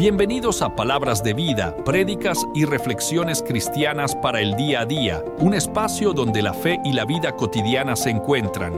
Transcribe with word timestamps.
Bienvenidos 0.00 0.62
a 0.62 0.74
Palabras 0.74 1.22
de 1.22 1.34
Vida, 1.34 1.76
prédicas 1.84 2.46
y 2.54 2.64
reflexiones 2.64 3.42
cristianas 3.42 4.16
para 4.16 4.40
el 4.40 4.56
día 4.56 4.80
a 4.80 4.86
día, 4.86 5.22
un 5.40 5.52
espacio 5.52 6.14
donde 6.14 6.40
la 6.40 6.54
fe 6.54 6.80
y 6.86 6.94
la 6.94 7.04
vida 7.04 7.36
cotidiana 7.36 7.94
se 7.96 8.08
encuentran. 8.08 8.72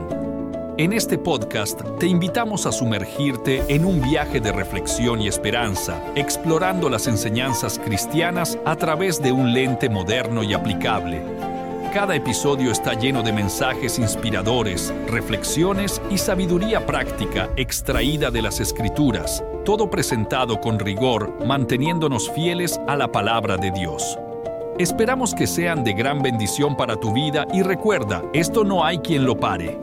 En 0.77 0.91
este 0.91 1.17
podcast 1.17 1.79
te 1.97 2.07
invitamos 2.07 2.65
a 2.65 2.73
sumergirte 2.73 3.63
en 3.73 3.85
un 3.85 4.01
viaje 4.01 4.41
de 4.41 4.51
reflexión 4.51 5.21
y 5.21 5.29
esperanza, 5.29 6.03
explorando 6.15 6.89
las 6.89 7.07
enseñanzas 7.07 7.79
cristianas 7.79 8.57
a 8.65 8.75
través 8.75 9.21
de 9.21 9.31
un 9.31 9.53
lente 9.53 9.87
moderno 9.87 10.43
y 10.43 10.53
aplicable. 10.53 11.23
Cada 11.93 12.17
episodio 12.17 12.69
está 12.69 12.95
lleno 12.95 13.23
de 13.23 13.31
mensajes 13.31 13.97
inspiradores, 13.97 14.93
reflexiones 15.07 16.01
y 16.11 16.17
sabiduría 16.17 16.85
práctica 16.85 17.49
extraída 17.55 18.29
de 18.29 18.41
las 18.41 18.59
escrituras, 18.59 19.41
todo 19.63 19.89
presentado 19.89 20.59
con 20.59 20.77
rigor, 20.77 21.33
manteniéndonos 21.45 22.29
fieles 22.31 22.79
a 22.87 22.95
la 22.95 23.11
palabra 23.11 23.57
de 23.57 23.71
Dios. 23.71 24.19
Esperamos 24.77 25.33
que 25.33 25.47
sean 25.47 25.83
de 25.83 25.93
gran 25.93 26.21
bendición 26.21 26.75
para 26.75 26.95
tu 26.95 27.13
vida 27.13 27.47
y 27.53 27.63
recuerda, 27.63 28.23
esto 28.33 28.63
no 28.63 28.83
hay 28.83 28.97
quien 28.99 29.25
lo 29.25 29.39
pare. 29.39 29.79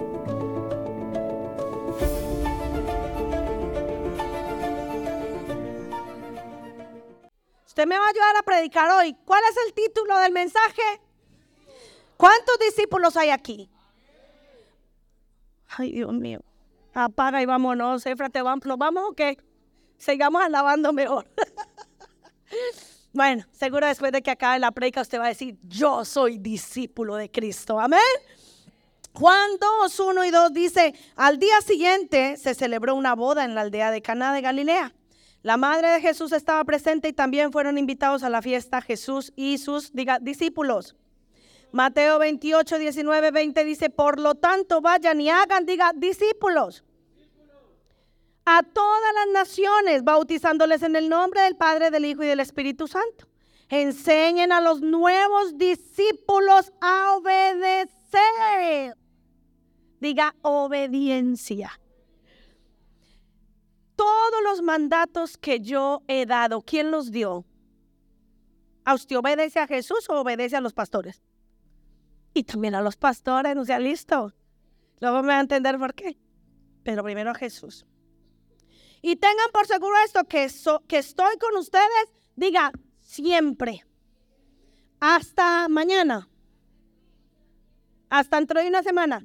Usted 7.66 7.86
me 7.86 7.98
va 7.98 8.04
a 8.04 8.10
ayudar 8.10 8.36
a 8.36 8.42
predicar 8.42 8.90
hoy. 8.90 9.16
¿Cuál 9.24 9.42
es 9.50 9.56
el 9.66 9.72
título 9.72 10.18
del 10.18 10.32
mensaje? 10.32 10.82
¿Cuántos 12.16 12.58
discípulos 12.58 13.16
hay 13.16 13.30
aquí? 13.30 13.70
Ay, 15.78 15.92
Dios 15.92 16.12
mío. 16.12 16.40
Apaga 16.92 17.40
y 17.40 17.46
vámonos, 17.46 18.04
Efra, 18.04 18.28
te 18.28 18.42
vamos, 18.42 18.66
¿nos 18.66 18.76
vamos 18.76 19.04
o 19.08 19.12
qué? 19.14 19.38
Sigamos 20.00 20.42
alabando 20.42 20.94
mejor. 20.94 21.26
bueno, 23.12 23.44
seguro 23.52 23.86
después 23.86 24.12
de 24.12 24.22
que 24.22 24.30
acabe 24.30 24.58
la 24.58 24.70
predica 24.70 25.02
usted 25.02 25.18
va 25.18 25.26
a 25.26 25.28
decir, 25.28 25.58
yo 25.62 26.06
soy 26.06 26.38
discípulo 26.38 27.16
de 27.16 27.30
Cristo. 27.30 27.78
Amén. 27.78 28.00
Juan 29.12 29.50
2, 29.60 30.00
1 30.00 30.24
y 30.24 30.30
2 30.30 30.52
dice, 30.54 30.94
al 31.16 31.38
día 31.38 31.60
siguiente 31.60 32.38
se 32.38 32.54
celebró 32.54 32.94
una 32.94 33.14
boda 33.14 33.44
en 33.44 33.54
la 33.54 33.60
aldea 33.60 33.90
de 33.90 34.00
Caná 34.00 34.32
de 34.32 34.40
Galilea. 34.40 34.94
La 35.42 35.58
madre 35.58 35.88
de 35.88 36.00
Jesús 36.00 36.32
estaba 36.32 36.64
presente 36.64 37.08
y 37.08 37.12
también 37.12 37.52
fueron 37.52 37.76
invitados 37.76 38.22
a 38.22 38.30
la 38.30 38.40
fiesta 38.40 38.80
Jesús 38.80 39.34
y 39.36 39.58
sus 39.58 39.92
discípulos. 40.22 40.96
Mateo 41.72 42.18
28, 42.18 42.78
19, 42.78 43.30
20 43.32 43.64
dice, 43.64 43.90
por 43.90 44.18
lo 44.18 44.34
tanto 44.34 44.80
vayan 44.80 45.20
y 45.20 45.28
hagan, 45.28 45.66
diga, 45.66 45.92
discípulos 45.94 46.84
a 48.44 48.62
todas 48.62 49.14
las 49.14 49.28
naciones, 49.32 50.04
bautizándoles 50.04 50.82
en 50.82 50.96
el 50.96 51.08
nombre 51.08 51.42
del 51.42 51.56
Padre, 51.56 51.90
del 51.90 52.04
Hijo 52.04 52.22
y 52.22 52.26
del 52.26 52.40
Espíritu 52.40 52.88
Santo. 52.88 53.26
Enseñen 53.68 54.52
a 54.52 54.60
los 54.60 54.80
nuevos 54.80 55.56
discípulos 55.56 56.72
a 56.80 57.14
obedecer. 57.16 58.96
Diga 60.00 60.34
obediencia. 60.42 61.78
Todos 63.94 64.42
los 64.42 64.62
mandatos 64.62 65.36
que 65.36 65.60
yo 65.60 66.02
he 66.08 66.26
dado, 66.26 66.62
¿quién 66.62 66.90
los 66.90 67.10
dio? 67.10 67.44
¿A 68.84 68.94
usted 68.94 69.16
obedece 69.18 69.60
a 69.60 69.66
Jesús 69.66 70.08
o 70.08 70.20
obedece 70.20 70.56
a 70.56 70.60
los 70.60 70.72
pastores? 70.72 71.22
y 72.34 72.44
también 72.44 72.74
a 72.74 72.82
los 72.82 72.96
pastores, 72.96 73.54
no 73.56 73.64
sea 73.64 73.78
listo. 73.78 74.32
Luego 75.00 75.22
me 75.22 75.28
va 75.28 75.38
a 75.38 75.40
entender 75.40 75.78
por 75.78 75.94
qué. 75.94 76.18
Pero 76.82 77.02
primero 77.02 77.30
a 77.30 77.34
Jesús. 77.34 77.86
Y 79.02 79.16
tengan 79.16 79.50
por 79.52 79.66
seguro 79.66 79.94
esto, 80.04 80.24
que, 80.24 80.48
que 80.86 80.98
estoy 80.98 81.36
con 81.38 81.56
ustedes, 81.56 82.12
diga, 82.36 82.72
siempre. 83.00 83.84
Hasta 85.00 85.68
mañana. 85.68 86.28
Hasta 88.10 88.36
dentro 88.36 88.60
de 88.60 88.68
una 88.68 88.82
semana. 88.82 89.24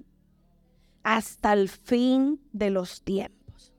Hasta 1.04 1.54
el 1.54 1.70
fin 1.70 2.42
de 2.54 2.70
los 2.70 3.04
tiempos. 3.04 3.74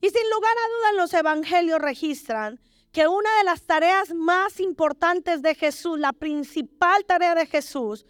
Y 0.00 0.10
sin 0.10 0.30
lugar 0.30 0.52
a 0.56 0.68
dudas 0.68 0.94
los 0.96 1.14
evangelios 1.14 1.80
registran 1.80 2.60
que 2.92 3.08
una 3.08 3.36
de 3.38 3.44
las 3.44 3.62
tareas 3.62 4.12
más 4.14 4.60
importantes 4.60 5.42
de 5.42 5.54
Jesús, 5.54 5.98
la 5.98 6.12
principal 6.12 7.04
tarea 7.06 7.34
de 7.34 7.46
Jesús, 7.46 8.06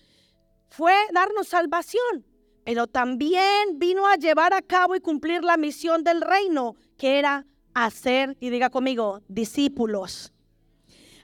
fue 0.69 0.95
darnos 1.13 1.49
salvación, 1.49 2.27
pero 2.65 2.87
también 2.87 3.79
vino 3.79 4.07
a 4.07 4.17
llevar 4.17 4.55
a 4.55 4.63
cabo 4.63 4.95
y 4.95 5.01
cumplir 5.01 5.43
la 5.43 5.57
misión 5.57 6.05
del 6.05 6.21
reino, 6.21 6.77
que 6.97 7.19
era 7.19 7.47
hacer, 7.75 8.37
y 8.41 8.51
diga 8.51 8.71
conmigo, 8.71 9.21
discípulos. 9.29 10.33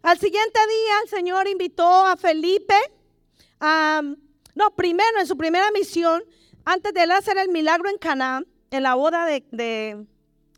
Al 0.03 0.19
siguiente 0.19 0.59
día 0.59 0.95
el 1.03 1.09
Señor 1.09 1.49
invitó 1.49 1.87
a 1.87 2.17
Felipe, 2.17 2.75
a, 3.61 4.03
no, 4.55 4.71
primero 4.75 5.21
en 5.21 5.27
su 5.27 5.37
primera 5.37 5.71
misión, 5.71 6.23
antes 6.65 6.93
de 6.93 7.03
él 7.03 7.11
hacer 7.11 7.39
el 7.39 7.49
milagro 7.49 7.89
en 7.89 7.99
Cana, 7.99 8.45
en 8.71 8.83
la 8.83 8.95
boda 8.95 9.25
de, 9.27 9.45
de 9.51 10.07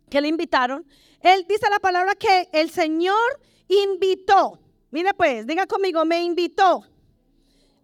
que 0.08 0.20
le 0.20 0.28
invitaron, 0.28 0.86
él 1.20 1.46
dice 1.48 1.68
la 1.70 1.78
palabra 1.78 2.14
que 2.14 2.48
el 2.52 2.70
Señor 2.70 3.40
invitó. 3.68 4.58
Mire 4.90 5.14
pues, 5.14 5.46
diga 5.46 5.66
conmigo, 5.66 6.04
me 6.04 6.22
invitó 6.22 6.84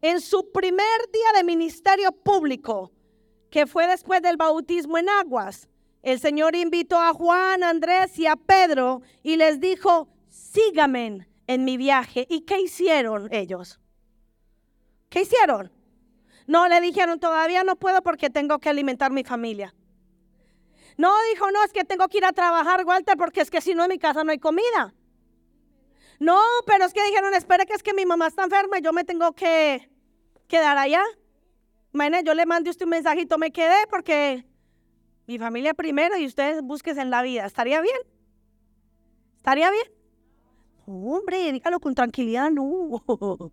en 0.02 0.20
su 0.20 0.50
primer 0.52 1.10
día 1.12 1.32
de 1.36 1.44
ministerio 1.44 2.12
público, 2.12 2.92
que 3.50 3.66
fue 3.66 3.86
después 3.86 4.22
del 4.22 4.36
bautismo 4.36 4.98
en 4.98 5.08
aguas, 5.08 5.68
el 6.02 6.20
Señor 6.20 6.54
invitó 6.54 7.00
a 7.00 7.12
Juan, 7.12 7.62
Andrés 7.62 8.18
y 8.18 8.26
a 8.26 8.36
Pedro 8.36 9.02
y 9.22 9.36
les 9.36 9.60
dijo, 9.60 10.08
síganme 10.28 11.26
en 11.46 11.64
mi 11.64 11.76
viaje. 11.76 12.26
¿Y 12.30 12.42
qué 12.42 12.60
hicieron 12.60 13.28
ellos? 13.32 13.80
¿Qué 15.08 15.22
hicieron? 15.22 15.72
No, 16.46 16.68
le 16.68 16.80
dijeron, 16.80 17.18
todavía 17.18 17.64
no 17.64 17.76
puedo 17.76 18.02
porque 18.02 18.30
tengo 18.30 18.58
que 18.58 18.68
alimentar 18.68 19.10
mi 19.10 19.24
familia. 19.24 19.74
No, 20.96 21.12
dijo, 21.32 21.50
no, 21.50 21.62
es 21.64 21.72
que 21.72 21.84
tengo 21.84 22.06
que 22.08 22.18
ir 22.18 22.24
a 22.24 22.32
trabajar, 22.32 22.84
Walter, 22.84 23.16
porque 23.16 23.40
es 23.40 23.50
que 23.50 23.60
si 23.60 23.74
no 23.74 23.84
en 23.84 23.90
mi 23.90 23.98
casa 23.98 24.24
no 24.24 24.30
hay 24.30 24.38
comida. 24.38 24.94
No, 26.18 26.40
pero 26.66 26.84
es 26.84 26.92
que 26.92 27.04
dijeron, 27.04 27.34
espere 27.34 27.66
que 27.66 27.74
es 27.74 27.82
que 27.82 27.94
mi 27.94 28.06
mamá 28.06 28.28
está 28.28 28.44
enferma 28.44 28.78
y 28.78 28.82
yo 28.82 28.92
me 28.92 29.04
tengo 29.04 29.32
que 29.32 29.90
quedar 30.48 30.78
allá. 30.78 31.02
Imagínate, 31.92 32.24
yo 32.24 32.34
le 32.34 32.46
mandé 32.46 32.70
usted 32.70 32.84
un 32.84 32.90
mensajito, 32.90 33.38
me 33.38 33.50
quedé 33.50 33.86
porque 33.90 34.46
mi 35.26 35.38
familia 35.38 35.74
primero 35.74 36.16
y 36.16 36.26
ustedes 36.26 36.62
busquen 36.62 36.98
en 36.98 37.10
la 37.10 37.22
vida. 37.22 37.46
¿Estaría 37.46 37.80
bien? 37.80 37.98
¿Estaría 39.36 39.70
bien? 39.70 39.96
hombre, 40.86 41.52
dígalo 41.52 41.80
con 41.80 41.94
tranquilidad, 41.94 42.50
no. 42.50 43.02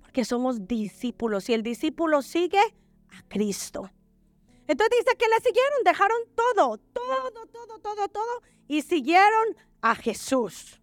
Porque 0.00 0.24
somos 0.24 0.66
discípulos 0.66 1.48
y 1.48 1.54
el 1.54 1.62
discípulo 1.62 2.22
sigue 2.22 2.60
a 2.60 3.28
Cristo. 3.28 3.90
Entonces 4.66 4.98
dice 4.98 5.16
que 5.16 5.26
le 5.28 5.36
siguieron, 5.36 5.78
dejaron 5.84 6.18
todo, 6.34 6.78
todo, 6.78 7.46
todo, 7.46 7.78
todo, 7.80 8.08
todo 8.08 8.42
y 8.68 8.82
siguieron 8.82 9.56
a 9.80 9.94
Jesús. 9.94 10.77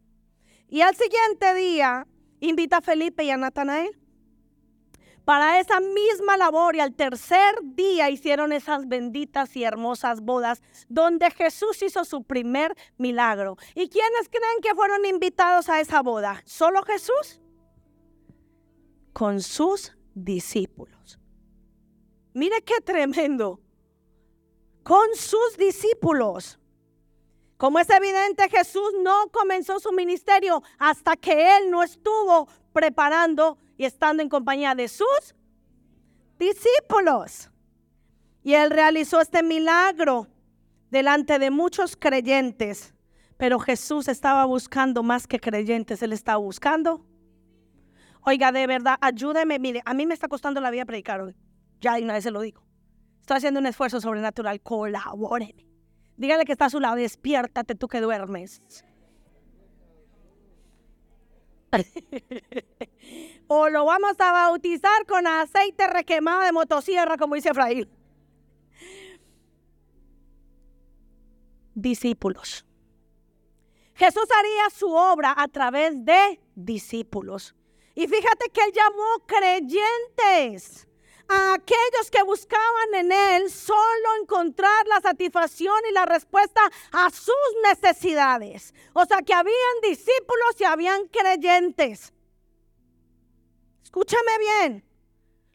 Y 0.75 0.81
al 0.81 0.94
siguiente 0.94 1.53
día 1.53 2.06
invita 2.41 2.80
a 2.80 2.81
Felipe 2.81 3.24
y 3.24 3.30
a 3.30 3.38
Natanael 3.38 3.97
para 5.24 5.62
esa 5.62 5.80
misma 5.80 6.36
labor 6.36 6.75
y 6.75 6.81
al 6.81 6.94
tercer 6.94 7.56
día 7.63 8.09
hicieron 8.09 8.52
esas 8.52 8.85
benditas 8.85 9.56
y 9.56 9.64
hermosas 9.64 10.19
bodas 10.19 10.62
donde 10.90 11.31
Jesús 11.31 11.81
hizo 11.81 12.03
su 12.03 12.24
primer 12.24 12.75
milagro. 12.97 13.56
¿Y 13.74 13.88
quiénes 13.88 14.28
creen 14.28 14.59
que 14.62 14.75
fueron 14.75 15.06
invitados 15.06 15.69
a 15.69 15.80
esa 15.80 16.02
boda? 16.02 16.44
¿Solo 16.44 16.84
Jesús? 16.84 17.40
Con 19.14 19.41
sus 19.41 19.96
discípulos. 20.14 21.18
Mire 22.34 22.62
qué 22.64 22.81
tremendo. 22.81 23.62
Con 24.84 25.08
sus 25.16 25.56
discípulos. 25.58 26.59
Como 27.58 27.80
es 27.80 27.90
evidente, 27.90 28.50
Jesús 28.50 28.92
no 29.02 29.29
comenzó 29.32 29.79
su 29.79 29.91
ministerio 29.94 30.62
hasta 30.78 31.16
que 31.16 31.58
Él 31.58 31.72
no 31.72 31.84
estuvo 31.84 32.47
preparando 32.74 33.58
y 33.78 33.85
estando 33.85 34.22
en 34.22 34.29
compañía 34.29 34.76
de 34.76 34.88
sus 34.88 35.35
discípulos. 36.38 37.50
Y 38.44 38.53
Él 38.53 38.72
realizó 38.72 39.22
este 39.22 39.41
milagro 39.41 40.28
delante 40.91 41.40
de 41.40 41.50
muchos 41.50 41.96
creyentes. 41.96 42.94
Pero 43.38 43.59
Jesús 43.59 44.08
estaba 44.08 44.46
buscando 44.46 45.03
más 45.03 45.28
que 45.28 45.40
creyentes, 45.40 46.02
Él 46.03 46.14
estaba 46.14 46.38
buscando. 46.38 47.06
Oiga, 48.22 48.52
de 48.52 48.66
verdad, 48.68 48.97
ayúdeme. 49.02 49.59
Mire, 49.59 49.82
a 49.85 49.94
mí 49.94 50.06
me 50.06 50.14
está 50.14 50.28
costando 50.28 50.59
la 50.59 50.72
vida 50.72 50.85
predicar 50.85 51.22
hoy. 51.22 51.35
Ya 51.79 51.96
de 51.96 52.03
una 52.03 52.14
vez 52.14 52.24
se 52.24 52.32
lo 52.32 52.41
digo. 52.41 52.64
Estoy 53.22 53.38
haciendo 53.38 53.59
un 53.59 53.66
esfuerzo 53.68 54.02
sobrenatural. 54.02 54.62
Colabóreme. 54.62 55.75
Dígale 56.17 56.46
que 56.46 56.53
está 56.53 56.66
a 56.66 56.70
su 56.70 56.79
lado, 56.79 56.96
despiértate 56.96 57.76
tú 57.76 57.88
que 57.88 58.00
duermes. 58.02 58.62
o 63.47 63.70
lo 63.70 63.85
vamos 63.85 64.16
a 64.20 64.32
bautizar 64.32 65.06
con 65.06 65.28
aceite 65.28 65.88
requemado 65.88 66.41
de 66.44 66.52
motosierra, 66.52 67.17
como 67.17 67.35
dice 67.35 67.50
Efraín. 67.50 67.90
Discípulos. 71.73 72.66
Jesús 73.96 74.28
haría 74.38 74.70
su 74.70 74.90
obra 74.90 75.34
a 75.38 75.47
través 75.47 76.06
de 76.06 76.40
discípulos. 76.56 77.56
Y 77.94 78.08
fíjate 78.08 78.50
que 78.53 78.62
él 78.62 78.72
llamó 78.73 79.26
creyentes 79.26 80.88
a 81.28 81.54
aquellos 81.54 82.12
que 82.12 82.24
buscaban 82.24 82.96
en 82.96 83.12
Él 83.12 83.50
solo 83.50 84.16
encontrar 84.22 84.88
la 84.88 85.02
satisfacción 85.02 85.76
y 85.90 85.94
la 85.94 86.06
respuesta 86.06 86.62
a 86.92 87.10
sus 87.10 87.36
necesidades. 87.64 88.74
O 88.94 89.06
sea 89.06 89.22
que 89.22 89.34
habían 89.34 89.82
discípulos 89.82 90.56
y 90.60 90.64
habían 90.64 91.08
creyentes. 91.08 92.14
Escúchame 93.84 94.40
bien. 94.40 94.86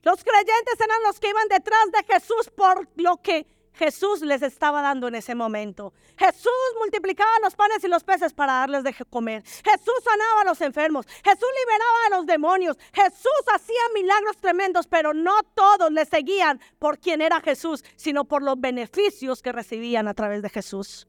Los 0.02 0.24
creyentes 0.24 0.80
eran 0.80 1.02
los 1.02 1.20
que 1.20 1.28
iban 1.28 1.48
detrás 1.48 1.92
de 1.92 2.14
Jesús 2.14 2.50
por 2.56 2.88
lo 2.96 3.18
que 3.18 3.46
Jesús 3.74 4.20
les 4.22 4.42
estaba 4.42 4.82
dando 4.82 5.08
en 5.08 5.14
ese 5.14 5.34
momento. 5.34 5.92
Jesús 6.18 6.50
multiplicaba 6.78 7.30
los 7.42 7.54
panes 7.54 7.82
y 7.84 7.88
los 7.88 8.04
peces 8.04 8.32
para 8.32 8.54
darles 8.54 8.84
de 8.84 8.94
comer. 9.08 9.42
Jesús 9.42 9.94
sanaba 10.04 10.42
a 10.42 10.44
los 10.44 10.60
enfermos. 10.60 11.06
Jesús 11.24 11.48
liberaba 11.60 12.06
a 12.06 12.16
los 12.16 12.26
demonios. 12.26 12.76
Jesús 12.92 13.42
hacía 13.54 13.80
milagros 13.94 14.36
tremendos, 14.38 14.86
pero 14.86 15.14
no 15.14 15.42
todos 15.54 15.90
le 15.92 16.04
seguían 16.04 16.60
por 16.78 16.98
quien 16.98 17.20
era 17.20 17.40
Jesús, 17.40 17.84
sino 17.96 18.24
por 18.24 18.42
los 18.42 18.60
beneficios 18.60 19.40
que 19.40 19.52
recibían 19.52 20.08
a 20.08 20.14
través 20.14 20.42
de 20.42 20.50
Jesús. 20.50 21.06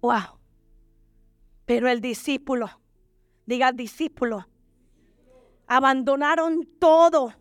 Wow. 0.00 0.38
Pero 1.64 1.88
el 1.88 2.00
discípulo, 2.00 2.68
diga 3.46 3.72
discípulo, 3.72 4.48
abandonaron 5.66 6.68
todo 6.78 7.34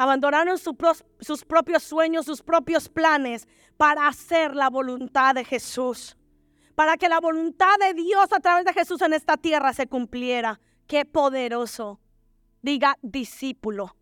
Abandonaron 0.00 0.56
sus 0.56 1.44
propios 1.44 1.82
sueños, 1.82 2.24
sus 2.24 2.40
propios 2.40 2.88
planes 2.88 3.46
para 3.76 4.08
hacer 4.08 4.56
la 4.56 4.70
voluntad 4.70 5.34
de 5.34 5.44
Jesús. 5.44 6.16
Para 6.74 6.96
que 6.96 7.06
la 7.06 7.20
voluntad 7.20 7.74
de 7.78 7.92
Dios 7.92 8.32
a 8.32 8.40
través 8.40 8.64
de 8.64 8.72
Jesús 8.72 9.02
en 9.02 9.12
esta 9.12 9.36
tierra 9.36 9.74
se 9.74 9.88
cumpliera. 9.88 10.58
Qué 10.86 11.04
poderoso. 11.04 12.00
Diga 12.62 12.96
discípulo. 13.02 13.94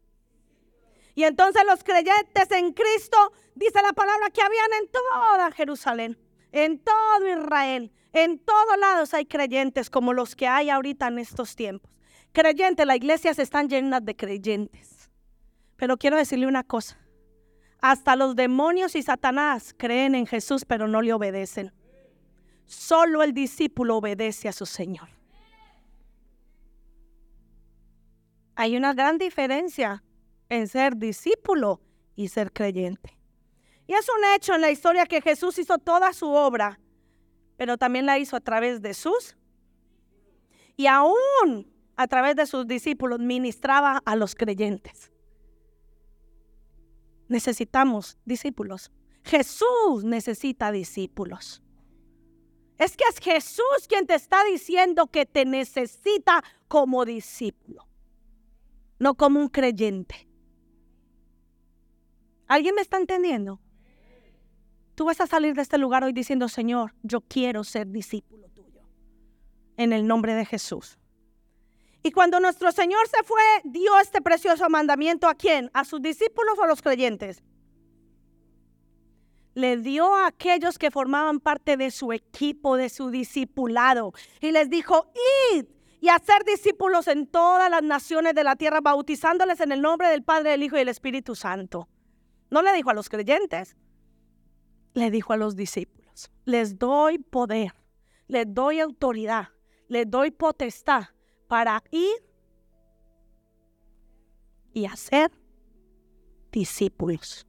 Y 1.16 1.24
entonces 1.24 1.64
los 1.66 1.82
creyentes 1.82 2.48
en 2.52 2.74
Cristo, 2.74 3.32
dice 3.56 3.82
la 3.82 3.92
palabra, 3.92 4.30
que 4.30 4.40
habían 4.40 4.72
en 4.80 4.88
toda 4.88 5.50
Jerusalén, 5.50 6.16
en 6.52 6.78
todo 6.78 7.28
Israel, 7.28 7.92
en 8.12 8.38
todos 8.38 8.78
lados 8.78 9.14
hay 9.14 9.26
creyentes 9.26 9.90
como 9.90 10.12
los 10.12 10.36
que 10.36 10.46
hay 10.46 10.70
ahorita 10.70 11.08
en 11.08 11.18
estos 11.18 11.56
tiempos. 11.56 11.90
Creyentes, 12.30 12.86
las 12.86 12.98
iglesias 12.98 13.40
están 13.40 13.68
llenas 13.68 14.04
de 14.04 14.14
creyentes. 14.14 14.97
Pero 15.78 15.96
quiero 15.96 16.16
decirle 16.16 16.46
una 16.46 16.64
cosa. 16.64 16.98
Hasta 17.80 18.16
los 18.16 18.34
demonios 18.34 18.96
y 18.96 19.02
Satanás 19.02 19.72
creen 19.78 20.16
en 20.16 20.26
Jesús, 20.26 20.64
pero 20.64 20.88
no 20.88 21.00
le 21.00 21.12
obedecen. 21.12 21.72
Solo 22.66 23.22
el 23.22 23.32
discípulo 23.32 23.96
obedece 23.96 24.48
a 24.48 24.52
su 24.52 24.66
Señor. 24.66 25.08
Hay 28.56 28.76
una 28.76 28.92
gran 28.92 29.18
diferencia 29.18 30.02
en 30.48 30.66
ser 30.66 30.96
discípulo 30.96 31.80
y 32.16 32.26
ser 32.26 32.52
creyente. 32.52 33.16
Y 33.86 33.94
es 33.94 34.06
un 34.08 34.24
hecho 34.34 34.56
en 34.56 34.60
la 34.60 34.72
historia 34.72 35.06
que 35.06 35.22
Jesús 35.22 35.58
hizo 35.60 35.78
toda 35.78 36.12
su 36.12 36.28
obra, 36.28 36.80
pero 37.56 37.78
también 37.78 38.04
la 38.04 38.18
hizo 38.18 38.34
a 38.34 38.40
través 38.40 38.82
de 38.82 38.94
sus 38.94 39.36
y 40.76 40.86
aún 40.86 41.72
a 41.94 42.08
través 42.08 42.34
de 42.34 42.46
sus 42.46 42.66
discípulos 42.66 43.20
ministraba 43.20 44.02
a 44.04 44.16
los 44.16 44.34
creyentes 44.34 45.12
necesitamos 47.28 48.18
discípulos. 48.24 48.90
Jesús 49.22 50.04
necesita 50.04 50.72
discípulos. 50.72 51.62
Es 52.78 52.96
que 52.96 53.04
es 53.10 53.18
Jesús 53.18 53.86
quien 53.88 54.06
te 54.06 54.14
está 54.14 54.44
diciendo 54.44 55.08
que 55.08 55.26
te 55.26 55.44
necesita 55.44 56.42
como 56.68 57.04
discípulo, 57.04 57.88
no 58.98 59.14
como 59.14 59.40
un 59.40 59.48
creyente. 59.48 60.28
¿Alguien 62.46 62.74
me 62.76 62.82
está 62.82 62.96
entendiendo? 62.96 63.60
Tú 64.94 65.04
vas 65.04 65.20
a 65.20 65.26
salir 65.26 65.54
de 65.54 65.62
este 65.62 65.76
lugar 65.76 66.04
hoy 66.04 66.12
diciendo, 66.12 66.48
Señor, 66.48 66.94
yo 67.02 67.20
quiero 67.20 67.62
ser 67.62 67.88
discípulo 67.88 68.48
tuyo. 68.48 68.82
En 69.76 69.92
el 69.92 70.06
nombre 70.06 70.34
de 70.34 70.44
Jesús. 70.44 70.98
Y 72.02 72.12
cuando 72.12 72.40
nuestro 72.40 72.70
Señor 72.72 73.06
se 73.08 73.22
fue, 73.24 73.42
dio 73.64 73.98
este 73.98 74.20
precioso 74.20 74.68
mandamiento 74.68 75.28
a 75.28 75.34
quién? 75.34 75.70
¿A 75.74 75.84
sus 75.84 76.00
discípulos 76.00 76.58
o 76.58 76.62
a 76.62 76.68
los 76.68 76.80
creyentes? 76.80 77.42
Le 79.54 79.76
dio 79.78 80.14
a 80.14 80.28
aquellos 80.28 80.78
que 80.78 80.92
formaban 80.92 81.40
parte 81.40 81.76
de 81.76 81.90
su 81.90 82.12
equipo, 82.12 82.76
de 82.76 82.88
su 82.88 83.10
discipulado. 83.10 84.12
Y 84.40 84.52
les 84.52 84.70
dijo, 84.70 85.10
id 85.52 85.66
y 86.00 86.08
hacer 86.10 86.44
discípulos 86.44 87.08
en 87.08 87.26
todas 87.26 87.68
las 87.68 87.82
naciones 87.82 88.34
de 88.34 88.44
la 88.44 88.54
tierra, 88.54 88.80
bautizándoles 88.80 89.60
en 89.60 89.72
el 89.72 89.82
nombre 89.82 90.08
del 90.08 90.22
Padre, 90.22 90.50
del 90.50 90.62
Hijo 90.62 90.76
y 90.76 90.80
del 90.80 90.88
Espíritu 90.88 91.34
Santo. 91.34 91.88
No 92.50 92.62
le 92.62 92.72
dijo 92.72 92.90
a 92.90 92.94
los 92.94 93.08
creyentes, 93.08 93.76
le 94.94 95.10
dijo 95.10 95.32
a 95.32 95.36
los 95.36 95.56
discípulos, 95.56 96.30
les 96.44 96.78
doy 96.78 97.18
poder, 97.18 97.74
les 98.28 98.46
doy 98.54 98.78
autoridad, 98.78 99.48
les 99.88 100.08
doy 100.08 100.30
potestad 100.30 101.08
para 101.48 101.82
ir 101.90 102.16
y 104.72 104.84
hacer 104.86 105.32
discípulos. 106.52 107.46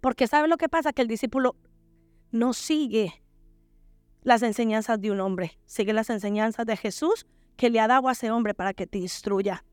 Porque 0.00 0.26
¿sabe 0.26 0.48
lo 0.48 0.56
que 0.56 0.68
pasa? 0.68 0.92
Que 0.92 1.02
el 1.02 1.08
discípulo 1.08 1.56
no 2.30 2.52
sigue 2.52 3.22
las 4.22 4.42
enseñanzas 4.42 5.00
de 5.00 5.12
un 5.12 5.20
hombre, 5.20 5.58
sigue 5.66 5.92
las 5.92 6.10
enseñanzas 6.10 6.66
de 6.66 6.76
Jesús 6.76 7.26
que 7.56 7.70
le 7.70 7.80
ha 7.80 7.86
dado 7.86 8.08
a 8.08 8.12
ese 8.12 8.30
hombre 8.30 8.54
para 8.54 8.74
que 8.74 8.86
te 8.86 8.98
instruya. 8.98 9.64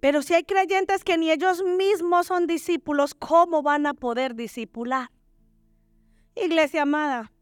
Pero 0.00 0.22
si 0.22 0.34
hay 0.34 0.44
creyentes 0.44 1.02
que 1.04 1.18
ni 1.18 1.30
ellos 1.30 1.62
mismos 1.64 2.26
son 2.26 2.46
discípulos, 2.46 3.14
¿cómo 3.14 3.62
van 3.62 3.86
a 3.86 3.94
poder 3.94 4.34
discipular? 4.34 5.10
Iglesia 6.36 6.82
amada, 6.82 7.32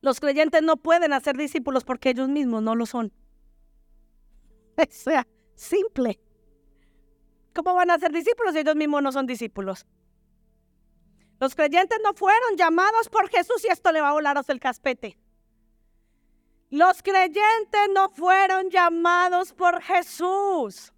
los 0.00 0.20
creyentes 0.20 0.62
no 0.62 0.76
pueden 0.76 1.12
hacer 1.12 1.36
discípulos 1.36 1.84
porque 1.84 2.10
ellos 2.10 2.28
mismos 2.28 2.62
no 2.62 2.74
lo 2.74 2.86
son. 2.86 3.12
O 4.78 4.86
sea, 4.88 5.26
simple. 5.54 6.18
¿Cómo 7.54 7.74
van 7.74 7.90
a 7.90 7.98
ser 7.98 8.12
discípulos 8.12 8.54
si 8.54 8.60
ellos 8.60 8.76
mismos 8.76 9.02
no 9.02 9.12
son 9.12 9.26
discípulos? 9.26 9.86
Los 11.38 11.54
creyentes 11.54 11.98
no 12.02 12.14
fueron 12.14 12.56
llamados 12.56 13.08
por 13.08 13.28
Jesús 13.28 13.64
y 13.64 13.68
esto 13.68 13.92
le 13.92 14.00
va 14.00 14.10
a 14.10 14.12
volaros 14.12 14.48
el 14.48 14.60
caspete. 14.60 15.18
Los 16.70 17.02
creyentes 17.02 17.88
no 17.94 18.08
fueron 18.10 18.70
llamados 18.70 19.52
por 19.52 19.82
Jesús. 19.82 20.92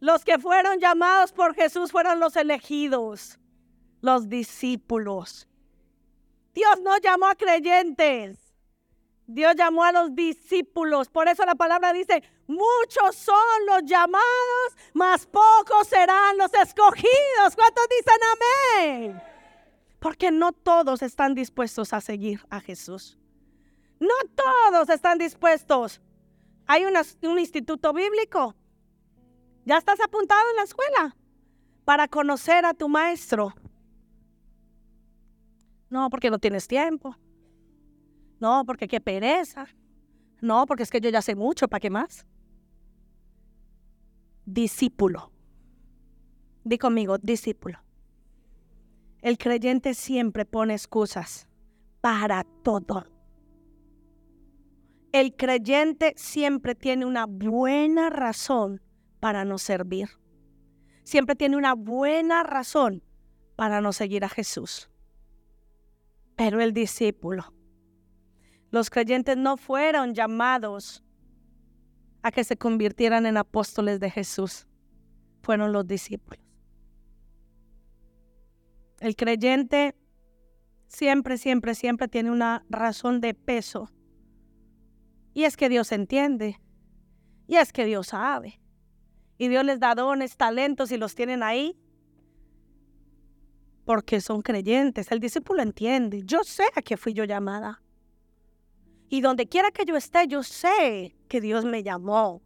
Los 0.00 0.24
que 0.24 0.38
fueron 0.38 0.78
llamados 0.78 1.32
por 1.32 1.54
Jesús 1.54 1.90
fueron 1.90 2.20
los 2.20 2.36
elegidos, 2.36 3.38
los 4.02 4.28
discípulos. 4.28 5.48
Dios 6.56 6.80
no 6.80 6.96
llamó 6.96 7.26
a 7.26 7.34
creyentes. 7.34 8.38
Dios 9.26 9.54
llamó 9.56 9.84
a 9.84 9.92
los 9.92 10.14
discípulos. 10.14 11.10
Por 11.10 11.28
eso 11.28 11.44
la 11.44 11.54
palabra 11.54 11.92
dice, 11.92 12.22
muchos 12.46 13.14
son 13.14 13.66
los 13.66 13.84
llamados, 13.84 14.76
mas 14.94 15.26
pocos 15.26 15.86
serán 15.86 16.38
los 16.38 16.50
escogidos. 16.54 17.54
¿Cuántos 17.54 17.84
dicen 17.90 18.20
amén? 18.32 19.22
Porque 19.98 20.30
no 20.30 20.52
todos 20.52 21.02
están 21.02 21.34
dispuestos 21.34 21.92
a 21.92 22.00
seguir 22.00 22.40
a 22.48 22.60
Jesús. 22.60 23.18
No 24.00 24.14
todos 24.34 24.88
están 24.88 25.18
dispuestos. 25.18 26.00
Hay 26.66 26.86
un 26.86 27.38
instituto 27.38 27.92
bíblico. 27.92 28.54
Ya 29.66 29.76
estás 29.76 30.00
apuntado 30.00 30.48
en 30.50 30.56
la 30.56 30.62
escuela 30.62 31.16
para 31.84 32.08
conocer 32.08 32.64
a 32.64 32.72
tu 32.72 32.88
maestro. 32.88 33.54
No, 35.88 36.10
porque 36.10 36.30
no 36.30 36.38
tienes 36.38 36.66
tiempo. 36.66 37.16
No, 38.40 38.64
porque 38.64 38.88
qué 38.88 39.00
pereza. 39.00 39.66
No, 40.40 40.66
porque 40.66 40.82
es 40.82 40.90
que 40.90 41.00
yo 41.00 41.10
ya 41.10 41.22
sé 41.22 41.34
mucho, 41.34 41.68
¿para 41.68 41.80
qué 41.80 41.90
más? 41.90 42.26
Discípulo. 44.44 45.32
Di 46.64 46.78
conmigo, 46.78 47.18
discípulo. 47.18 47.78
El 49.22 49.38
creyente 49.38 49.94
siempre 49.94 50.44
pone 50.44 50.74
excusas 50.74 51.48
para 52.00 52.44
todo. 52.62 53.06
El 55.12 55.34
creyente 55.34 56.12
siempre 56.16 56.74
tiene 56.74 57.06
una 57.06 57.26
buena 57.26 58.10
razón 58.10 58.82
para 59.18 59.44
no 59.44 59.58
servir. 59.58 60.08
Siempre 61.04 61.34
tiene 61.34 61.56
una 61.56 61.74
buena 61.74 62.42
razón 62.42 63.02
para 63.56 63.80
no 63.80 63.92
seguir 63.92 64.24
a 64.24 64.28
Jesús. 64.28 64.90
Pero 66.36 66.60
el 66.60 66.72
discípulo, 66.72 67.52
los 68.70 68.90
creyentes 68.90 69.36
no 69.36 69.56
fueron 69.56 70.14
llamados 70.14 71.02
a 72.22 72.30
que 72.30 72.44
se 72.44 72.56
convirtieran 72.56 73.24
en 73.26 73.36
apóstoles 73.36 74.00
de 74.00 74.10
Jesús, 74.10 74.66
fueron 75.42 75.72
los 75.72 75.86
discípulos. 75.86 76.44
El 79.00 79.14
creyente 79.16 79.94
siempre, 80.88 81.38
siempre, 81.38 81.74
siempre 81.74 82.08
tiene 82.08 82.30
una 82.30 82.64
razón 82.68 83.20
de 83.20 83.34
peso. 83.34 83.90
Y 85.34 85.44
es 85.44 85.56
que 85.56 85.68
Dios 85.68 85.92
entiende. 85.92 86.60
Y 87.46 87.56
es 87.56 87.72
que 87.72 87.84
Dios 87.84 88.08
sabe. 88.08 88.60
Y 89.38 89.48
Dios 89.48 89.64
les 89.64 89.78
da 89.78 89.94
dones, 89.94 90.36
talentos 90.36 90.90
y 90.92 90.96
los 90.96 91.14
tienen 91.14 91.42
ahí. 91.42 91.78
Porque 93.86 94.20
son 94.20 94.42
creyentes. 94.42 95.10
El 95.12 95.20
discípulo 95.20 95.62
entiende. 95.62 96.22
Yo 96.24 96.42
sé 96.42 96.64
a 96.74 96.82
qué 96.82 96.96
fui 96.96 97.14
yo 97.14 97.24
llamada. 97.24 97.80
Y 99.08 99.20
donde 99.20 99.46
quiera 99.46 99.70
que 99.70 99.84
yo 99.84 99.96
esté, 99.96 100.26
yo 100.26 100.42
sé 100.42 101.16
que 101.28 101.40
Dios 101.40 101.64
me 101.64 101.84
llamó. 101.84 102.42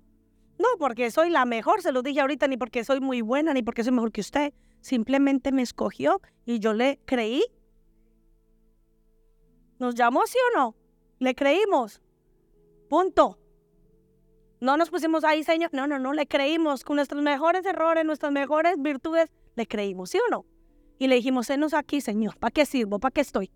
No 0.58 0.68
porque 0.78 1.10
soy 1.10 1.30
la 1.30 1.46
mejor, 1.46 1.80
se 1.80 1.92
lo 1.92 2.02
dije 2.02 2.20
ahorita, 2.20 2.46
ni 2.46 2.58
porque 2.58 2.84
soy 2.84 3.00
muy 3.00 3.22
buena, 3.22 3.54
ni 3.54 3.62
porque 3.62 3.82
soy 3.82 3.92
mejor 3.92 4.12
que 4.12 4.20
usted. 4.20 4.52
Simplemente 4.82 5.50
me 5.50 5.62
escogió 5.62 6.20
y 6.44 6.58
yo 6.58 6.74
le 6.74 7.00
creí. 7.06 7.42
¿Nos 9.78 9.94
llamó 9.94 10.26
sí 10.26 10.36
o 10.52 10.58
no? 10.58 10.76
Le 11.18 11.34
creímos. 11.34 12.02
Punto. 12.90 13.38
No 14.60 14.76
nos 14.76 14.90
pusimos 14.90 15.24
ahí, 15.24 15.42
Señor. 15.42 15.70
No, 15.72 15.86
no, 15.86 15.98
no, 15.98 16.12
le 16.12 16.26
creímos. 16.26 16.84
Con 16.84 16.96
nuestros 16.96 17.22
mejores 17.22 17.64
errores, 17.64 18.04
nuestras 18.04 18.30
mejores 18.30 18.74
virtudes, 18.76 19.30
le 19.56 19.66
creímos, 19.66 20.10
¿sí 20.10 20.18
o 20.18 20.30
no? 20.30 20.44
Y 21.00 21.08
le 21.08 21.14
dijimos, 21.14 21.46
senos 21.46 21.72
aquí, 21.72 22.02
Señor. 22.02 22.36
¿Para 22.36 22.50
qué 22.50 22.66
sirvo? 22.66 22.98
¿Para 22.98 23.10
qué 23.10 23.22
estoy? 23.22 23.50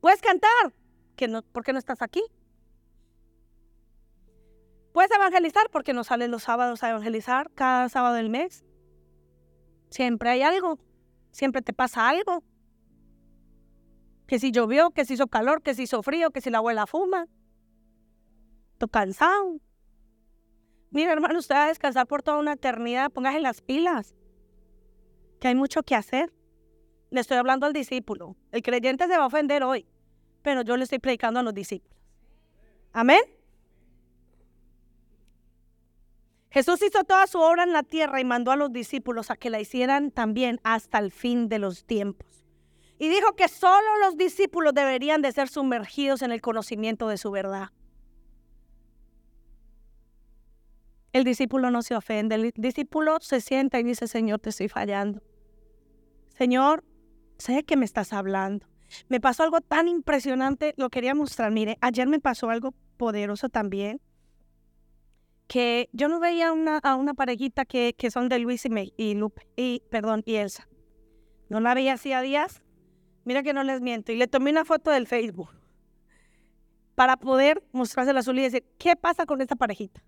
Puedes 0.00 0.20
cantar. 0.20 0.74
¿Que 1.14 1.28
no, 1.28 1.42
¿Por 1.42 1.62
qué 1.62 1.72
no 1.72 1.78
estás 1.78 2.02
aquí? 2.02 2.20
Puedes 4.92 5.12
evangelizar 5.12 5.70
porque 5.70 5.92
no 5.92 6.02
salen 6.02 6.32
los 6.32 6.42
sábados 6.42 6.82
a 6.82 6.90
evangelizar 6.90 7.48
cada 7.54 7.88
sábado 7.88 8.16
del 8.16 8.28
mes. 8.28 8.64
Siempre 9.88 10.30
hay 10.30 10.42
algo. 10.42 10.80
Siempre 11.30 11.62
te 11.62 11.72
pasa 11.72 12.08
algo. 12.08 12.42
Que 14.26 14.40
si 14.40 14.50
llovió, 14.50 14.90
que 14.90 15.04
si 15.04 15.14
hizo 15.14 15.28
calor, 15.28 15.62
que 15.62 15.76
si 15.76 15.84
hizo 15.84 16.02
frío, 16.02 16.32
que 16.32 16.40
si 16.40 16.50
la 16.50 16.58
abuela 16.58 16.88
fuma. 16.88 17.28
Estoy 18.72 18.88
cansado. 18.88 19.60
Mira, 20.90 21.12
hermano, 21.12 21.38
usted 21.38 21.54
va 21.54 21.66
a 21.66 21.68
descansar 21.68 22.08
por 22.08 22.24
toda 22.24 22.40
una 22.40 22.54
eternidad. 22.54 23.12
Póngase 23.12 23.38
las 23.38 23.62
pilas. 23.62 24.16
Que 25.44 25.48
hay 25.48 25.54
mucho 25.54 25.82
que 25.82 25.94
hacer. 25.94 26.32
Le 27.10 27.20
estoy 27.20 27.36
hablando 27.36 27.66
al 27.66 27.74
discípulo. 27.74 28.34
El 28.50 28.62
creyente 28.62 29.06
se 29.06 29.18
va 29.18 29.24
a 29.24 29.26
ofender 29.26 29.62
hoy, 29.62 29.84
pero 30.40 30.62
yo 30.62 30.74
le 30.78 30.84
estoy 30.84 31.00
predicando 31.00 31.38
a 31.38 31.42
los 31.42 31.52
discípulos. 31.52 31.98
Amén. 32.94 33.20
Jesús 36.48 36.80
hizo 36.80 37.04
toda 37.04 37.26
su 37.26 37.40
obra 37.40 37.64
en 37.64 37.74
la 37.74 37.82
tierra 37.82 38.22
y 38.22 38.24
mandó 38.24 38.52
a 38.52 38.56
los 38.56 38.72
discípulos 38.72 39.30
a 39.30 39.36
que 39.36 39.50
la 39.50 39.60
hicieran 39.60 40.10
también 40.10 40.62
hasta 40.64 40.98
el 40.98 41.12
fin 41.12 41.50
de 41.50 41.58
los 41.58 41.84
tiempos. 41.84 42.46
Y 42.98 43.10
dijo 43.10 43.36
que 43.36 43.48
solo 43.48 43.98
los 44.00 44.16
discípulos 44.16 44.72
deberían 44.72 45.20
de 45.20 45.30
ser 45.30 45.50
sumergidos 45.50 46.22
en 46.22 46.32
el 46.32 46.40
conocimiento 46.40 47.06
de 47.06 47.18
su 47.18 47.30
verdad. 47.30 47.68
El 51.12 51.24
discípulo 51.24 51.70
no 51.70 51.82
se 51.82 51.94
ofende, 51.94 52.34
el 52.34 52.52
discípulo 52.56 53.18
se 53.20 53.42
sienta 53.42 53.78
y 53.78 53.82
dice, 53.82 54.08
Señor, 54.08 54.40
te 54.40 54.48
estoy 54.48 54.70
fallando. 54.70 55.20
Señor, 56.34 56.84
sé 57.38 57.64
que 57.64 57.76
me 57.76 57.84
estás 57.84 58.12
hablando. 58.12 58.66
Me 59.08 59.20
pasó 59.20 59.42
algo 59.42 59.60
tan 59.60 59.88
impresionante, 59.88 60.74
lo 60.76 60.90
quería 60.90 61.14
mostrar. 61.14 61.50
Mire, 61.50 61.78
ayer 61.80 62.06
me 62.06 62.20
pasó 62.20 62.50
algo 62.50 62.74
poderoso 62.96 63.48
también 63.48 64.00
que 65.46 65.90
yo 65.92 66.08
no 66.08 66.20
veía 66.20 66.52
una, 66.52 66.78
a 66.78 66.96
una 66.96 67.14
parejita 67.14 67.64
que, 67.64 67.94
que 67.96 68.10
son 68.10 68.28
de 68.28 68.38
Luis 68.38 68.64
y, 68.64 68.70
me, 68.70 68.92
y 68.96 69.14
Lupe, 69.14 69.46
y, 69.56 69.82
perdón, 69.90 70.22
y 70.24 70.36
Elsa. 70.36 70.68
No 71.48 71.60
la 71.60 71.74
veía 71.74 71.94
hacía 71.94 72.20
días. 72.22 72.62
Mira 73.24 73.42
que 73.42 73.52
no 73.52 73.62
les 73.62 73.80
miento. 73.80 74.12
Y 74.12 74.16
le 74.16 74.26
tomé 74.26 74.50
una 74.50 74.64
foto 74.64 74.90
del 74.90 75.06
Facebook 75.06 75.50
para 76.94 77.16
poder 77.16 77.62
mostrársela 77.72 78.18
a 78.18 78.20
Azul 78.20 78.38
y 78.38 78.42
decir, 78.42 78.64
¿qué 78.78 78.96
pasa 78.96 79.26
con 79.26 79.40
esta 79.40 79.56
parejita? 79.56 80.02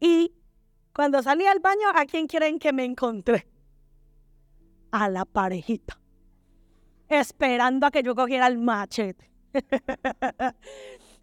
Y 0.00 0.32
cuando 0.94 1.22
salí 1.22 1.46
al 1.46 1.60
baño, 1.60 1.88
¿a 1.94 2.04
quién 2.06 2.26
quieren 2.26 2.58
que 2.58 2.72
me 2.72 2.84
encontré? 2.84 3.49
A 4.90 5.08
la 5.08 5.24
parejita. 5.24 5.98
Esperando 7.08 7.86
a 7.86 7.90
que 7.90 8.02
yo 8.02 8.14
cogiera 8.14 8.46
el 8.46 8.58
machete. 8.58 9.30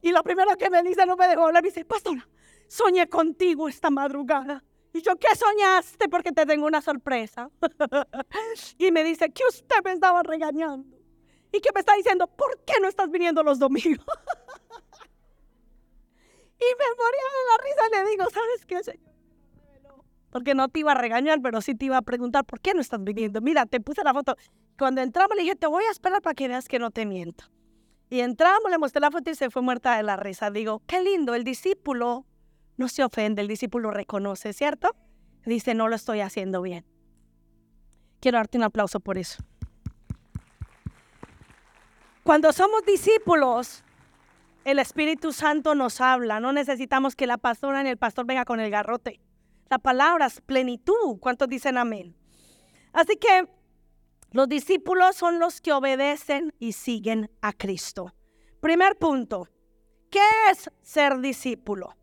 Y 0.02 0.12
lo 0.12 0.24
primero 0.24 0.58
que 0.58 0.70
me 0.70 0.84
dice, 0.84 1.06
no 1.06 1.16
me 1.16 1.26
dejó 1.28 1.46
hablar, 1.48 1.64
me 1.64 1.70
dice, 1.70 1.86
pastora, 1.86 2.28
soñé 2.68 3.08
contigo 3.10 3.68
esta 3.68 3.90
madrugada. 3.90 4.64
Y 4.94 5.02
yo, 5.02 5.18
¿qué 5.18 5.36
soñaste? 5.36 6.08
Porque 6.08 6.32
te 6.32 6.46
tengo 6.46 6.66
una 6.66 6.82
sorpresa. 6.82 7.50
y 8.78 8.90
me 8.92 9.04
dice, 9.04 9.32
que 9.32 9.44
usted 9.48 9.78
me 9.84 9.92
estaba 9.94 10.22
regañando. 10.24 10.98
Y 11.52 11.60
que 11.62 11.70
me 11.74 11.80
está 11.80 11.96
diciendo, 11.96 12.28
¿por 12.28 12.64
qué 12.64 12.74
no 12.82 12.88
estás 12.88 13.10
viniendo 13.10 13.42
los 13.44 13.60
domingos? 13.60 14.06
y 16.60 16.66
me 16.66 16.96
moría 16.98 17.30
de 17.36 17.44
la 17.50 17.58
risa 17.64 17.88
y 17.88 17.92
le 17.96 18.06
digo, 18.12 18.30
¿sabes 18.30 18.66
qué, 18.66 18.84
señor? 18.84 19.07
Porque 20.30 20.56
no 20.56 20.68
te 20.68 20.80
iba 20.80 20.92
a 20.92 20.96
regañar, 20.96 21.40
pero 21.42 21.62
sí 21.62 21.76
te 21.76 21.86
iba 21.86 21.98
a 21.98 22.02
preguntar, 22.02 22.46
¿por 22.46 22.60
qué 22.60 22.74
no 22.74 22.82
estás 22.82 23.04
viniendo? 23.04 23.42
Mira, 23.42 23.66
te 23.66 23.80
puse 23.80 24.04
la 24.04 24.14
foto. 24.14 24.36
Cuando 24.78 25.02
entramos 25.02 25.36
le 25.36 25.44
dije, 25.44 25.56
te 25.56 25.68
voy 25.68 25.84
a 25.86 25.92
esperar 25.92 26.22
para 26.22 26.34
que 26.34 26.48
veas 26.48 26.68
que 26.68 26.80
no 26.80 26.92
te 26.92 27.06
miento. 27.06 27.46
Y 28.10 28.22
entramos, 28.22 28.70
le 28.70 28.78
mostré 28.78 29.02
la 29.02 29.12
foto 29.12 29.30
y 29.30 29.36
se 29.36 29.50
fue 29.50 29.62
muerta 29.62 29.98
de 29.98 30.04
la 30.04 30.16
risa. 30.16 30.52
Digo, 30.52 30.82
qué 30.86 31.02
lindo, 31.02 31.34
el 31.34 31.44
discípulo 31.44 32.26
no 32.78 32.88
se 32.88 33.04
ofende, 33.04 33.42
el 33.42 33.48
discípulo 33.48 33.92
reconoce, 33.92 34.54
¿cierto? 34.54 34.96
Dice, 35.46 35.74
no 35.74 35.88
lo 35.88 35.96
estoy 35.96 36.22
haciendo 36.22 36.62
bien. 36.62 36.86
Quiero 38.20 38.38
darte 38.38 38.58
un 38.58 38.64
aplauso 38.64 39.00
por 39.00 39.18
eso. 39.18 39.44
Cuando 42.24 42.52
somos 42.52 42.86
discípulos, 42.86 43.84
el 44.66 44.80
Espíritu 44.80 45.32
Santo 45.32 45.76
nos 45.76 46.02
habla. 46.02 46.42
No 46.42 46.52
necesitamos 46.52 47.16
que 47.16 47.26
la 47.26 47.38
pastora 47.38 47.84
ni 47.84 47.90
el 47.90 47.98
pastor 47.98 48.26
venga 48.26 48.44
con 48.44 48.60
el 48.60 48.70
garrote. 48.70 49.22
La 49.70 49.80
palabra 49.80 50.28
es 50.28 50.42
plenitud. 50.42 51.20
¿Cuántos 51.20 51.50
dicen 51.50 51.78
amén? 51.78 52.16
Así 52.94 53.18
que 53.18 53.48
los 54.32 54.48
discípulos 54.48 55.16
son 55.16 55.40
los 55.40 55.62
que 55.62 55.74
obedecen 55.74 56.54
y 56.60 56.74
siguen 56.74 57.30
a 57.42 57.54
Cristo. 57.54 58.14
Primer 58.60 58.98
punto, 58.98 59.48
¿qué 60.10 60.22
es 60.52 60.70
ser 60.82 61.20
discípulo? 61.20 61.96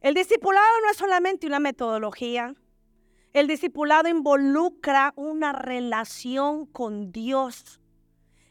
El 0.00 0.14
discipulado 0.14 0.80
no 0.82 0.90
es 0.90 0.96
solamente 0.96 1.46
una 1.46 1.60
metodología. 1.60 2.54
El 3.32 3.46
discipulado 3.46 4.08
involucra 4.08 5.12
una 5.16 5.52
relación 5.52 6.66
con 6.66 7.10
Dios. 7.10 7.80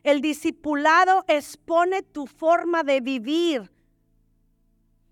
El 0.03 0.19
discipulado 0.21 1.23
expone 1.27 2.01
tu 2.01 2.27
forma 2.27 2.83
de 2.83 3.01
vivir. 3.01 3.71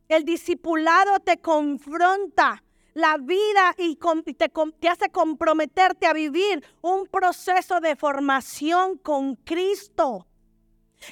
El 0.10 0.26
discipulado 0.26 1.20
te 1.20 1.38
confronta 1.38 2.64
la 2.94 3.18
vida 3.18 3.74
y 3.78 3.98
te, 4.34 4.90
hace 4.90 5.10
comprometerte 5.10 6.08
a 6.08 6.14
vivir 6.14 6.64
un 6.82 7.08
proceso 7.08 7.80
de 7.80 7.96
formación 7.96 8.98
con 8.98 9.36
Cristo. 9.36 10.28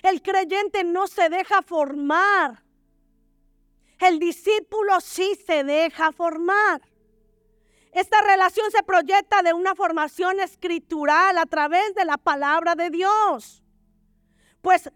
El 0.03 0.21
creyente 0.21 0.83
no 0.83 1.07
se 1.07 1.29
deja 1.29 1.61
formar. 1.61 2.63
El 3.99 4.19
discípulo 4.19 4.99
sí 5.01 5.37
se 5.45 5.63
deja 5.63 6.11
formar. 6.11 6.81
Esta 7.91 8.21
relación 8.21 8.69
se 8.71 8.83
proyecta 8.83 9.41
de 9.41 9.53
una 9.53 9.73
formación 9.73 10.39
escritural 10.39 11.37
a 11.37 11.45
través 11.45 11.95
de 11.95 12.05
la 12.05 12.17
palabra 12.17 12.75
de 12.75 12.91
Dios. 12.91 13.63
Pues 14.61 14.91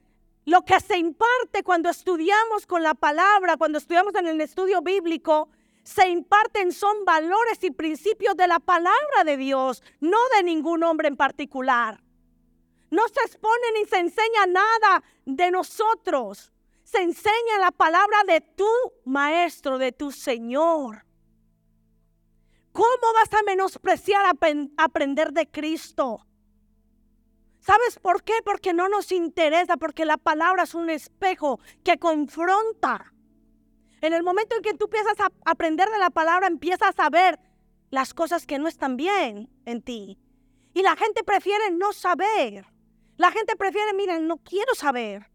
lo 0.46 0.64
que 0.64 0.80
se 0.80 0.98
imparte 0.98 1.64
cuando 1.64 1.90
estudiamos 1.90 2.68
con 2.68 2.84
la 2.84 2.94
palabra, 2.94 3.58
cuando 3.58 3.78
estudiamos 3.78 4.14
en 4.16 4.28
el 4.28 4.42
estudio 4.42 4.82
bíblico, 4.82 5.50
se 5.84 6.08
imparten 6.08 6.72
son 6.72 7.06
valores 7.06 7.64
y 7.64 7.72
principios 7.72 8.36
de 8.36 8.48
la 8.48 8.60
palabra 8.60 9.24
de 9.26 9.38
Dios, 9.38 9.84
no 10.00 10.18
de 10.36 10.44
ningún 10.44 10.84
hombre 10.84 11.10
en 11.10 11.18
particular. 11.18 12.02
No 12.90 13.08
se 13.08 13.22
expone 13.26 13.72
ni 13.78 13.86
se 13.86 13.98
enseña 13.98 14.46
nada 14.48 15.04
de 15.26 15.52
nosotros. 15.52 16.52
Se 16.84 17.02
enseña 17.02 17.60
la 17.60 17.72
palabra 17.72 18.24
de 18.28 18.42
tu 18.42 18.70
maestro, 19.06 19.78
de 19.78 19.92
tu 19.92 20.12
Señor. 20.12 21.06
¿Cómo 22.72 23.14
vas 23.14 23.34
a 23.34 23.44
menospreciar 23.44 24.26
aprender 24.78 25.32
de 25.32 25.50
Cristo? 25.50 26.26
¿Sabes 27.60 27.98
por 28.00 28.24
qué? 28.24 28.34
Porque 28.44 28.74
no 28.74 28.90
nos 28.90 29.12
interesa, 29.12 29.78
porque 29.78 30.06
la 30.06 30.18
palabra 30.18 30.64
es 30.64 30.74
un 30.74 30.90
espejo 30.90 31.60
que 31.84 31.98
confronta. 31.98 33.13
En 34.04 34.12
el 34.12 34.22
momento 34.22 34.58
en 34.58 34.62
que 34.62 34.74
tú 34.74 34.86
empiezas 34.88 35.18
a 35.22 35.32
aprender 35.50 35.90
de 35.90 35.98
la 35.98 36.10
palabra, 36.10 36.48
empiezas 36.48 36.94
a 36.98 37.10
ver 37.10 37.40
las 37.90 38.14
cosas 38.14 38.46
que 38.46 38.60
no 38.60 38.68
están 38.68 38.98
bien 38.98 39.50
en 39.66 39.82
ti. 39.82 40.20
Y 40.74 40.82
la 40.82 40.98
gente 40.98 41.24
prefiere 41.24 41.72
no 41.72 41.94
saber. 41.94 42.66
La 43.16 43.32
gente 43.32 43.56
prefiere, 43.56 43.94
miren, 43.94 44.28
no 44.28 44.40
quiero 44.40 44.76
saber, 44.76 45.32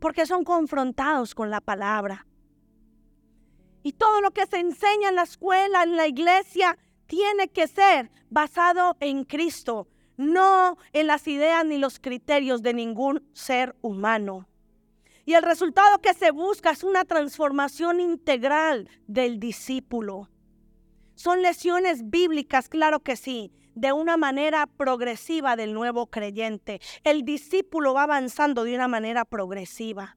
porque 0.00 0.26
son 0.26 0.44
confrontados 0.44 1.34
con 1.34 1.48
la 1.48 1.62
palabra. 1.62 2.26
Y 3.82 3.94
todo 3.94 4.20
lo 4.20 4.32
que 4.32 4.44
se 4.44 4.58
enseña 4.58 5.08
en 5.08 5.14
la 5.14 5.22
escuela, 5.22 5.82
en 5.82 5.96
la 5.96 6.06
iglesia, 6.06 6.76
tiene 7.06 7.48
que 7.48 7.68
ser 7.68 8.10
basado 8.28 8.98
en 9.00 9.24
Cristo, 9.24 9.88
no 10.18 10.76
en 10.92 11.06
las 11.06 11.26
ideas 11.26 11.64
ni 11.64 11.78
los 11.78 11.98
criterios 11.98 12.60
de 12.60 12.74
ningún 12.74 13.26
ser 13.32 13.76
humano. 13.80 14.49
Y 15.30 15.34
el 15.34 15.44
resultado 15.44 16.00
que 16.00 16.12
se 16.12 16.32
busca 16.32 16.72
es 16.72 16.82
una 16.82 17.04
transformación 17.04 18.00
integral 18.00 18.88
del 19.06 19.38
discípulo. 19.38 20.28
Son 21.14 21.40
lesiones 21.40 22.10
bíblicas, 22.10 22.68
claro 22.68 22.98
que 22.98 23.14
sí, 23.14 23.52
de 23.76 23.92
una 23.92 24.16
manera 24.16 24.66
progresiva 24.66 25.54
del 25.54 25.72
nuevo 25.72 26.08
creyente. 26.08 26.80
El 27.04 27.24
discípulo 27.24 27.94
va 27.94 28.02
avanzando 28.02 28.64
de 28.64 28.74
una 28.74 28.88
manera 28.88 29.24
progresiva. 29.24 30.16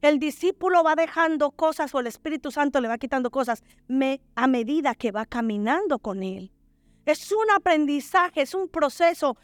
El 0.00 0.18
discípulo 0.18 0.82
va 0.82 0.94
dejando 0.94 1.50
cosas 1.50 1.94
o 1.94 2.00
el 2.00 2.06
Espíritu 2.06 2.50
Santo 2.50 2.80
le 2.80 2.88
va 2.88 2.96
quitando 2.96 3.30
cosas 3.30 3.62
a 4.34 4.46
medida 4.46 4.94
que 4.94 5.12
va 5.12 5.26
caminando 5.26 5.98
con 5.98 6.22
él. 6.22 6.52
Es 7.04 7.30
un 7.32 7.50
aprendizaje, 7.54 8.40
es 8.40 8.54
un 8.54 8.70
proceso 8.70 9.36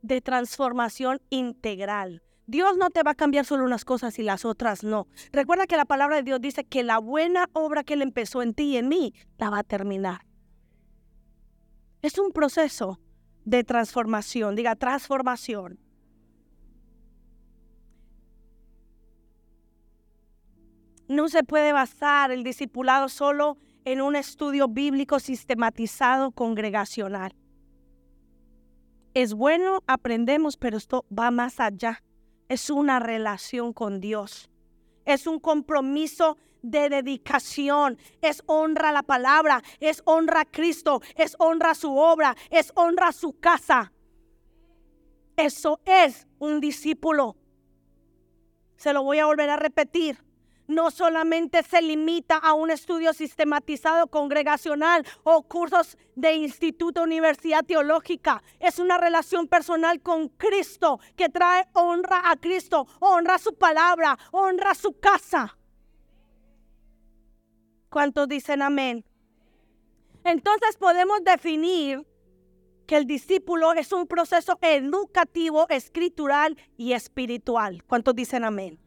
de 0.00 0.22
transformación 0.22 1.20
integral. 1.28 2.22
Dios 2.46 2.76
no 2.76 2.90
te 2.90 3.02
va 3.02 3.12
a 3.12 3.14
cambiar 3.14 3.44
solo 3.44 3.64
unas 3.64 3.84
cosas 3.84 4.18
y 4.18 4.22
las 4.22 4.44
otras 4.44 4.82
no. 4.82 5.06
Recuerda 5.32 5.66
que 5.66 5.76
la 5.76 5.84
palabra 5.84 6.16
de 6.16 6.22
Dios 6.22 6.40
dice 6.40 6.64
que 6.64 6.82
la 6.82 6.98
buena 6.98 7.48
obra 7.52 7.84
que 7.84 7.94
Él 7.94 8.02
empezó 8.02 8.42
en 8.42 8.54
ti 8.54 8.64
y 8.64 8.76
en 8.76 8.88
mí, 8.88 9.14
la 9.38 9.50
va 9.50 9.60
a 9.60 9.64
terminar. 9.64 10.26
Es 12.02 12.18
un 12.18 12.32
proceso 12.32 12.98
de 13.44 13.62
transformación, 13.64 14.56
diga 14.56 14.74
transformación. 14.74 15.78
No 21.08 21.28
se 21.28 21.44
puede 21.44 21.72
basar 21.72 22.30
el 22.30 22.42
discipulado 22.42 23.08
solo 23.08 23.58
en 23.84 24.00
un 24.00 24.16
estudio 24.16 24.68
bíblico 24.68 25.20
sistematizado 25.20 26.32
congregacional. 26.32 27.34
Es 29.14 29.34
bueno, 29.34 29.82
aprendemos, 29.86 30.56
pero 30.56 30.78
esto 30.78 31.04
va 31.16 31.30
más 31.30 31.60
allá. 31.60 32.02
Es 32.52 32.68
una 32.68 32.98
relación 32.98 33.72
con 33.72 33.98
Dios. 33.98 34.50
Es 35.06 35.26
un 35.26 35.40
compromiso 35.40 36.36
de 36.60 36.90
dedicación, 36.90 37.96
es 38.20 38.42
honra 38.44 38.90
a 38.90 38.92
la 38.92 39.02
palabra, 39.02 39.62
es 39.80 40.02
honra 40.04 40.40
a 40.40 40.44
Cristo, 40.44 41.00
es 41.16 41.34
honra 41.38 41.70
a 41.70 41.74
su 41.74 41.96
obra, 41.96 42.36
es 42.50 42.70
honra 42.74 43.08
a 43.08 43.12
su 43.12 43.40
casa. 43.40 43.90
Eso 45.34 45.80
es 45.86 46.26
un 46.38 46.60
discípulo. 46.60 47.38
Se 48.76 48.92
lo 48.92 49.02
voy 49.02 49.18
a 49.18 49.24
volver 49.24 49.48
a 49.48 49.56
repetir 49.56 50.22
no 50.74 50.90
solamente 50.90 51.62
se 51.62 51.82
limita 51.82 52.36
a 52.36 52.54
un 52.54 52.70
estudio 52.70 53.12
sistematizado 53.12 54.06
congregacional 54.08 55.06
o 55.22 55.42
cursos 55.42 55.96
de 56.14 56.34
instituto, 56.34 57.02
universidad 57.02 57.64
teológica. 57.64 58.42
Es 58.58 58.78
una 58.78 58.98
relación 58.98 59.48
personal 59.48 60.00
con 60.00 60.28
Cristo 60.28 61.00
que 61.16 61.28
trae 61.28 61.66
honra 61.74 62.30
a 62.30 62.36
Cristo, 62.36 62.86
honra 63.00 63.38
su 63.38 63.54
palabra, 63.54 64.18
honra 64.30 64.74
su 64.74 64.98
casa. 64.98 65.56
¿Cuántos 67.88 68.28
dicen 68.28 68.62
amén? 68.62 69.04
Entonces 70.24 70.76
podemos 70.76 71.22
definir 71.24 72.06
que 72.86 72.96
el 72.96 73.06
discípulo 73.06 73.72
es 73.72 73.92
un 73.92 74.06
proceso 74.06 74.58
educativo, 74.60 75.66
escritural 75.68 76.56
y 76.76 76.92
espiritual. 76.92 77.82
¿Cuántos 77.86 78.14
dicen 78.14 78.44
amén? 78.44 78.78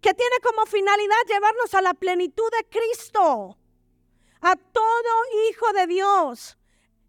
Que 0.00 0.14
tiene 0.14 0.36
como 0.42 0.66
finalidad 0.66 1.16
llevarnos 1.26 1.74
a 1.74 1.82
la 1.82 1.94
plenitud 1.94 2.50
de 2.58 2.68
Cristo, 2.68 3.58
a 4.40 4.56
todo 4.56 5.48
hijo 5.48 5.72
de 5.72 5.86
Dios. 5.86 6.58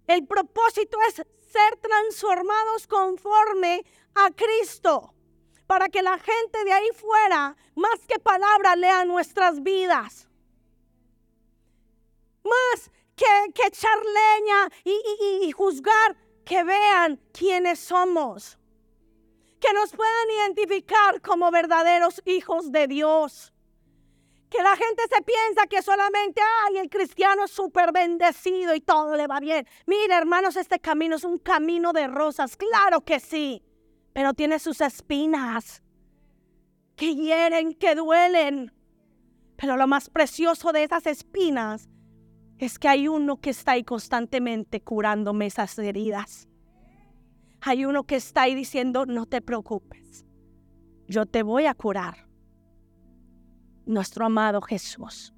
El 0.07 0.25
propósito 0.25 0.97
es 1.09 1.15
ser 1.15 1.77
transformados 1.81 2.87
conforme 2.87 3.85
a 4.13 4.31
Cristo, 4.31 5.13
para 5.67 5.89
que 5.89 6.01
la 6.01 6.17
gente 6.17 6.63
de 6.63 6.73
ahí 6.73 6.89
fuera, 6.93 7.55
más 7.75 7.99
que 8.07 8.19
palabra, 8.19 8.75
lea 8.75 9.03
nuestras 9.03 9.61
vidas 9.61 10.25
más 12.45 12.91
que, 13.15 13.65
echar 13.65 13.97
leña 13.97 14.69
y, 14.83 15.47
y 15.47 15.51
juzgar, 15.51 16.15
que 16.45 16.63
vean 16.63 17.19
quiénes 17.33 17.79
somos. 17.79 18.57
Que 19.65 19.73
nos 19.73 19.91
puedan 19.93 20.29
identificar 20.29 21.21
como 21.21 21.49
verdaderos 21.49 22.21
hijos 22.25 22.71
de 22.71 22.87
Dios. 22.87 23.51
Que 24.49 24.61
la 24.61 24.75
gente 24.75 25.01
se 25.09 25.23
piensa 25.23 25.65
que 25.67 25.81
solamente, 25.81 26.39
ay, 26.67 26.77
el 26.77 26.89
cristiano 26.89 27.45
es 27.45 27.51
súper 27.51 27.91
bendecido 27.91 28.75
y 28.75 28.81
todo 28.81 29.15
le 29.15 29.25
va 29.25 29.39
bien. 29.39 29.67
Mira, 29.87 30.19
hermanos, 30.19 30.55
este 30.55 30.79
camino 30.79 31.15
es 31.15 31.23
un 31.23 31.39
camino 31.39 31.93
de 31.93 32.07
rosas. 32.07 32.57
Claro 32.57 33.01
que 33.01 33.19
sí, 33.19 33.63
pero 34.13 34.35
tiene 34.35 34.59
sus 34.59 34.81
espinas 34.81 35.81
que 36.95 37.15
hieren, 37.15 37.73
que 37.73 37.95
duelen. 37.95 38.71
Pero 39.55 39.77
lo 39.77 39.87
más 39.87 40.11
precioso 40.11 40.73
de 40.73 40.83
esas 40.83 41.07
espinas 41.07 41.89
es 42.59 42.77
que 42.77 42.87
hay 42.87 43.07
uno 43.07 43.41
que 43.41 43.49
está 43.49 43.71
ahí 43.71 43.83
constantemente 43.83 44.81
curándome 44.81 45.47
esas 45.47 45.77
heridas. 45.79 46.47
Hay 47.67 47.83
uno 47.83 48.03
que 48.03 48.15
está 48.15 48.43
ahí 48.43 48.53
diciendo, 48.53 49.07
no 49.07 49.25
te 49.25 49.41
preocupes, 49.41 50.23
yo 51.07 51.25
te 51.25 51.41
voy 51.41 51.65
a 51.65 51.73
curar. 51.73 52.27
Nuestro 53.87 54.23
amado 54.23 54.61
Jesús. 54.61 55.33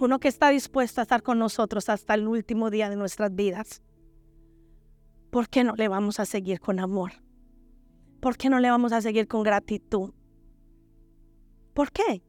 Uno 0.00 0.18
que 0.18 0.26
está 0.26 0.48
dispuesto 0.48 1.00
a 1.00 1.02
estar 1.02 1.22
con 1.22 1.38
nosotros 1.38 1.88
hasta 1.88 2.14
el 2.14 2.26
último 2.26 2.68
día 2.68 2.90
de 2.90 2.96
nuestras 2.96 3.32
vidas. 3.32 3.80
¿Por 5.30 5.48
qué 5.48 5.62
no 5.62 5.76
le 5.76 5.86
vamos 5.86 6.18
a 6.18 6.26
seguir 6.26 6.58
con 6.58 6.80
amor? 6.80 7.12
¿Por 8.18 8.36
qué 8.36 8.50
no 8.50 8.58
le 8.58 8.68
vamos 8.68 8.90
a 8.92 9.00
seguir 9.00 9.28
con 9.28 9.44
gratitud? 9.44 10.12
¿Por 11.74 11.92
qué? 11.92 12.24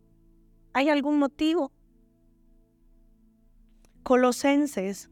¿Hay 0.73 0.89
algún 0.89 1.17
motivo? 1.17 1.71
Colosenses 4.03 5.09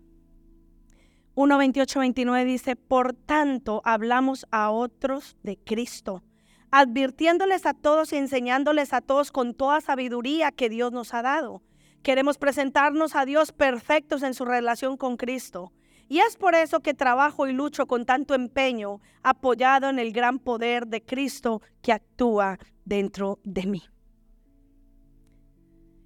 1, 1.35 1.57
28, 1.57 1.99
29 1.99 2.45
dice, 2.45 2.75
por 2.75 3.13
tanto 3.13 3.81
hablamos 3.85 4.45
a 4.51 4.69
otros 4.69 5.37
de 5.43 5.57
Cristo, 5.57 6.23
advirtiéndoles 6.71 7.65
a 7.65 7.73
todos 7.73 8.11
y 8.11 8.17
enseñándoles 8.17 8.91
a 8.93 9.01
todos 9.01 9.31
con 9.31 9.53
toda 9.53 9.79
sabiduría 9.79 10.51
que 10.51 10.69
Dios 10.69 10.91
nos 10.91 11.13
ha 11.13 11.21
dado. 11.21 11.61
Queremos 12.03 12.37
presentarnos 12.37 13.15
a 13.15 13.25
Dios 13.25 13.51
perfectos 13.51 14.23
en 14.23 14.33
su 14.33 14.43
relación 14.43 14.97
con 14.97 15.17
Cristo. 15.17 15.71
Y 16.09 16.19
es 16.19 16.35
por 16.35 16.55
eso 16.55 16.81
que 16.81 16.93
trabajo 16.93 17.47
y 17.47 17.53
lucho 17.53 17.85
con 17.85 18.05
tanto 18.05 18.33
empeño, 18.33 18.99
apoyado 19.23 19.87
en 19.89 19.97
el 19.99 20.11
gran 20.11 20.39
poder 20.39 20.87
de 20.87 21.01
Cristo 21.01 21.61
que 21.81 21.93
actúa 21.93 22.59
dentro 22.83 23.39
de 23.45 23.65
mí. 23.67 23.83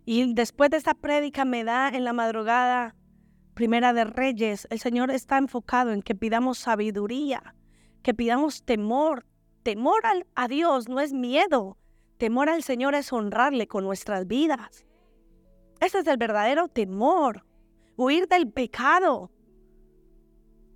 Y 0.05 0.31
después 0.35 0.69
de 0.69 0.77
esta 0.77 0.93
prédica 0.93 1.45
me 1.45 1.63
da 1.63 1.89
en 1.89 2.03
la 2.03 2.13
madrugada 2.13 2.93
primera 3.55 3.93
de 3.93 4.03
Reyes, 4.03 4.67
el 4.69 4.79
Señor 4.79 5.09
está 5.09 5.39
enfocado 5.39 5.91
en 5.91 6.03
que 6.03 6.13
pidamos 6.13 6.59
sabiduría, 6.59 7.55
que 8.03 8.13
pidamos 8.13 8.63
temor. 8.63 9.25
Temor 9.63 10.03
a 10.35 10.47
Dios 10.47 10.87
no 10.87 10.99
es 10.99 11.11
miedo. 11.11 11.79
Temor 12.19 12.49
al 12.49 12.61
Señor 12.61 12.93
es 12.93 13.11
honrarle 13.11 13.65
con 13.67 13.83
nuestras 13.83 14.27
vidas. 14.27 14.85
Ese 15.79 15.99
es 15.99 16.07
el 16.07 16.17
verdadero 16.17 16.67
temor. 16.67 17.43
Huir 17.95 18.27
del 18.27 18.51
pecado. 18.51 19.31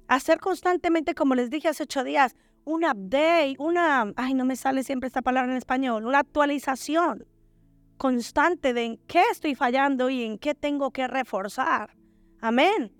Hacer 0.07 0.39
constantemente, 0.39 1.13
como 1.13 1.35
les 1.35 1.51
dije 1.51 1.67
hace 1.67 1.83
ocho 1.83 2.03
días, 2.03 2.35
un 2.65 2.83
update, 2.83 3.55
una, 3.59 4.11
ay, 4.15 4.33
no 4.33 4.45
me 4.45 4.55
sale 4.55 4.83
siempre 4.83 5.07
esta 5.07 5.21
palabra 5.21 5.51
en 5.51 5.57
español, 5.57 6.05
una 6.05 6.19
actualización 6.19 7.27
constante 7.97 8.73
de 8.73 8.85
en 8.85 8.97
qué 9.07 9.21
estoy 9.31 9.53
fallando 9.53 10.09
y 10.09 10.23
en 10.23 10.39
qué 10.39 10.55
tengo 10.55 10.91
que 10.91 11.07
reforzar. 11.07 11.98
Amén. 12.41 12.91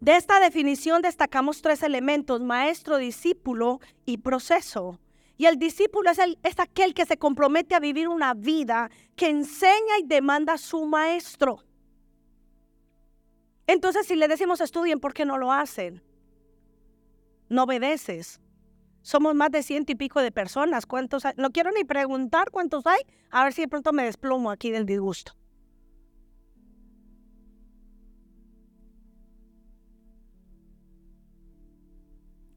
De 0.00 0.16
esta 0.16 0.40
definición 0.40 1.02
destacamos 1.02 1.62
tres 1.62 1.82
elementos, 1.82 2.40
maestro, 2.40 2.96
discípulo 2.96 3.80
y 4.04 4.18
proceso. 4.18 4.98
Y 5.36 5.46
el 5.46 5.58
discípulo 5.58 6.10
es, 6.10 6.18
el, 6.18 6.38
es 6.42 6.58
aquel 6.58 6.94
que 6.94 7.06
se 7.06 7.16
compromete 7.16 7.74
a 7.74 7.80
vivir 7.80 8.08
una 8.08 8.34
vida 8.34 8.90
que 9.16 9.28
enseña 9.28 9.98
y 10.00 10.06
demanda 10.06 10.54
a 10.54 10.58
su 10.58 10.84
maestro. 10.86 11.64
Entonces, 13.66 14.06
si 14.06 14.16
le 14.16 14.28
decimos 14.28 14.60
estudien, 14.60 15.00
¿por 15.00 15.14
qué 15.14 15.24
no 15.24 15.38
lo 15.38 15.52
hacen? 15.52 16.02
No 17.48 17.64
obedeces. 17.64 18.40
Somos 19.02 19.34
más 19.34 19.50
de 19.50 19.62
ciento 19.62 19.92
y 19.92 19.94
pico 19.94 20.20
de 20.20 20.30
personas. 20.30 20.86
¿Cuántos 20.86 21.24
hay? 21.24 21.34
No 21.36 21.50
quiero 21.50 21.70
ni 21.72 21.84
preguntar 21.84 22.50
cuántos 22.50 22.86
hay. 22.86 23.00
A 23.30 23.44
ver 23.44 23.52
si 23.52 23.62
de 23.62 23.68
pronto 23.68 23.92
me 23.92 24.04
desplomo 24.04 24.50
aquí 24.50 24.70
del 24.70 24.86
disgusto. 24.86 25.32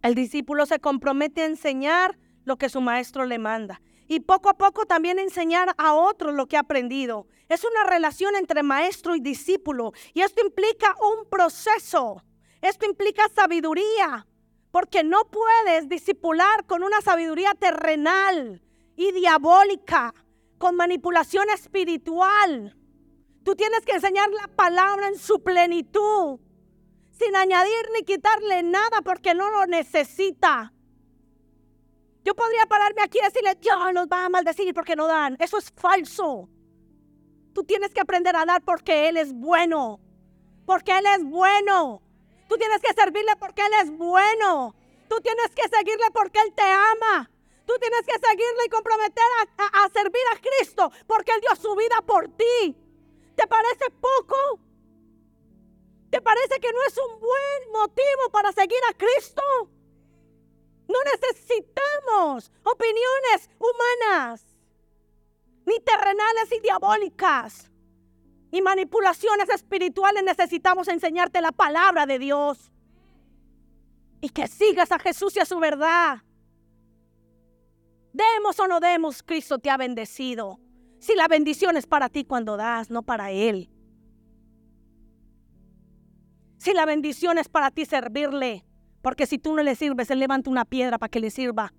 El 0.06 0.14
discípulo 0.14 0.68
se 0.68 0.80
compromete 0.80 1.42
a 1.42 1.46
enseñar 1.46 2.16
lo 2.44 2.58
que 2.58 2.70
su 2.70 2.80
maestro 2.80 3.26
le 3.26 3.40
manda. 3.40 3.82
y 4.08 4.20
poco 4.20 4.50
a 4.50 4.54
poco 4.54 4.86
también 4.86 5.18
enseñar 5.18 5.74
a 5.80 5.96
otros 5.96 6.36
lo 6.36 6.46
que 6.46 6.58
ha 6.58 6.60
aprendido. 6.60 7.26
Es 7.50 7.64
una 7.64 7.90
relación 7.90 8.36
entre 8.36 8.62
maestro 8.62 9.16
y 9.16 9.20
discípulo 9.20 9.94
y 10.14 10.22
esto 10.22 10.46
implica 10.46 10.96
un 11.02 11.28
proceso. 11.28 12.22
Esto 12.62 12.86
implica 12.86 13.28
sabiduría, 13.30 14.28
porque 14.70 15.04
no 15.04 15.26
puedes 15.26 15.90
discipular 15.90 16.68
con 16.68 16.84
una 16.84 17.02
sabiduría 17.02 17.56
terrenal 17.56 18.62
y 18.96 19.12
diabólica, 19.12 20.14
con 20.60 20.76
manipulación 20.76 21.50
espiritual. 21.50 22.78
Tú 23.44 23.56
tienes 23.56 23.82
que 23.88 23.94
enseñar 23.94 24.30
la 24.30 24.50
palabra 24.56 25.08
en 25.08 25.18
su 25.18 25.42
plenitud, 25.42 26.40
sin 27.18 27.36
añadir 27.36 27.90
ni 27.94 28.04
quitarle 28.04 28.64
nada 28.64 29.02
porque 29.04 29.34
no 29.34 29.50
lo 29.50 29.66
necesita. 29.66 30.74
Yo 32.24 32.36
podría 32.36 32.66
pararme 32.66 33.04
aquí 33.04 33.20
y 33.20 33.24
decirle, 33.24 33.56
Dios 33.62 33.78
los 33.94 34.08
va 34.08 34.26
a 34.26 34.30
maldecir 34.30 34.74
porque 34.74 34.96
no 34.96 35.08
dan. 35.08 35.38
Eso 35.40 35.58
es 35.58 35.72
falso. 35.76 36.50
Tú 37.54 37.64
tienes 37.64 37.94
que 37.94 38.02
aprender 38.02 38.36
a 38.36 38.46
dar 38.46 38.64
porque 38.64 39.08
Él 39.08 39.18
es 39.18 39.32
bueno. 39.32 40.00
Porque 40.66 40.98
Él 40.98 41.06
es 41.16 41.24
bueno. 41.24 42.02
Tú 42.50 42.58
tienes 42.58 42.82
que 42.82 42.94
servirle 42.94 43.36
porque 43.40 43.62
Él 43.62 43.74
es 43.84 43.92
bueno. 43.92 44.76
Tú 45.08 45.22
tienes 45.22 45.50
que 45.56 45.70
seguirle 45.70 46.10
porque 46.12 46.40
Él 46.42 46.54
te 46.54 46.64
ama. 46.64 47.30
Tú 47.66 47.74
tienes 47.80 48.02
que 48.02 48.14
seguirle 48.14 48.66
y 48.66 48.70
comprometer 48.70 49.24
a, 49.58 49.84
a, 49.84 49.90
servir 49.90 50.22
a 50.34 50.40
Cristo 50.40 50.92
porque 51.08 51.32
Él 51.32 51.42
dio 51.42 51.56
su 51.56 51.76
vida 51.76 52.02
por 52.06 52.28
ti. 52.30 52.76
¿Te 53.36 53.48
parece 53.48 53.90
poco? 54.02 54.65
¿Te 56.16 56.22
parece 56.22 56.62
que 56.62 56.72
no 56.72 56.80
es 56.88 56.98
un 56.98 57.20
buen 57.20 57.72
motivo 57.74 58.30
para 58.32 58.54
seguir 58.54 58.80
a 58.90 58.94
Cristo? 58.94 59.42
No 60.88 60.98
necesitamos 61.12 62.54
opiniones 62.64 63.50
humanas, 63.60 64.46
ni 65.66 65.78
terrenales 65.82 66.54
y 66.54 66.62
diabólicas, 66.62 67.70
y 68.50 68.62
manipulaciones 68.62 69.50
espirituales. 69.50 70.24
Necesitamos 70.24 70.88
enseñarte 70.88 71.42
la 71.42 71.52
palabra 71.52 72.06
de 72.06 72.18
Dios 72.18 72.72
y 74.22 74.30
que 74.30 74.48
sigas 74.48 74.94
a 74.94 75.00
Jesús 75.00 75.36
y 75.36 75.42
a 75.42 75.46
su 75.46 75.60
verdad. 75.60 76.20
Demos 78.14 78.58
o 78.62 78.68
no 78.70 78.80
demos, 78.80 79.22
Cristo 79.22 79.60
te 79.60 79.70
ha 79.70 79.76
bendecido. 79.76 80.62
Si 80.98 81.14
la 81.14 81.28
bendición 81.28 81.76
es 81.76 81.86
para 81.86 82.08
ti 82.08 82.24
cuando 82.24 82.56
das, 82.56 82.90
no 82.90 83.04
para 83.04 83.32
Él. 83.32 83.70
Si 86.66 86.74
la 86.74 86.88
bendición 86.88 87.38
es 87.38 87.48
para 87.48 87.70
ti 87.70 87.86
servirle, 87.86 88.66
porque 89.04 89.28
si 89.28 89.38
tú 89.38 89.54
no 89.54 89.62
le 89.62 89.76
sirves, 89.76 90.10
Él 90.10 90.18
levanta 90.18 90.50
una 90.50 90.66
piedra 90.66 90.98
para 90.98 91.12
que 91.12 91.20
le 91.20 91.30
sirva. 91.30 91.76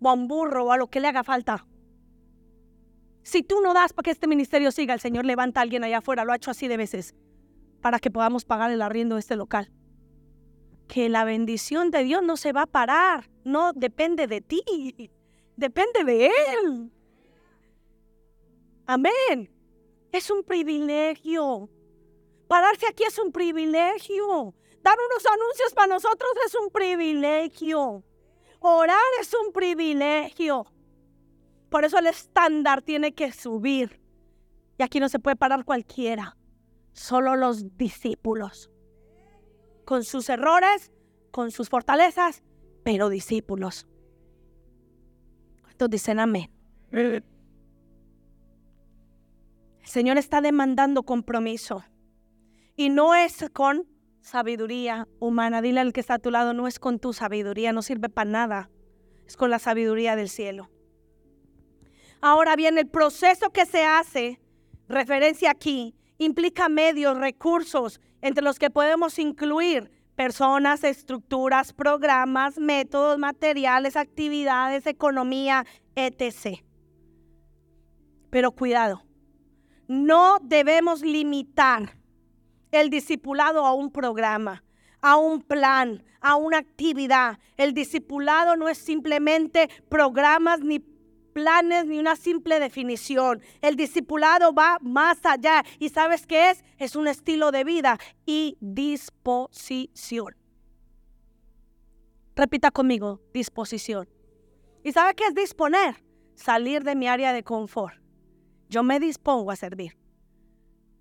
O 0.00 0.08
a 0.08 0.12
un 0.12 0.28
burro 0.28 0.66
o 0.66 0.70
a 0.70 0.76
lo 0.76 0.86
que 0.86 1.00
le 1.00 1.08
haga 1.08 1.24
falta. 1.24 1.66
Si 3.22 3.42
tú 3.42 3.60
no 3.60 3.74
das 3.74 3.92
para 3.92 4.04
que 4.04 4.12
este 4.12 4.28
ministerio 4.28 4.70
siga, 4.70 4.94
el 4.94 5.00
Señor 5.00 5.24
levanta 5.24 5.58
a 5.58 5.64
alguien 5.64 5.82
allá 5.82 5.98
afuera. 5.98 6.24
Lo 6.24 6.30
ha 6.30 6.36
hecho 6.36 6.52
así 6.52 6.68
de 6.68 6.76
veces. 6.76 7.16
Para 7.80 7.98
que 7.98 8.08
podamos 8.08 8.44
pagar 8.44 8.70
el 8.70 8.82
arriendo 8.82 9.16
de 9.16 9.20
este 9.20 9.34
local. 9.34 9.68
Que 10.86 11.08
la 11.08 11.24
bendición 11.24 11.90
de 11.90 12.04
Dios 12.04 12.22
no 12.22 12.36
se 12.36 12.52
va 12.52 12.62
a 12.62 12.66
parar. 12.66 13.28
No 13.42 13.72
depende 13.72 14.28
de 14.28 14.40
ti. 14.40 15.10
Depende 15.56 16.04
de 16.04 16.26
Él. 16.26 16.92
Amén. 18.86 19.50
Es 20.12 20.30
un 20.30 20.44
privilegio. 20.44 21.68
Pararse 22.48 22.86
aquí 22.86 23.04
es 23.04 23.18
un 23.18 23.30
privilegio. 23.30 24.54
Dar 24.82 24.96
unos 25.10 25.26
anuncios 25.26 25.74
para 25.74 25.94
nosotros 25.94 26.32
es 26.46 26.54
un 26.54 26.70
privilegio. 26.70 28.02
Orar 28.60 28.98
es 29.20 29.32
un 29.34 29.52
privilegio. 29.52 30.66
Por 31.68 31.84
eso 31.84 31.98
el 31.98 32.06
estándar 32.06 32.80
tiene 32.82 33.12
que 33.12 33.30
subir. 33.32 34.00
Y 34.78 34.82
aquí 34.82 34.98
no 34.98 35.08
se 35.10 35.18
puede 35.18 35.36
parar 35.36 35.64
cualquiera. 35.64 36.36
Solo 36.92 37.36
los 37.36 37.76
discípulos. 37.76 38.70
Con 39.84 40.04
sus 40.04 40.28
errores, 40.30 40.90
con 41.30 41.50
sus 41.50 41.68
fortalezas, 41.68 42.42
pero 42.82 43.10
discípulos. 43.10 43.86
¿Cuántos 45.62 45.90
dicen 45.90 46.18
amén? 46.18 46.50
El 46.90 47.22
Señor 49.84 50.16
está 50.16 50.40
demandando 50.40 51.02
compromiso. 51.02 51.84
Y 52.78 52.90
no 52.90 53.16
es 53.16 53.44
con 53.52 53.88
sabiduría 54.20 55.08
humana. 55.18 55.60
Dile 55.60 55.80
al 55.80 55.92
que 55.92 55.98
está 55.98 56.14
a 56.14 56.18
tu 56.20 56.30
lado, 56.30 56.54
no 56.54 56.68
es 56.68 56.78
con 56.78 57.00
tu 57.00 57.12
sabiduría, 57.12 57.72
no 57.72 57.82
sirve 57.82 58.08
para 58.08 58.30
nada. 58.30 58.70
Es 59.26 59.36
con 59.36 59.50
la 59.50 59.58
sabiduría 59.58 60.14
del 60.14 60.28
cielo. 60.28 60.70
Ahora 62.20 62.54
bien, 62.54 62.78
el 62.78 62.86
proceso 62.86 63.50
que 63.50 63.66
se 63.66 63.82
hace, 63.82 64.40
referencia 64.88 65.50
aquí, 65.50 65.96
implica 66.18 66.68
medios, 66.68 67.18
recursos, 67.18 68.00
entre 68.22 68.44
los 68.44 68.60
que 68.60 68.70
podemos 68.70 69.18
incluir 69.18 69.90
personas, 70.14 70.84
estructuras, 70.84 71.72
programas, 71.72 72.58
métodos, 72.58 73.18
materiales, 73.18 73.96
actividades, 73.96 74.86
economía, 74.86 75.66
etc. 75.96 76.60
Pero 78.30 78.52
cuidado, 78.52 79.02
no 79.88 80.38
debemos 80.40 81.02
limitar 81.02 81.97
el 82.70 82.90
discipulado 82.90 83.64
a 83.64 83.74
un 83.74 83.90
programa, 83.90 84.64
a 85.00 85.16
un 85.16 85.42
plan, 85.42 86.02
a 86.20 86.36
una 86.36 86.58
actividad. 86.58 87.38
El 87.56 87.74
discipulado 87.74 88.56
no 88.56 88.68
es 88.68 88.78
simplemente 88.78 89.68
programas 89.88 90.60
ni 90.60 90.80
planes 91.32 91.86
ni 91.86 91.98
una 91.98 92.16
simple 92.16 92.58
definición. 92.58 93.40
El 93.60 93.76
discipulado 93.76 94.52
va 94.52 94.78
más 94.80 95.24
allá. 95.24 95.64
¿Y 95.78 95.90
sabes 95.90 96.26
qué 96.26 96.50
es? 96.50 96.64
Es 96.78 96.96
un 96.96 97.06
estilo 97.06 97.52
de 97.52 97.64
vida 97.64 97.98
y 98.26 98.56
disposición. 98.60 100.34
Repita 102.34 102.70
conmigo, 102.70 103.20
disposición. 103.34 104.08
¿Y 104.84 104.92
sabe 104.92 105.14
qué 105.14 105.24
es 105.26 105.34
disponer? 105.34 105.96
Salir 106.34 106.84
de 106.84 106.94
mi 106.94 107.08
área 107.08 107.32
de 107.32 107.42
confort. 107.42 108.00
Yo 108.68 108.82
me 108.82 109.00
dispongo 109.00 109.50
a 109.50 109.56
servir. 109.56 109.97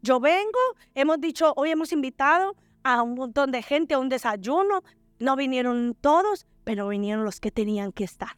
Yo 0.01 0.19
vengo, 0.19 0.60
hemos 0.95 1.19
dicho, 1.19 1.53
hoy 1.55 1.71
hemos 1.71 1.91
invitado 1.91 2.55
a 2.83 3.01
un 3.01 3.15
montón 3.15 3.51
de 3.51 3.62
gente 3.62 3.95
a 3.95 3.99
un 3.99 4.10
desayuno. 4.10 4.83
No 5.19 5.36
vinieron 5.36 5.97
todos, 5.99 6.45
pero 6.63 6.88
vinieron 6.88 7.25
los 7.25 7.39
que 7.39 7.51
tenían 7.51 7.91
que 7.91 8.03
estar. 8.03 8.38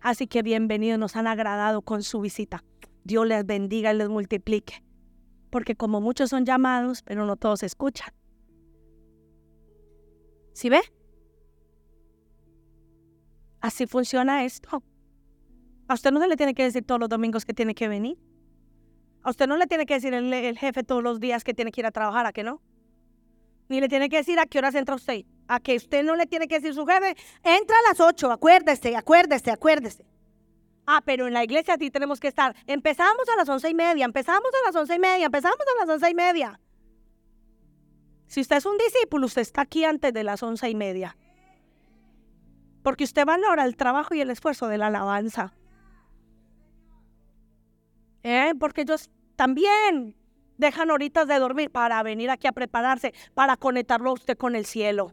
Así 0.00 0.26
que 0.26 0.42
bienvenidos, 0.42 0.98
nos 0.98 1.16
han 1.16 1.26
agradado 1.26 1.82
con 1.82 2.02
su 2.02 2.20
visita. 2.20 2.62
Dios 3.04 3.26
les 3.26 3.46
bendiga 3.46 3.92
y 3.92 3.96
les 3.96 4.08
multiplique. 4.08 4.84
Porque 5.50 5.76
como 5.76 6.00
muchos 6.00 6.30
son 6.30 6.44
llamados, 6.44 7.02
pero 7.02 7.24
no 7.24 7.36
todos 7.36 7.62
escuchan. 7.62 8.12
¿Sí 10.52 10.68
ve? 10.68 10.80
Así 13.60 13.86
funciona 13.86 14.44
esto. 14.44 14.82
A 15.88 15.94
usted 15.94 16.12
no 16.12 16.20
se 16.20 16.28
le 16.28 16.36
tiene 16.36 16.54
que 16.54 16.64
decir 16.64 16.84
todos 16.84 17.00
los 17.00 17.08
domingos 17.08 17.44
que 17.46 17.54
tiene 17.54 17.74
que 17.74 17.88
venir. 17.88 18.18
A 19.24 19.30
usted 19.30 19.46
no 19.48 19.56
le 19.56 19.66
tiene 19.66 19.86
que 19.86 19.94
decir 19.94 20.12
el, 20.12 20.58
jefe 20.58 20.84
todos 20.84 21.02
los 21.02 21.18
días 21.18 21.44
que 21.44 21.54
tiene 21.54 21.72
que 21.72 21.80
ir 21.80 21.86
a 21.86 21.90
trabajar, 21.90 22.26
¿a 22.26 22.32
que 22.32 22.44
no? 22.44 22.60
Ni 23.70 23.80
le 23.80 23.88
tiene 23.88 24.10
que 24.10 24.18
decir 24.18 24.38
a 24.38 24.44
qué 24.44 24.58
horas 24.58 24.74
entra 24.74 24.94
usted. 24.94 25.24
A 25.48 25.60
que 25.60 25.76
usted 25.76 26.04
no 26.04 26.14
le 26.14 26.26
tiene 26.26 26.46
que 26.46 26.56
decir 26.56 26.74
su 26.74 26.84
jefe, 26.84 27.16
entra 27.42 27.76
a 27.78 27.88
las 27.88 28.00
8, 28.00 28.30
acuérdese, 28.30 28.94
acuérdese, 28.94 29.50
acuérdese. 29.50 30.04
Ah, 30.86 31.00
pero 31.02 31.26
en 31.26 31.32
la 31.32 31.42
iglesia 31.42 31.76
sí 31.78 31.90
tenemos 31.90 32.20
que 32.20 32.28
estar. 32.28 32.54
Empezamos 32.66 33.26
a 33.32 33.36
las 33.36 33.48
once 33.48 33.70
y 33.70 33.74
media, 33.74 34.04
empezamos 34.04 34.50
a 34.62 34.66
las 34.66 34.76
once 34.76 34.94
y 34.94 34.98
media, 34.98 35.24
empezamos 35.24 35.58
a 35.58 35.80
las 35.80 35.94
once 35.94 36.10
y 36.10 36.14
media. 36.14 36.60
Si 38.26 38.42
usted 38.42 38.56
es 38.56 38.66
un 38.66 38.76
discípulo, 38.76 39.24
usted 39.24 39.40
está 39.40 39.62
aquí 39.62 39.84
antes 39.84 40.12
de 40.12 40.22
las 40.22 40.42
once 40.42 40.68
y 40.68 40.74
media. 40.74 41.16
Porque 42.82 43.04
usted 43.04 43.24
valora 43.24 43.64
el 43.64 43.76
trabajo 43.76 44.14
y 44.14 44.20
el 44.20 44.28
esfuerzo 44.28 44.68
de 44.68 44.76
la 44.76 44.88
alabanza. 44.88 45.54
¿Eh? 48.24 48.54
Porque 48.58 48.82
ellos 48.82 49.10
también 49.36 50.16
dejan 50.58 50.90
horitas 50.90 51.26
de 51.26 51.38
dormir 51.38 51.70
para 51.70 52.02
venir 52.02 52.30
aquí 52.30 52.46
a 52.46 52.52
prepararse, 52.52 53.12
para 53.34 53.56
conectarlo 53.56 54.12
usted 54.12 54.36
con 54.36 54.56
el 54.56 54.66
cielo. 54.66 55.12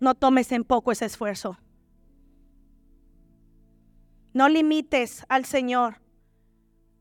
No 0.00 0.14
tomes 0.14 0.52
en 0.52 0.64
poco 0.64 0.92
ese 0.92 1.06
esfuerzo. 1.06 1.58
No 4.32 4.48
limites 4.48 5.24
al 5.28 5.44
Señor. 5.44 6.00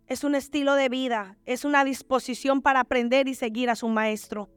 Es 0.07 0.23
un 0.23 0.35
estilo 0.35 0.73
de 0.73 0.89
vida, 0.89 1.37
es 1.45 1.65
una 1.65 1.83
disposición 1.83 2.61
para 2.61 2.79
aprender 2.79 3.27
y 3.27 3.35
seguir 3.35 3.69
a 3.69 3.75
su 3.75 3.89
maestro. 3.89 4.49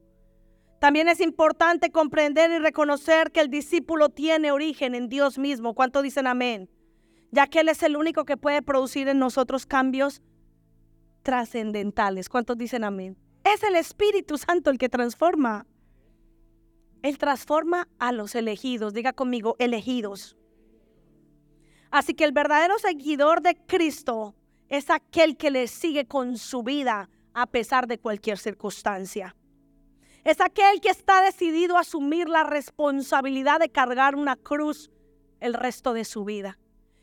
También 0.78 1.08
es 1.08 1.20
importante 1.20 1.90
comprender 1.90 2.50
y 2.52 2.58
reconocer 2.58 3.32
que 3.32 3.40
el 3.40 3.50
discípulo 3.50 4.08
tiene 4.08 4.52
origen 4.52 4.94
en 4.94 5.08
Dios 5.08 5.36
mismo. 5.36 5.74
¿Cuánto 5.74 6.00
dicen 6.00 6.26
amén? 6.26 6.70
Ya 7.32 7.46
que 7.48 7.60
Él 7.60 7.68
es 7.68 7.82
el 7.82 7.96
único 7.96 8.24
que 8.24 8.38
puede 8.38 8.62
producir 8.62 9.08
en 9.08 9.18
nosotros 9.18 9.66
cambios 9.66 10.22
trascendentales. 11.22 12.28
¿Cuántos 12.28 12.56
dicen 12.56 12.84
amén? 12.84 13.16
Es 13.44 13.62
el 13.62 13.76
Espíritu 13.76 14.38
Santo 14.38 14.70
el 14.70 14.78
que 14.78 14.88
transforma. 14.88 15.66
Él 17.02 17.18
transforma 17.18 17.88
a 17.98 18.12
los 18.12 18.34
elegidos. 18.34 18.92
Diga 18.92 19.12
conmigo, 19.12 19.56
elegidos. 19.58 20.36
Así 21.90 22.14
que 22.14 22.24
el 22.24 22.32
verdadero 22.32 22.78
seguidor 22.78 23.42
de 23.42 23.56
Cristo 23.66 24.34
es 24.68 24.90
aquel 24.90 25.36
que 25.36 25.50
le 25.50 25.66
sigue 25.66 26.06
con 26.06 26.38
su 26.38 26.62
vida 26.62 27.10
a 27.34 27.46
pesar 27.46 27.86
de 27.86 27.98
cualquier 27.98 28.38
circunstancia. 28.38 29.34
Es 30.22 30.40
aquel 30.40 30.80
que 30.80 30.90
está 30.90 31.22
decidido 31.22 31.76
a 31.76 31.80
asumir 31.80 32.28
la 32.28 32.44
responsabilidad 32.44 33.58
de 33.58 33.70
cargar 33.70 34.14
una 34.14 34.36
cruz 34.36 34.90
el 35.40 35.54
resto 35.54 35.94
de 35.94 36.04
su 36.04 36.24
vida. 36.24 36.58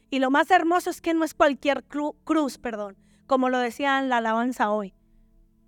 Y 0.09 0.19
lo 0.19 0.29
más 0.29 0.49
hermoso 0.51 0.89
es 0.89 1.01
que 1.01 1.13
no 1.13 1.25
es 1.25 1.33
cualquier 1.33 1.83
cruz, 1.83 2.57
perdón, 2.57 2.95
como 3.27 3.49
lo 3.49 3.59
decía 3.59 3.99
en 3.99 4.09
la 4.09 4.17
alabanza 4.17 4.71
hoy. 4.71 4.93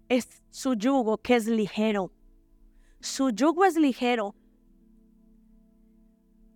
Es 0.07 0.41
su 0.49 0.73
yugo 0.73 1.17
que 1.17 1.35
es 1.35 1.45
ligero. 1.45 2.11
Su 3.01 3.29
yugo 3.29 3.65
es 3.65 3.77
ligero. 3.77 4.35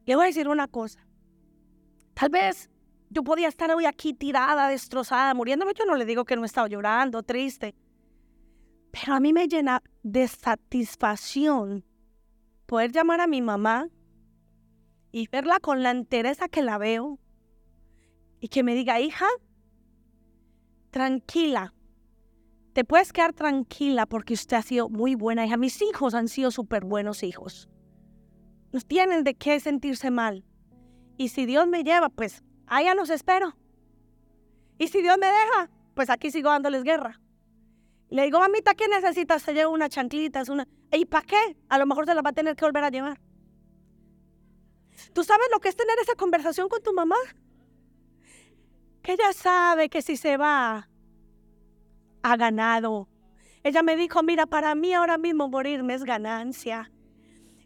Le 0.05 0.15
voy 0.15 0.23
a 0.23 0.27
decir 0.27 0.47
una 0.47 0.67
cosa. 0.67 1.05
Tal 2.13 2.29
vez 2.29 2.69
yo 3.09 3.23
podía 3.23 3.47
estar 3.47 3.71
hoy 3.71 3.85
aquí 3.85 4.13
tirada, 4.13 4.67
destrozada, 4.67 5.33
muriéndome. 5.33 5.73
Yo 5.77 5.85
no 5.85 5.95
le 5.95 6.05
digo 6.05 6.25
que 6.25 6.35
no 6.35 6.43
he 6.43 6.45
estado 6.45 6.67
llorando, 6.67 7.21
triste. 7.21 7.75
Pero 8.91 9.13
a 9.13 9.19
mí 9.19 9.33
me 9.33 9.47
llena 9.47 9.83
de 10.01 10.27
satisfacción 10.27 11.85
poder 12.65 12.91
llamar 12.91 13.21
a 13.21 13.27
mi 13.27 13.41
mamá 13.41 13.89
y 15.11 15.27
verla 15.27 15.59
con 15.59 15.83
la 15.83 15.91
entereza 15.91 16.47
que 16.47 16.61
la 16.61 16.77
veo 16.77 17.19
y 18.39 18.47
que 18.47 18.63
me 18.63 18.75
diga, 18.75 18.99
hija, 18.99 19.27
tranquila, 20.93 21.73
te 22.73 22.85
puedes 22.85 23.11
quedar 23.11 23.33
tranquila 23.33 24.05
porque 24.05 24.35
usted 24.35 24.57
ha 24.57 24.61
sido 24.61 24.89
muy 24.89 25.15
buena 25.15 25.45
hija. 25.45 25.57
Mis 25.57 25.81
hijos 25.81 26.13
han 26.13 26.27
sido 26.27 26.51
súper 26.51 26.85
buenos 26.85 27.23
hijos. 27.23 27.67
No 28.71 28.79
tienen 28.79 29.23
de 29.23 29.33
qué 29.33 29.59
sentirse 29.59 30.11
mal. 30.11 30.45
Y 31.17 31.29
si 31.29 31.45
Dios 31.45 31.67
me 31.67 31.83
lleva, 31.83 32.09
pues 32.09 32.43
allá 32.67 32.93
los 32.93 33.09
espero. 33.09 33.57
Y 34.77 34.87
si 34.87 35.01
Dios 35.01 35.17
me 35.17 35.27
deja, 35.27 35.71
pues 35.95 36.09
aquí 36.09 36.31
sigo 36.31 36.49
dándoles 36.49 36.83
guerra. 36.83 37.19
Le 38.09 38.23
digo, 38.23 38.39
mamita, 38.39 38.75
¿qué 38.75 38.87
necesitas? 38.87 39.41
Se 39.41 39.53
lleva 39.53 39.69
unas 39.69 39.89
chanclitas, 39.89 40.47
una... 40.49 40.67
¿Y 40.91 41.05
para 41.05 41.25
qué? 41.25 41.57
A 41.69 41.79
lo 41.79 41.87
mejor 41.87 42.05
se 42.05 42.13
la 42.13 42.21
va 42.21 42.29
a 42.29 42.33
tener 42.33 42.55
que 42.55 42.65
volver 42.65 42.83
a 42.83 42.89
llevar. 42.89 43.19
¿Tú 45.13 45.23
sabes 45.23 45.47
lo 45.51 45.59
que 45.59 45.69
es 45.69 45.75
tener 45.75 45.97
esa 45.99 46.13
conversación 46.13 46.69
con 46.69 46.83
tu 46.83 46.93
mamá? 46.93 47.17
Que 49.03 49.13
ella 49.13 49.33
sabe 49.33 49.89
que 49.89 50.01
si 50.01 50.17
se 50.17 50.37
va, 50.37 50.89
ha 52.23 52.37
ganado. 52.37 53.09
Ella 53.61 53.83
me 53.83 53.95
dijo, 53.95 54.23
mira, 54.23 54.45
para 54.45 54.73
mí 54.75 54.93
ahora 54.93 55.17
mismo 55.17 55.49
morirme 55.49 55.93
es 55.93 56.03
ganancia. 56.03 56.91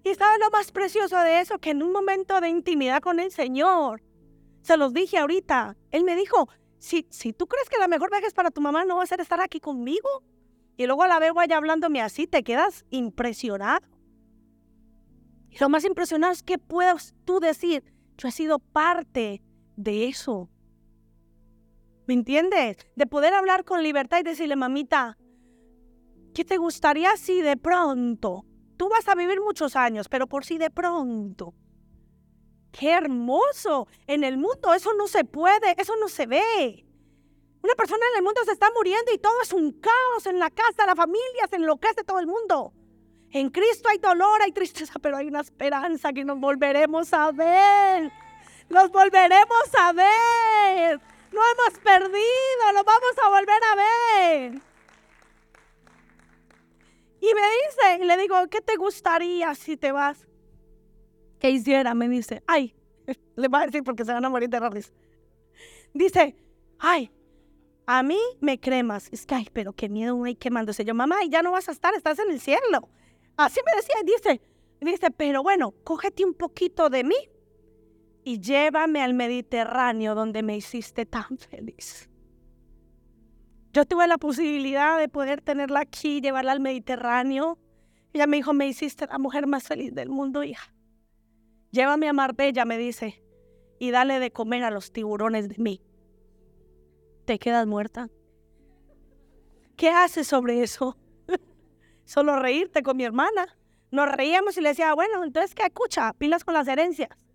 Y 0.03 0.13
sabes 0.15 0.39
lo 0.39 0.49
más 0.49 0.71
precioso 0.71 1.17
de 1.19 1.39
eso, 1.39 1.59
que 1.59 1.71
en 1.71 1.83
un 1.83 1.91
momento 1.91 2.41
de 2.41 2.49
intimidad 2.49 3.01
con 3.01 3.19
el 3.19 3.31
Señor, 3.31 4.01
se 4.61 4.77
los 4.77 4.93
dije 4.93 5.17
ahorita, 5.17 5.77
Él 5.91 6.03
me 6.03 6.15
dijo, 6.15 6.49
si, 6.79 7.07
si 7.09 7.33
tú 7.33 7.47
crees 7.47 7.69
que 7.69 7.77
la 7.77 7.87
mejor 7.87 8.09
viaje 8.09 8.27
es 8.27 8.33
para 8.33 8.51
tu 8.51 8.61
mamá, 8.61 8.83
no 8.85 8.97
va 8.97 9.03
a 9.03 9.07
ser 9.07 9.21
estar 9.21 9.39
aquí 9.39 9.59
conmigo. 9.59 10.23
Y 10.75 10.85
luego 10.85 11.05
la 11.07 11.19
veo 11.19 11.39
allá 11.39 11.57
hablándome 11.57 12.01
así, 12.01 12.27
te 12.27 12.43
quedas 12.43 12.85
impresionado. 12.89 13.87
Y 15.49 15.57
lo 15.59 15.69
más 15.69 15.83
impresionante 15.85 16.35
es 16.37 16.43
que 16.43 16.57
puedas 16.57 17.15
tú 17.25 17.39
decir, 17.39 17.83
yo 18.17 18.27
he 18.27 18.31
sido 18.31 18.59
parte 18.59 19.41
de 19.75 20.07
eso. 20.07 20.49
¿Me 22.07 22.13
entiendes? 22.13 22.77
De 22.95 23.05
poder 23.05 23.33
hablar 23.33 23.65
con 23.65 23.83
libertad 23.83 24.19
y 24.19 24.23
decirle, 24.23 24.55
mamita, 24.55 25.17
¿qué 26.33 26.45
te 26.45 26.55
gustaría 26.55 27.17
si 27.17 27.41
de 27.41 27.57
pronto? 27.57 28.45
Tú 28.77 28.87
vas 28.87 29.07
a 29.09 29.15
vivir 29.15 29.41
muchos 29.41 29.75
años, 29.75 30.07
pero 30.07 30.25
por 30.25 30.45
si 30.45 30.57
de 30.57 30.69
pronto. 30.69 31.53
¡Qué 32.71 32.91
hermoso! 32.91 33.87
En 34.07 34.23
el 34.23 34.37
mundo 34.37 34.73
eso 34.73 34.93
no 34.93 35.07
se 35.07 35.25
puede, 35.25 35.75
eso 35.77 35.95
no 35.97 36.07
se 36.07 36.27
ve. 36.27 36.85
Una 37.61 37.75
persona 37.75 38.05
en 38.13 38.19
el 38.19 38.23
mundo 38.23 38.41
se 38.45 38.53
está 38.53 38.69
muriendo 38.73 39.11
y 39.13 39.17
todo 39.17 39.41
es 39.41 39.51
un 39.51 39.73
caos 39.73 40.25
en 40.27 40.39
la 40.39 40.49
casa, 40.49 40.85
la 40.85 40.95
familia 40.95 41.47
se 41.49 41.57
enloquece 41.57 42.05
todo 42.05 42.19
el 42.19 42.27
mundo. 42.27 42.71
En 43.31 43.49
Cristo 43.49 43.89
hay 43.89 43.97
dolor, 43.97 44.41
hay 44.41 44.53
tristeza, 44.53 44.93
pero 45.01 45.17
hay 45.17 45.27
una 45.27 45.41
esperanza 45.41 46.13
que 46.13 46.23
nos 46.23 46.39
volveremos 46.39 47.11
a 47.13 47.33
ver. 47.33 48.13
Nos 48.69 48.89
volveremos 48.91 49.75
a 49.77 49.91
ver. 49.91 51.16
No 51.31 51.41
hemos 51.41 51.79
perdido, 51.79 52.73
lo 52.73 52.83
vamos 52.83 53.13
a 53.23 53.29
volver 53.29 53.61
a 53.63 53.75
ver. 53.75 54.61
Y 57.19 57.33
me 57.33 57.41
dice, 57.41 58.03
y 58.03 58.05
le 58.05 58.17
digo, 58.17 58.35
¿qué 58.49 58.61
te 58.61 58.75
gustaría 58.75 59.53
si 59.55 59.75
te 59.75 59.91
vas? 59.91 60.27
¿Qué 61.39 61.49
hiciera? 61.49 61.93
Me 61.93 62.07
dice, 62.07 62.43
ay, 62.47 62.75
le 63.35 63.47
va 63.47 63.61
a 63.61 63.65
decir 63.65 63.83
porque 63.83 64.05
se 64.05 64.13
van 64.13 64.23
a 64.23 64.29
morir 64.29 64.49
de. 64.49 64.85
Dice, 65.93 66.35
ay, 66.79 67.11
a 67.85 68.03
mí 68.03 68.19
me 68.39 68.59
cremas. 68.59 69.09
Es 69.11 69.25
que, 69.25 69.35
ay, 69.35 69.47
pero 69.51 69.73
qué 69.73 69.89
miedo 69.89 70.17
me 70.17 70.35
quemándose. 70.35 70.85
Yo, 70.85 70.93
mamá, 70.93 71.17
ya 71.27 71.41
no 71.41 71.51
vas 71.51 71.67
a 71.69 71.71
estar, 71.71 71.93
estás 71.95 72.19
en 72.19 72.31
el 72.31 72.39
cielo. 72.39 72.89
Así 73.35 73.59
me 73.65 73.75
decía, 73.75 73.95
dice, 74.03 74.41
dice, 74.79 75.11
pero 75.11 75.43
bueno, 75.43 75.73
cógete 75.83 76.23
un 76.25 76.33
poquito 76.33 76.89
de 76.89 77.03
mí 77.03 77.15
y 78.27 78.41
llévame 78.41 79.01
al 79.01 79.13
Mediterráneo 79.13 80.13
donde 80.13 80.43
me 80.43 80.57
hiciste 80.57 81.05
tan 81.05 81.37
feliz. 81.37 82.09
Yo 83.71 83.85
tuve 83.85 84.05
la 84.05 84.17
posibilidad 84.17 84.99
de 84.99 85.07
poder 85.07 85.39
tenerla 85.39 85.79
aquí, 85.79 86.19
llevarla 86.19 86.51
al 86.51 86.59
Mediterráneo. 86.59 87.57
Ella 88.11 88.27
me 88.27 88.35
dijo, 88.35 88.51
me 88.51 88.67
hiciste 88.67 89.07
la 89.07 89.17
mujer 89.17 89.47
más 89.47 89.63
feliz 89.63 89.95
del 89.95 90.09
mundo, 90.09 90.43
hija. 90.43 90.73
Llévame 91.71 92.09
a 92.09 92.13
Marbella, 92.13 92.65
me 92.65 92.77
dice, 92.77 93.23
y 93.79 93.91
dale 93.91 94.19
de 94.19 94.31
comer 94.31 94.65
a 94.65 94.71
los 94.71 94.91
tiburones 94.91 95.47
de 95.47 95.55
mí 95.57 95.81
te 97.23 97.39
quedas 97.39 97.65
muerta. 97.65 98.09
¿Qué 99.77 99.89
haces 99.89 100.27
sobre 100.27 100.63
eso? 100.63 100.97
Solo 102.05 102.39
reírte 102.39 102.83
con 102.83 102.97
mi 102.97 103.05
hermana. 103.05 103.57
Nos 103.89 104.11
reíamos 104.11 104.57
y 104.57 104.61
le 104.61 104.69
decía, 104.69 104.93
bueno, 104.95 105.23
entonces, 105.23 105.55
¿qué 105.55 105.63
escucha? 105.63 106.13
Pilas 106.13 106.43
con 106.43 106.55
las 106.55 106.67
herencias. 106.67 107.26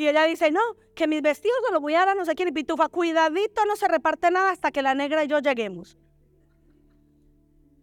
Y 0.00 0.08
ella 0.08 0.24
dice, 0.24 0.50
no, 0.50 0.60
que 0.94 1.06
mis 1.06 1.20
vestidos 1.20 1.58
se 1.66 1.72
los 1.74 1.82
voy 1.82 1.92
a 1.94 1.98
dar 1.98 2.08
a 2.10 2.14
no 2.14 2.24
sé 2.24 2.34
quién. 2.34 2.48
Y 2.48 2.52
Pitufa, 2.52 2.88
cuidadito, 2.88 3.66
no 3.66 3.76
se 3.76 3.86
reparte 3.86 4.30
nada 4.30 4.50
hasta 4.50 4.70
que 4.70 4.80
la 4.80 4.94
negra 4.94 5.24
y 5.24 5.28
yo 5.28 5.40
lleguemos. 5.40 5.98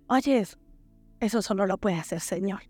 Oye, 0.08 0.44
eso 1.20 1.42
solo 1.44 1.68
lo 1.68 1.78
puede 1.78 1.98
hacer 1.98 2.20
Señor. 2.20 2.62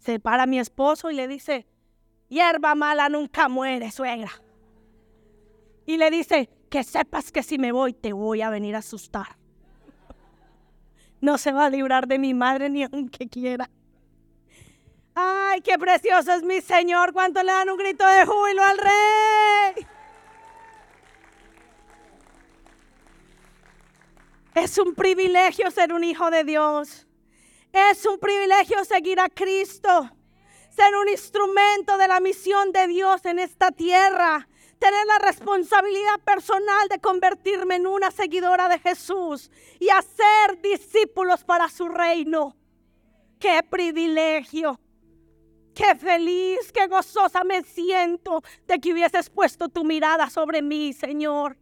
Se 0.00 0.20
para 0.20 0.44
mi 0.46 0.58
esposo 0.58 1.10
y 1.10 1.14
le 1.14 1.26
dice, 1.26 1.66
hierba 2.28 2.74
mala 2.74 3.08
nunca 3.08 3.48
muere, 3.48 3.90
suegra 3.90 4.32
y 5.86 5.96
le 5.96 6.10
dice, 6.10 6.50
que 6.68 6.84
sepas 6.84 7.32
que 7.32 7.42
si 7.42 7.56
me 7.56 7.72
voy 7.72 7.94
te 7.94 8.12
voy 8.12 8.42
a 8.42 8.50
venir 8.50 8.74
a 8.74 8.80
asustar. 8.80 9.38
No 11.22 11.38
se 11.38 11.52
va 11.52 11.64
a 11.64 11.70
librar 11.70 12.06
de 12.06 12.18
mi 12.18 12.34
madre 12.34 12.68
ni 12.68 12.82
aunque 12.82 13.28
quiera. 13.28 13.70
Ay, 15.14 15.60
qué 15.60 15.78
precioso 15.78 16.32
es 16.32 16.42
mi 16.42 16.60
Señor. 16.60 17.12
¿Cuánto 17.12 17.42
le 17.42 17.52
dan 17.52 17.70
un 17.70 17.76
grito 17.76 18.06
de 18.06 18.24
júbilo 18.24 18.62
al 18.62 18.78
rey? 18.78 19.86
Es 24.54 24.78
un 24.78 24.94
privilegio 24.94 25.70
ser 25.70 25.92
un 25.92 26.04
hijo 26.04 26.30
de 26.30 26.44
Dios. 26.44 27.06
Es 27.72 28.04
un 28.06 28.18
privilegio 28.18 28.84
seguir 28.84 29.20
a 29.20 29.28
Cristo. 29.28 30.10
Ser 30.70 30.96
un 30.96 31.08
instrumento 31.08 31.98
de 31.98 32.08
la 32.08 32.20
misión 32.20 32.72
de 32.72 32.86
Dios 32.86 33.24
en 33.24 33.38
esta 33.38 33.70
tierra 33.70 34.48
tener 34.82 35.06
la 35.06 35.18
responsabilidad 35.20 36.18
personal 36.24 36.88
de 36.88 36.98
convertirme 36.98 37.76
en 37.76 37.86
una 37.86 38.10
seguidora 38.10 38.68
de 38.68 38.80
Jesús 38.80 39.48
y 39.78 39.88
hacer 39.90 40.60
discípulos 40.60 41.44
para 41.44 41.68
su 41.68 41.88
reino. 41.88 42.56
¡Qué 43.38 43.62
privilegio! 43.62 44.81
¡Qué 45.74 45.94
feliz, 45.96 46.70
qué 46.72 46.86
gozosa 46.86 47.44
me 47.44 47.62
siento 47.62 48.42
de 48.66 48.78
que 48.78 48.92
hubieses 48.92 49.30
puesto 49.30 49.68
tu 49.68 49.84
mirada 49.84 50.28
sobre 50.28 50.62
mí, 50.62 50.92
Señor! 50.92 51.56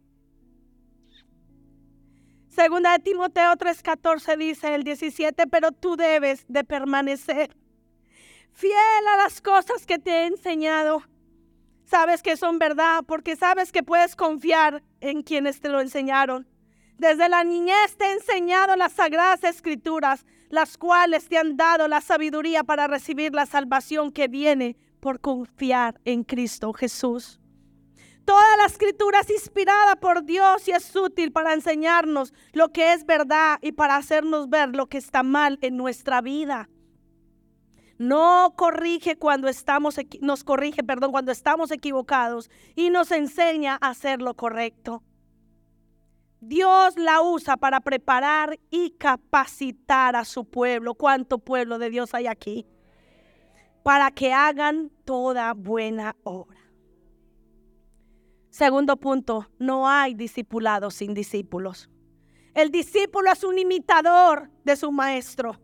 Segunda 2.49 2.91
de 2.91 2.99
Timoteo 2.99 3.55
3:14 3.55 4.37
dice 4.37 4.75
el 4.75 4.83
17, 4.83 5.47
pero 5.47 5.71
tú 5.71 5.95
debes 5.95 6.45
de 6.49 6.63
permanecer 6.63 7.55
fiel 8.51 9.07
a 9.13 9.17
las 9.17 9.41
cosas 9.41 9.85
que 9.85 9.97
te 9.97 10.11
he 10.11 10.25
enseñado 10.25 11.03
sabes 11.91 12.23
que 12.23 12.37
son 12.37 12.57
verdad 12.57 13.03
porque 13.05 13.35
sabes 13.35 13.73
que 13.73 13.83
puedes 13.83 14.15
confiar 14.15 14.81
en 15.01 15.23
quienes 15.23 15.59
te 15.59 15.67
lo 15.67 15.81
enseñaron. 15.81 16.47
Desde 16.97 17.27
la 17.27 17.43
niñez 17.43 17.97
te 17.97 18.05
he 18.05 18.13
enseñado 18.13 18.77
las 18.77 18.93
sagradas 18.93 19.43
escrituras, 19.43 20.25
las 20.51 20.77
cuales 20.77 21.27
te 21.27 21.37
han 21.37 21.57
dado 21.57 21.87
la 21.87 22.01
sabiduría 22.01 22.63
para 22.63 22.87
recibir 22.87 23.33
la 23.33 23.45
salvación 23.45 24.11
que 24.11 24.27
viene 24.27 24.77
por 24.99 25.19
confiar 25.19 25.99
en 26.05 26.23
Cristo 26.23 26.73
Jesús. 26.73 27.39
Toda 28.25 28.57
la 28.57 28.65
escritura 28.65 29.21
es 29.21 29.29
inspirada 29.31 29.95
por 29.95 30.23
Dios 30.23 30.67
y 30.67 30.71
es 30.71 30.95
útil 30.95 31.31
para 31.31 31.53
enseñarnos 31.53 32.33
lo 32.53 32.71
que 32.71 32.93
es 32.93 33.05
verdad 33.05 33.57
y 33.61 33.71
para 33.71 33.95
hacernos 33.95 34.49
ver 34.49 34.75
lo 34.75 34.87
que 34.87 34.99
está 34.99 35.23
mal 35.23 35.57
en 35.61 35.75
nuestra 35.75 36.21
vida. 36.21 36.69
No 37.97 38.53
corrige 38.55 39.15
cuando 39.15 39.47
estamos 39.47 39.95
nos 40.21 40.43
corrige, 40.43 40.83
perdón, 40.83 41.11
cuando 41.11 41.31
estamos 41.31 41.71
equivocados 41.71 42.49
y 42.75 42.89
nos 42.89 43.11
enseña 43.11 43.77
a 43.81 43.89
hacer 43.89 44.21
lo 44.21 44.35
correcto. 44.35 45.03
Dios 46.41 46.97
la 46.97 47.21
usa 47.21 47.55
para 47.55 47.81
preparar 47.81 48.59
y 48.71 48.89
capacitar 48.91 50.15
a 50.15 50.25
su 50.25 50.45
pueblo. 50.45 50.95
¿Cuánto 50.95 51.37
pueblo 51.37 51.77
de 51.77 51.91
Dios 51.91 52.15
hay 52.15 52.25
aquí? 52.25 52.65
Para 53.83 54.09
que 54.09 54.33
hagan 54.33 54.89
toda 55.05 55.53
buena 55.53 56.15
obra. 56.23 56.59
Segundo 58.49 58.97
punto, 58.97 59.49
no 59.59 59.87
hay 59.87 60.15
discipulados 60.15 60.95
sin 60.95 61.13
discípulos. 61.13 61.89
El 62.55 62.71
discípulo 62.71 63.31
es 63.31 63.43
un 63.43 63.59
imitador 63.59 64.49
de 64.63 64.75
su 64.75 64.91
maestro. 64.91 65.59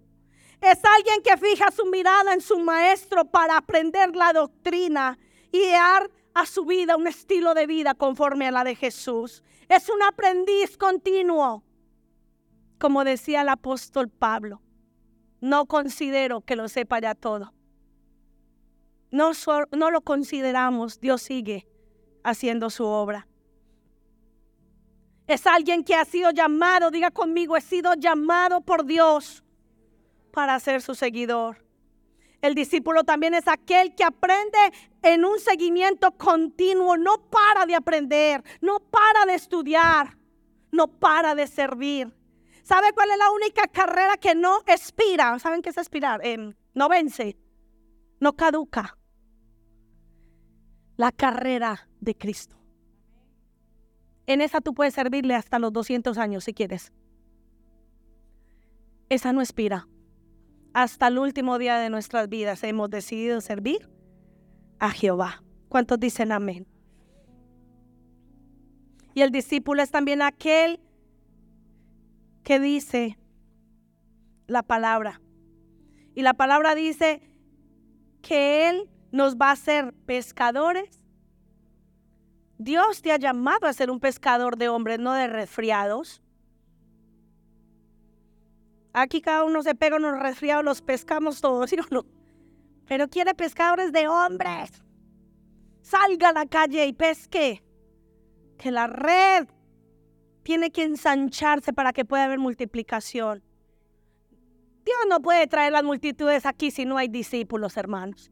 Es 0.62 0.80
alguien 0.86 1.24
que 1.24 1.38
fija 1.38 1.72
su 1.72 1.88
mirada 1.88 2.34
en 2.34 2.42
su 2.42 2.60
maestro 2.60 3.26
para 3.26 3.58
aprender 3.58 4.16
la 4.16 4.32
doctrina 4.32 5.18
y 5.52 5.72
dar 5.72 6.12
a 6.36 6.46
su 6.46 6.66
vida 6.66 6.96
un 6.96 7.08
estilo 7.08 7.56
de 7.56 7.66
vida 7.66 7.96
conforme 7.96 8.48
a 8.48 8.52
la 8.52 8.64
de 8.64 8.76
Jesús. 8.76 9.44
Es 9.70 9.90
un 9.90 10.02
aprendiz 10.04 10.78
continuo. 10.78 11.64
Como 12.80 13.04
decía 13.04 13.42
el 13.42 13.50
apóstol 13.50 14.08
Pablo, 14.08 14.62
no 15.42 15.66
considero 15.66 16.42
que 16.42 16.56
lo 16.56 16.68
sepa 16.68 17.00
ya 17.00 17.16
todo. 17.16 17.54
No, 19.10 19.32
lo 19.92 20.02
consideramos, 20.02 21.00
Dios 21.00 21.22
sigue 21.22 21.68
haciendo 22.24 22.70
su 22.70 22.86
obra. 22.86 23.28
Es 25.28 25.48
alguien 25.48 25.84
que 25.84 25.96
ha 25.96 26.06
sido 26.06 26.32
llamado, 26.32 26.92
diga 26.92 27.12
conmigo, 27.12 27.58
he 27.58 27.62
sido 27.62 27.94
llamado 27.96 28.62
por 28.62 28.86
Dios 28.86 29.44
para 30.32 30.60
ser 30.60 30.82
su 30.82 30.94
seguidor. 30.94 31.67
El 32.42 32.54
discípulo 32.54 33.04
también 33.04 33.34
es 33.34 33.48
aquel 33.48 33.96
que 33.96 34.04
aprende 34.04 34.58
en 35.02 35.26
un 35.26 35.40
seguimiento 35.40 36.12
continuo, 36.12 36.98
no 36.98 37.30
para 37.30 37.66
de 37.66 37.76
aprender, 37.76 38.44
no 38.62 38.80
para 38.80 39.26
de 39.26 39.34
estudiar, 39.34 40.18
no 40.72 40.88
para 40.88 41.34
de 41.34 41.48
servir. 41.48 42.14
¿Sabe 42.64 42.94
cuál 42.94 43.12
es 43.12 43.18
la 43.18 43.32
única 43.32 43.68
carrera 43.68 44.18
que 44.18 44.36
no 44.36 44.60
expira? 44.68 45.40
¿Saben 45.40 45.62
qué 45.62 45.70
es 45.70 45.78
expirar? 45.78 46.24
Em, 46.26 46.54
no 46.74 46.90
vence, 46.90 47.38
no 48.20 48.34
caduca. 48.34 48.98
La 50.96 51.12
carrera 51.12 51.88
de 52.00 52.16
Cristo. 52.16 52.58
En 54.26 54.42
esa 54.42 54.62
tú 54.62 54.74
puedes 54.74 54.94
servirle 54.94 55.36
hasta 55.36 55.60
los 55.60 55.72
200 55.72 56.18
años 56.18 56.44
si 56.44 56.54
quieres. 56.54 56.92
Esa 59.10 59.32
no 59.32 59.42
expira. 59.42 59.88
Hasta 60.78 61.08
el 61.08 61.18
último 61.18 61.58
día 61.58 61.80
de 61.80 61.90
nuestras 61.90 62.30
vidas 62.30 62.64
hemos 62.64 62.92
decidido 62.92 63.42
servir 63.42 63.90
a 64.78 64.92
Jehová. 64.92 65.44
¿Cuántos 65.70 66.00
dicen 66.00 66.32
amén? 66.32 66.68
Y 69.16 69.24
el 69.24 69.32
discípulo 69.32 69.82
es 69.82 69.90
también 69.90 70.22
aquel 70.22 70.80
que 72.44 72.60
dice 72.60 73.18
la 74.46 74.62
palabra. 74.62 75.20
Y 76.14 76.22
la 76.22 76.36
palabra 76.36 76.76
dice 76.76 77.24
que 78.22 78.70
Él 78.70 78.88
nos 79.12 79.36
va 79.36 79.50
a 79.50 79.54
hacer 79.54 79.96
pescadores. 80.06 81.02
Dios 82.60 83.02
te 83.02 83.12
ha 83.12 83.18
llamado 83.18 83.66
a 83.66 83.74
ser 83.74 83.90
un 83.90 84.00
pescador 84.00 84.58
de 84.58 84.70
hombres, 84.70 85.00
no 85.00 85.14
de 85.14 85.26
resfriados. 85.26 86.22
Aquí 89.00 89.22
cada 89.22 89.44
uno 89.44 89.62
se 89.62 89.76
pega 89.76 89.98
unos 89.98 90.18
resfriados, 90.18 90.66
los 90.66 90.82
pescamos 90.82 91.40
todos, 91.40 91.70
¿sí 91.70 91.76
no? 91.92 92.04
Pero 92.88 93.08
quiere 93.08 93.36
pescadores 93.36 93.92
de 93.92 94.08
hombres. 94.08 94.72
Salga 95.82 96.30
a 96.30 96.34
la 96.34 96.48
calle 96.48 96.88
y 96.88 96.94
pesque. 96.94 97.64
Que 98.58 98.72
la 98.72 98.88
red 98.88 99.48
tiene 100.42 100.72
que 100.72 100.84
ensancharse 100.84 101.74
para 101.74 101.94
que 101.94 102.06
pueda 102.06 102.24
haber 102.24 102.40
multiplicación. 102.40 103.44
Dios 104.84 104.98
no 105.08 105.22
puede 105.22 105.46
traer 105.46 105.74
las 105.74 105.84
multitudes 105.84 106.48
aquí 106.48 106.72
si 106.72 106.86
no 106.86 106.98
hay 106.98 107.08
discípulos, 107.08 107.78
hermanos. 107.78 108.32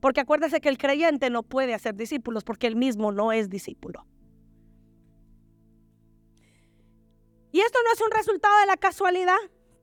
Porque 0.00 0.20
acuérdese 0.20 0.62
que 0.62 0.70
el 0.70 0.78
creyente 0.78 1.28
no 1.28 1.42
puede 1.42 1.74
hacer 1.74 1.94
discípulos 1.94 2.42
porque 2.42 2.68
él 2.68 2.76
mismo 2.76 3.12
no 3.12 3.32
es 3.32 3.50
discípulo. 3.50 4.06
Y 7.52 7.60
esto 7.60 7.78
no 7.84 7.92
es 7.92 8.00
un 8.00 8.10
resultado 8.12 8.58
de 8.60 8.66
la 8.66 8.76
casualidad. 8.78 9.36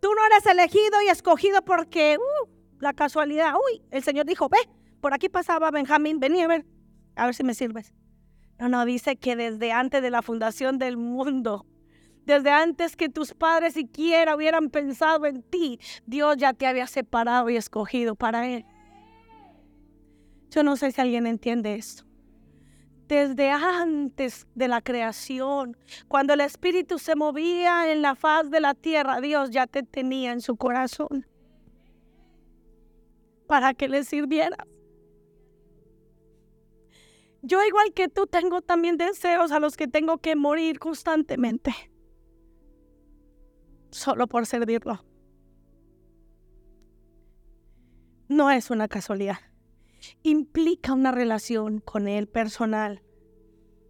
Tú 0.04 0.10
no 0.14 0.26
eres 0.26 0.46
elegido 0.46 1.02
y 1.02 1.08
escogido 1.08 1.62
porque 1.64 2.18
uh, 2.18 2.50
la 2.82 2.92
casualidad. 2.92 3.54
Uy, 3.56 3.82
el 3.90 4.04
Señor 4.04 4.26
dijo, 4.26 4.50
ve, 4.50 4.58
por 5.00 5.14
aquí 5.14 5.30
pasaba 5.30 5.72
Benjamín, 5.72 6.20
vení 6.20 6.42
a 6.42 6.48
ver, 6.48 6.66
a 7.16 7.24
ver 7.24 7.34
si 7.34 7.46
me 7.46 7.54
sirves. 7.54 7.94
No, 8.60 8.68
no, 8.68 8.84
dice 8.84 9.16
que 9.16 9.38
desde 9.38 9.72
antes 9.72 10.02
de 10.02 10.10
la 10.10 10.22
fundación 10.22 10.78
del 10.78 10.98
mundo, 10.98 11.66
desde 12.26 12.50
antes 12.50 12.98
que 12.98 13.08
tus 13.08 13.34
padres 13.34 13.76
siquiera 13.76 14.36
hubieran 14.36 14.70
pensado 14.70 15.26
en 15.26 15.42
ti, 15.42 15.80
Dios 16.06 16.36
ya 16.36 16.52
te 16.52 16.68
había 16.68 16.88
separado 16.88 17.50
y 17.50 17.56
escogido 17.56 18.16
para 18.16 18.46
Él. 18.46 18.66
Yo 20.50 20.64
no 20.64 20.76
sé 20.76 20.92
si 20.92 21.00
alguien 21.00 21.28
entiende 21.28 21.76
esto 21.76 22.04
desde 23.14 23.52
antes 23.52 24.48
de 24.56 24.68
la 24.68 24.82
creación, 24.82 25.78
cuando 26.08 26.34
el 26.34 26.42
Espíritu 26.42 26.98
se 26.98 27.16
movía 27.16 27.92
en 27.92 28.02
la 28.02 28.16
faz 28.16 28.50
de 28.50 28.60
la 28.60 28.74
tierra, 28.74 29.22
Dios 29.22 29.52
ya 29.52 29.68
te 29.68 29.84
tenía 29.84 30.32
en 30.32 30.42
su 30.42 30.56
corazón 30.56 31.28
para 33.48 33.76
que 33.76 33.88
le 33.88 34.04
sirvieras. 34.04 34.68
Yo 37.44 37.64
igual 37.64 37.94
que 37.94 38.10
tú 38.10 38.26
tengo 38.26 38.62
también 38.62 38.98
deseos 38.98 39.52
a 39.52 39.60
los 39.60 39.78
que 39.78 39.88
tengo 39.88 40.18
que 40.18 40.36
morir 40.36 40.80
constantemente, 40.80 41.72
solo 43.92 44.26
por 44.26 44.48
servirlo. 44.48 45.06
No 48.28 48.50
es 48.50 48.72
una 48.72 48.88
casualidad 48.88 49.53
implica 50.24 50.94
una 50.94 51.12
relación 51.12 51.80
con 51.80 52.08
Él 52.08 52.28
personal, 52.28 53.02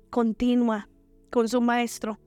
continua, 0.10 0.90
con 1.30 1.50
su 1.50 1.62
Maestro. 1.62 2.20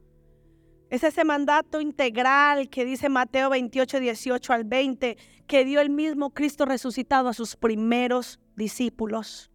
Es 0.90 1.02
ese 1.02 1.24
mandato 1.24 1.80
integral 1.80 2.68
que 2.68 2.84
dice 2.84 3.08
Mateo 3.08 3.50
28, 3.50 4.00
18 4.00 4.52
al 4.52 4.64
20, 4.64 5.16
que 5.46 5.64
dio 5.64 5.80
el 5.80 5.90
mismo 5.90 6.30
Cristo 6.30 6.64
resucitado 6.64 7.28
a 7.28 7.34
sus 7.34 7.56
primeros 7.56 8.40
discípulos. 8.54 9.50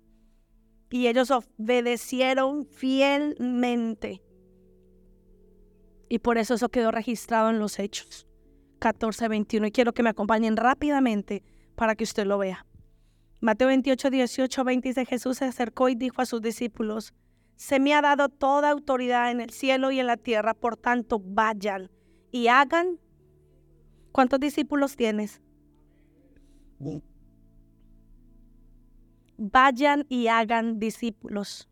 Y 0.89 1.08
ellos 1.08 1.32
obedecieron 1.32 2.65
fielmente. 2.65 4.22
Y 6.10 6.20
por 6.20 6.38
eso 6.38 6.56
eso 6.56 6.67
quedó 6.67 6.91
registrado 6.91 7.50
en 7.50 7.60
los 7.60 7.80
Hechos 7.80 8.28
14, 8.80 9.30
21. 9.30 9.67
Y 9.67 9.72
quiero 9.72 9.94
que 9.94 10.04
me 10.04 10.10
acompañen 10.10 10.58
rápidamente 10.58 11.44
para 11.76 11.96
que 11.96 12.04
usted 12.04 12.26
lo 12.26 12.38
vea. 12.38 12.65
Mateo 13.42 13.70
28, 13.70 14.12
18, 14.12 14.64
20 14.64 14.88
dice, 14.88 15.06
Jesús 15.06 15.40
se 15.40 15.46
acercó 15.46 15.90
y 15.90 15.96
dijo 15.96 16.22
a 16.22 16.28
sus 16.28 16.44
discípulos, 16.44 17.14
se 17.56 17.80
me 17.80 17.96
ha 17.96 18.02
dado 18.02 18.30
toda 18.30 18.70
autoridad 18.70 19.32
en 19.32 19.42
el 19.42 19.50
cielo 19.50 19.92
y 19.92 20.00
en 20.00 20.06
la 20.06 20.18
tierra, 20.18 20.54
por 20.54 20.78
tanto 20.78 21.20
vayan 21.20 21.90
y 22.32 22.48
hagan. 22.48 23.00
¿Cuántos 24.12 24.40
discípulos 24.40 24.96
tienes? 24.96 25.42
Vayan 29.38 30.06
y 30.08 30.28
hagan 30.28 30.78
discípulos. 30.78 31.68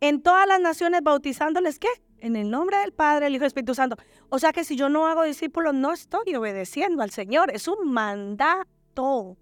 En 0.00 0.22
todas 0.22 0.46
las 0.46 0.60
naciones 0.60 1.02
bautizándoles 1.02 1.80
qué? 1.80 1.88
En 2.18 2.36
el 2.36 2.48
nombre 2.48 2.78
del 2.78 2.92
Padre, 2.92 3.26
el 3.26 3.34
Hijo 3.34 3.42
y 3.42 3.46
el 3.46 3.48
Espíritu 3.48 3.74
Santo. 3.74 3.96
O 4.28 4.38
sea 4.38 4.52
que 4.52 4.62
si 4.62 4.76
yo 4.76 4.88
no 4.88 5.08
hago 5.08 5.24
discípulos, 5.24 5.74
no 5.74 5.92
estoy 5.92 6.34
obedeciendo 6.36 7.02
al 7.02 7.10
Señor. 7.10 7.50
Es 7.50 7.66
un 7.66 7.90
mandato. 7.90 9.36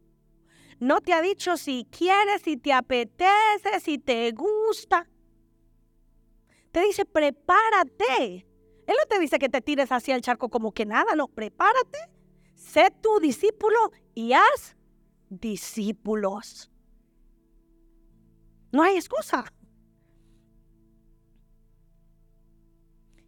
No 0.82 1.00
te 1.00 1.12
ha 1.12 1.22
dicho 1.22 1.56
si 1.56 1.86
quieres, 1.96 2.42
si 2.42 2.56
te 2.56 2.72
apetece, 2.72 3.78
si 3.80 3.98
te 3.98 4.32
gusta. 4.32 5.08
Te 6.72 6.80
dice, 6.80 7.04
prepárate. 7.04 8.44
Él 8.88 8.96
no 8.98 9.06
te 9.08 9.20
dice 9.20 9.38
que 9.38 9.48
te 9.48 9.60
tires 9.60 9.92
hacia 9.92 10.16
el 10.16 10.22
charco 10.22 10.48
como 10.48 10.72
que 10.72 10.84
nada, 10.84 11.14
no, 11.14 11.28
prepárate. 11.28 11.98
Sé 12.56 12.90
tu 13.00 13.20
discípulo 13.20 13.92
y 14.12 14.32
haz 14.32 14.76
discípulos. 15.28 16.68
No 18.72 18.82
hay 18.82 18.96
excusa. 18.96 19.44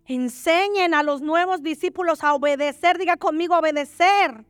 Enseñen 0.06 0.92
a 0.92 1.04
los 1.04 1.20
nuevos 1.22 1.62
discípulos 1.62 2.24
a 2.24 2.34
obedecer, 2.34 2.98
diga 2.98 3.16
conmigo 3.16 3.56
obedecer 3.56 4.44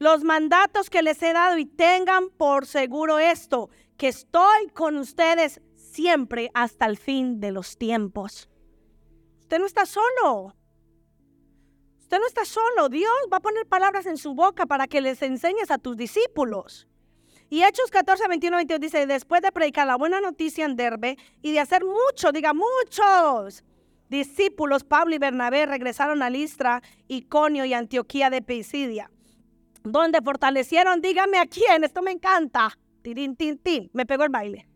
los 0.00 0.24
mandatos 0.24 0.88
que 0.88 1.02
les 1.02 1.22
he 1.22 1.34
dado 1.34 1.58
y 1.58 1.66
tengan 1.66 2.30
por 2.30 2.66
seguro 2.66 3.18
esto, 3.18 3.68
que 3.98 4.08
estoy 4.08 4.68
con 4.72 4.96
ustedes 4.96 5.60
siempre 5.76 6.50
hasta 6.54 6.86
el 6.86 6.96
fin 6.96 7.38
de 7.38 7.52
los 7.52 7.76
tiempos. 7.76 8.48
Usted 9.40 9.58
no 9.58 9.66
está 9.66 9.84
solo. 9.84 10.56
Usted 12.00 12.18
no 12.18 12.26
está 12.26 12.46
solo. 12.46 12.88
Dios 12.88 13.12
va 13.30 13.36
a 13.36 13.40
poner 13.40 13.66
palabras 13.66 14.06
en 14.06 14.16
su 14.16 14.34
boca 14.34 14.64
para 14.64 14.86
que 14.86 15.02
les 15.02 15.20
enseñes 15.20 15.70
a 15.70 15.76
tus 15.76 15.98
discípulos. 15.98 16.88
Y 17.50 17.62
Hechos 17.62 17.90
14, 17.90 18.26
21, 18.26 18.56
22 18.56 18.80
dice, 18.80 19.06
después 19.06 19.42
de 19.42 19.52
predicar 19.52 19.86
la 19.86 19.96
buena 19.96 20.22
noticia 20.22 20.64
en 20.64 20.76
Derbe 20.76 21.18
y 21.42 21.52
de 21.52 21.60
hacer 21.60 21.82
muchos, 21.84 22.32
diga 22.32 22.54
muchos, 22.54 23.64
discípulos, 24.08 24.82
Pablo 24.82 25.14
y 25.14 25.18
Bernabé 25.18 25.66
regresaron 25.66 26.22
a 26.22 26.30
Listra, 26.30 26.80
Iconio 27.06 27.66
y 27.66 27.74
Antioquía 27.74 28.30
de 28.30 28.40
Pisidia, 28.40 29.10
donde 29.82 30.20
fortalecieron, 30.20 31.00
dígame 31.00 31.38
a 31.38 31.46
quién, 31.46 31.84
esto 31.84 32.02
me 32.02 32.12
encanta, 32.12 32.76
tirín, 33.02 33.36
tin, 33.36 33.58
tin, 33.58 33.90
me 33.92 34.06
pegó 34.06 34.24
el 34.24 34.30
baile. 34.30 34.66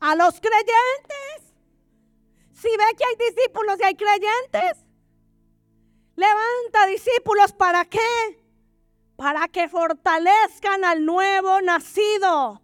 a 0.00 0.14
los 0.16 0.40
creyentes. 0.40 1.54
Si 2.52 2.68
ve 2.68 2.84
que 2.96 3.04
hay 3.04 3.30
discípulos 3.30 3.76
y 3.80 3.84
hay 3.84 3.94
creyentes, 3.94 4.86
levanta 6.16 6.86
discípulos, 6.86 7.52
¿para 7.52 7.84
qué? 7.84 7.98
Para 9.16 9.48
que 9.48 9.68
fortalezcan 9.68 10.84
al 10.84 11.04
nuevo 11.04 11.60
nacido 11.62 12.62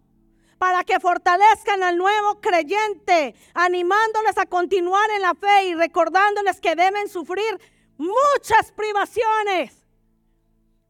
para 0.57 0.83
que 0.83 0.99
fortalezcan 0.99 1.83
al 1.83 1.97
nuevo 1.97 2.41
creyente, 2.41 3.35
animándoles 3.53 4.37
a 4.37 4.45
continuar 4.45 5.09
en 5.11 5.21
la 5.21 5.35
fe 5.35 5.65
y 5.67 5.75
recordándoles 5.75 6.59
que 6.59 6.75
deben 6.75 7.07
sufrir 7.09 7.59
muchas 7.97 8.71
privaciones. 8.71 9.86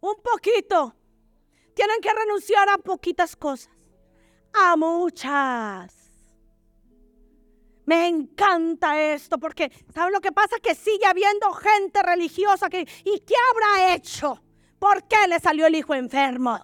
Un 0.07 0.15
poquito. 0.23 0.95
Tienen 1.73 1.99
que 2.01 2.13
renunciar 2.13 2.69
a 2.69 2.77
poquitas 2.77 3.35
cosas. 3.35 3.69
A 4.53 4.77
muchas. 4.77 5.93
Me 7.85 8.07
encanta 8.07 9.01
esto 9.01 9.37
porque, 9.37 9.71
¿saben 9.93 10.13
lo 10.13 10.21
que 10.21 10.31
pasa? 10.31 10.57
Que 10.61 10.75
sigue 10.75 11.05
habiendo 11.05 11.51
gente 11.51 12.01
religiosa 12.03 12.69
que, 12.69 12.87
¿y 13.03 13.19
qué 13.19 13.35
habrá 13.51 13.93
hecho? 13.93 14.41
¿Por 14.79 15.07
qué 15.07 15.27
le 15.27 15.39
salió 15.39 15.67
el 15.67 15.75
hijo 15.75 15.93
enfermo? 15.93 16.57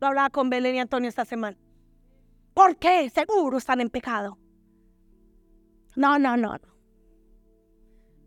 Lo 0.00 0.06
hablaba 0.06 0.30
con 0.30 0.48
Belén 0.48 0.76
y 0.76 0.80
Antonio 0.80 1.08
esta 1.08 1.24
semana. 1.24 1.56
¿Por 2.54 2.76
qué? 2.76 3.10
Seguro 3.10 3.58
están 3.58 3.80
en 3.82 3.90
pecado. 3.90 4.38
No, 5.96 6.18
no, 6.18 6.36
no, 6.36 6.52
no. 6.52 6.76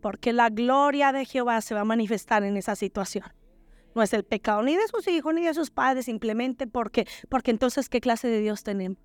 Porque 0.00 0.32
la 0.32 0.48
gloria 0.48 1.12
de 1.12 1.24
Jehová 1.24 1.60
se 1.60 1.74
va 1.74 1.80
a 1.80 1.84
manifestar 1.84 2.44
en 2.44 2.56
esa 2.56 2.76
situación. 2.76 3.39
No 3.94 4.02
es 4.02 4.12
el 4.12 4.24
pecado 4.24 4.62
ni 4.62 4.76
de 4.76 4.86
sus 4.88 5.06
hijos 5.08 5.34
ni 5.34 5.44
de 5.44 5.54
sus 5.54 5.70
padres, 5.70 6.04
simplemente 6.04 6.66
porque, 6.66 7.06
porque 7.28 7.50
entonces, 7.50 7.88
¿qué 7.88 8.00
clase 8.00 8.28
de 8.28 8.40
Dios 8.40 8.62
tenemos? 8.62 8.98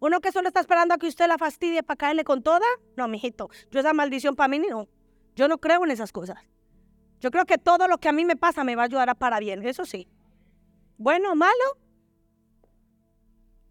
Uno 0.00 0.20
que 0.20 0.32
solo 0.32 0.48
está 0.48 0.60
esperando 0.60 0.94
a 0.94 0.98
que 0.98 1.06
usted 1.06 1.28
la 1.28 1.38
fastidie 1.38 1.82
para 1.82 1.96
caerle 1.96 2.24
con 2.24 2.42
toda. 2.42 2.66
No, 2.96 3.06
mijito, 3.06 3.50
yo 3.70 3.80
esa 3.80 3.92
maldición 3.92 4.34
para 4.34 4.48
mí 4.48 4.58
no. 4.58 4.88
Yo 5.36 5.46
no 5.48 5.58
creo 5.58 5.84
en 5.84 5.92
esas 5.92 6.12
cosas. 6.12 6.38
Yo 7.20 7.30
creo 7.30 7.46
que 7.46 7.56
todo 7.56 7.86
lo 7.86 7.98
que 7.98 8.08
a 8.08 8.12
mí 8.12 8.24
me 8.24 8.34
pasa 8.34 8.64
me 8.64 8.74
va 8.74 8.82
a 8.82 8.86
ayudar 8.86 9.08
a 9.10 9.14
para 9.14 9.38
bien, 9.38 9.64
eso 9.64 9.84
sí. 9.84 10.08
Bueno 10.98 11.32
o 11.32 11.34
malo, 11.36 11.78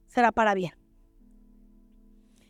será 0.08 0.32
para 0.32 0.54
bien. 0.54 0.74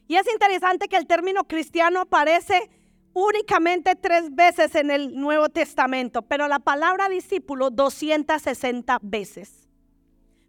Y 0.08 0.16
es 0.16 0.32
interesante 0.32 0.88
que 0.88 0.98
el 0.98 1.08
término 1.08 1.46
cristiano 1.46 2.02
aparece 2.02 2.70
únicamente 3.14 3.96
tres 3.96 4.34
veces 4.34 4.76
en 4.76 4.92
el 4.92 5.20
Nuevo 5.20 5.50
Testamento, 5.50 6.22
pero 6.22 6.48
la 6.48 6.60
palabra 6.60 7.10
discípulo 7.10 7.70
260 7.70 9.00
veces. 9.02 9.70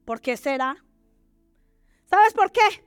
¿Por 0.04 0.20
qué 0.20 0.36
será? 0.36 0.76
¿Sabes 2.04 2.34
por 2.34 2.52
qué? 2.52 2.84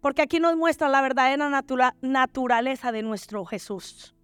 Porque 0.00 0.22
aquí 0.22 0.38
nos 0.38 0.56
muestra 0.56 0.88
la 0.88 1.02
verdadera 1.02 1.62
naturaleza 2.02 2.92
de 2.92 3.02
nuestro 3.02 3.44
Jesús. 3.44 4.14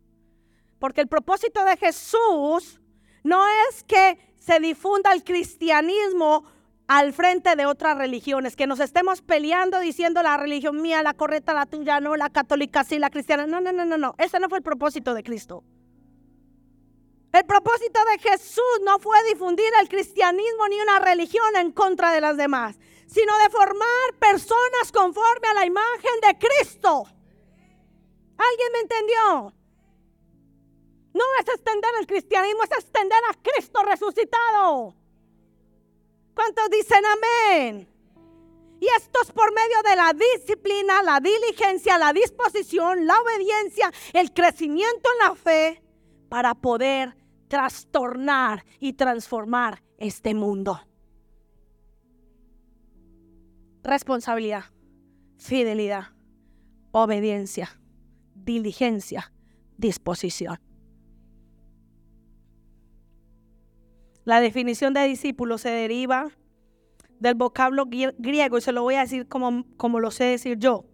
Porque 0.78 1.00
el 1.00 1.08
propósito 1.08 1.64
de 1.64 1.76
Jesús 1.76 2.80
no 3.24 3.44
es 3.68 3.84
que 3.84 4.18
se 4.38 4.60
difunda 4.60 5.12
el 5.12 5.24
cristianismo 5.24 6.44
al 6.90 7.12
frente 7.12 7.54
de 7.54 7.66
otras 7.66 7.96
religiones, 7.96 8.56
que 8.56 8.66
nos 8.66 8.80
estemos 8.80 9.22
peleando 9.22 9.78
diciendo 9.78 10.24
la 10.24 10.36
religión 10.36 10.82
mía, 10.82 11.04
la 11.04 11.14
correcta, 11.14 11.54
la 11.54 11.64
tuya, 11.64 12.00
no, 12.00 12.16
la 12.16 12.30
católica, 12.30 12.82
sí, 12.82 12.98
la 12.98 13.10
cristiana. 13.10 13.46
No, 13.46 13.60
no, 13.60 13.70
no, 13.70 13.84
no, 13.84 13.96
no. 13.96 14.16
Ese 14.18 14.40
no 14.40 14.48
fue 14.48 14.58
el 14.58 14.64
propósito 14.64 15.14
de 15.14 15.22
Cristo. 15.22 15.62
El 17.32 17.44
propósito 17.46 18.00
de 18.10 18.18
Jesús 18.28 18.80
no 18.84 18.98
fue 18.98 19.16
difundir 19.28 19.70
el 19.80 19.88
cristianismo 19.88 20.66
ni 20.68 20.80
una 20.80 20.98
religión 20.98 21.54
en 21.54 21.70
contra 21.70 22.10
de 22.10 22.20
las 22.20 22.36
demás, 22.36 22.76
sino 23.06 23.38
de 23.38 23.50
formar 23.50 24.18
personas 24.18 24.90
conforme 24.92 25.46
a 25.46 25.54
la 25.54 25.66
imagen 25.66 26.20
de 26.26 26.38
Cristo. 26.38 27.04
¿Alguien 28.36 28.72
me 28.72 28.80
entendió? 28.80 29.54
No 31.14 31.24
es 31.38 31.54
extender 31.54 31.90
el 32.00 32.08
cristianismo, 32.08 32.64
es 32.64 32.72
extender 32.72 33.20
a 33.30 33.34
Cristo 33.40 33.80
resucitado. 33.84 34.99
¿Cuántos 36.34 36.70
dicen 36.70 37.02
amén? 37.04 37.88
Y 38.80 38.86
esto 38.96 39.20
es 39.22 39.30
por 39.32 39.52
medio 39.52 39.82
de 39.88 39.96
la 39.96 40.12
disciplina, 40.14 41.02
la 41.02 41.20
diligencia, 41.20 41.98
la 41.98 42.12
disposición, 42.12 43.06
la 43.06 43.14
obediencia, 43.20 43.92
el 44.14 44.32
crecimiento 44.32 45.10
en 45.12 45.28
la 45.28 45.34
fe 45.34 45.82
para 46.30 46.54
poder 46.54 47.14
trastornar 47.48 48.64
y 48.78 48.94
transformar 48.94 49.82
este 49.98 50.34
mundo. 50.34 50.80
Responsabilidad, 53.82 54.64
fidelidad, 55.36 56.08
obediencia, 56.92 57.78
diligencia, 58.34 59.32
disposición. 59.76 60.58
La 64.30 64.40
definición 64.40 64.94
de 64.94 65.08
discípulo 65.08 65.58
se 65.58 65.70
deriva 65.70 66.30
del 67.18 67.34
vocablo 67.34 67.86
griego 67.86 68.58
y 68.58 68.60
se 68.60 68.70
lo 68.70 68.82
voy 68.84 68.94
a 68.94 69.00
decir 69.00 69.26
como, 69.26 69.64
como 69.76 69.98
lo 69.98 70.12
sé 70.12 70.22
decir 70.22 70.56
yo. 70.56 70.84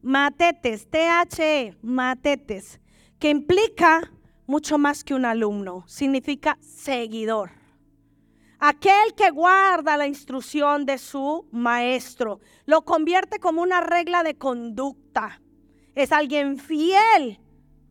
Matetes, 0.00 0.88
T-H-E, 0.88 1.76
matetes, 1.82 2.80
que 3.18 3.28
implica 3.28 4.10
mucho 4.46 4.78
más 4.78 5.04
que 5.04 5.12
un 5.12 5.26
alumno, 5.26 5.84
significa 5.86 6.56
seguidor. 6.62 7.50
Aquel 8.60 9.12
que 9.14 9.28
guarda 9.28 9.98
la 9.98 10.06
instrucción 10.06 10.86
de 10.86 10.96
su 10.96 11.46
maestro, 11.52 12.40
lo 12.64 12.86
convierte 12.86 13.40
como 13.40 13.60
una 13.60 13.82
regla 13.82 14.22
de 14.22 14.38
conducta. 14.38 15.42
Es 15.94 16.12
alguien 16.12 16.56
fiel 16.58 17.40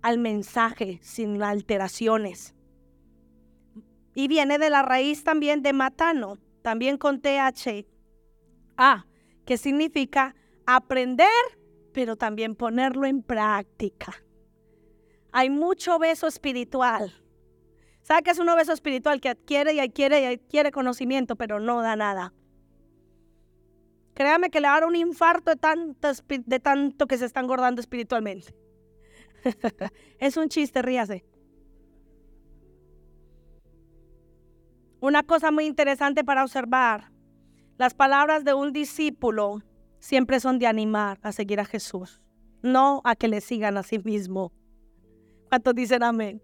al 0.01 0.17
mensaje 0.17 0.97
sin 1.03 1.43
alteraciones. 1.43 2.54
Y 4.15 4.27
viene 4.27 4.57
de 4.57 4.71
la 4.71 4.81
raíz 4.81 5.23
también 5.23 5.61
de 5.61 5.73
matano, 5.73 6.39
también 6.63 6.97
con 6.97 7.21
TH. 7.21 7.85
A, 8.77 9.05
que 9.45 9.57
significa 9.57 10.35
aprender, 10.65 11.27
pero 11.93 12.15
también 12.15 12.55
ponerlo 12.55 13.05
en 13.05 13.21
práctica. 13.21 14.13
Hay 15.31 15.49
mucho 15.49 15.99
beso 15.99 16.27
espiritual. 16.27 17.13
¿Sabe 18.01 18.23
qué 18.23 18.31
es 18.31 18.39
un 18.39 18.47
beso 18.55 18.71
espiritual? 18.71 19.19
Que 19.19 19.29
adquiere 19.29 19.73
y 19.73 19.79
adquiere 19.79 20.21
y 20.21 20.25
adquiere 20.25 20.71
conocimiento, 20.71 21.35
pero 21.35 21.59
no 21.59 21.81
da 21.81 21.95
nada. 21.95 22.33
Créame 24.13 24.49
que 24.49 24.61
le 24.61 24.67
va 24.69 24.87
un 24.87 24.95
infarto 24.95 25.51
de 25.51 25.57
tanto, 25.57 26.07
de 26.27 26.59
tanto 26.61 27.05
que 27.05 27.17
se 27.17 27.25
está 27.25 27.41
engordando 27.41 27.81
espiritualmente. 27.81 28.55
es 30.19 30.37
un 30.37 30.47
chiste, 30.47 30.81
ríase. 30.81 31.25
Una 35.05 35.21
cosa 35.21 35.51
muy 35.51 35.67
interesante 35.67 36.23
para 36.23 36.41
observar, 36.41 37.11
las 37.77 37.93
palabras 37.93 38.43
de 38.43 38.55
un 38.55 38.73
discípulo 38.73 39.61
siempre 39.99 40.39
son 40.39 40.57
de 40.57 40.65
animar 40.65 41.19
a 41.21 41.31
seguir 41.31 41.59
a 41.59 41.65
Jesús, 41.65 42.23
no 42.63 43.01
a 43.03 43.15
que 43.15 43.27
le 43.27 43.39
sigan 43.39 43.77
a 43.77 43.83
sí 43.83 43.99
mismo. 43.99 44.51
¿Cuántos 45.47 45.75
dicen 45.75 46.01
amén? 46.01 46.41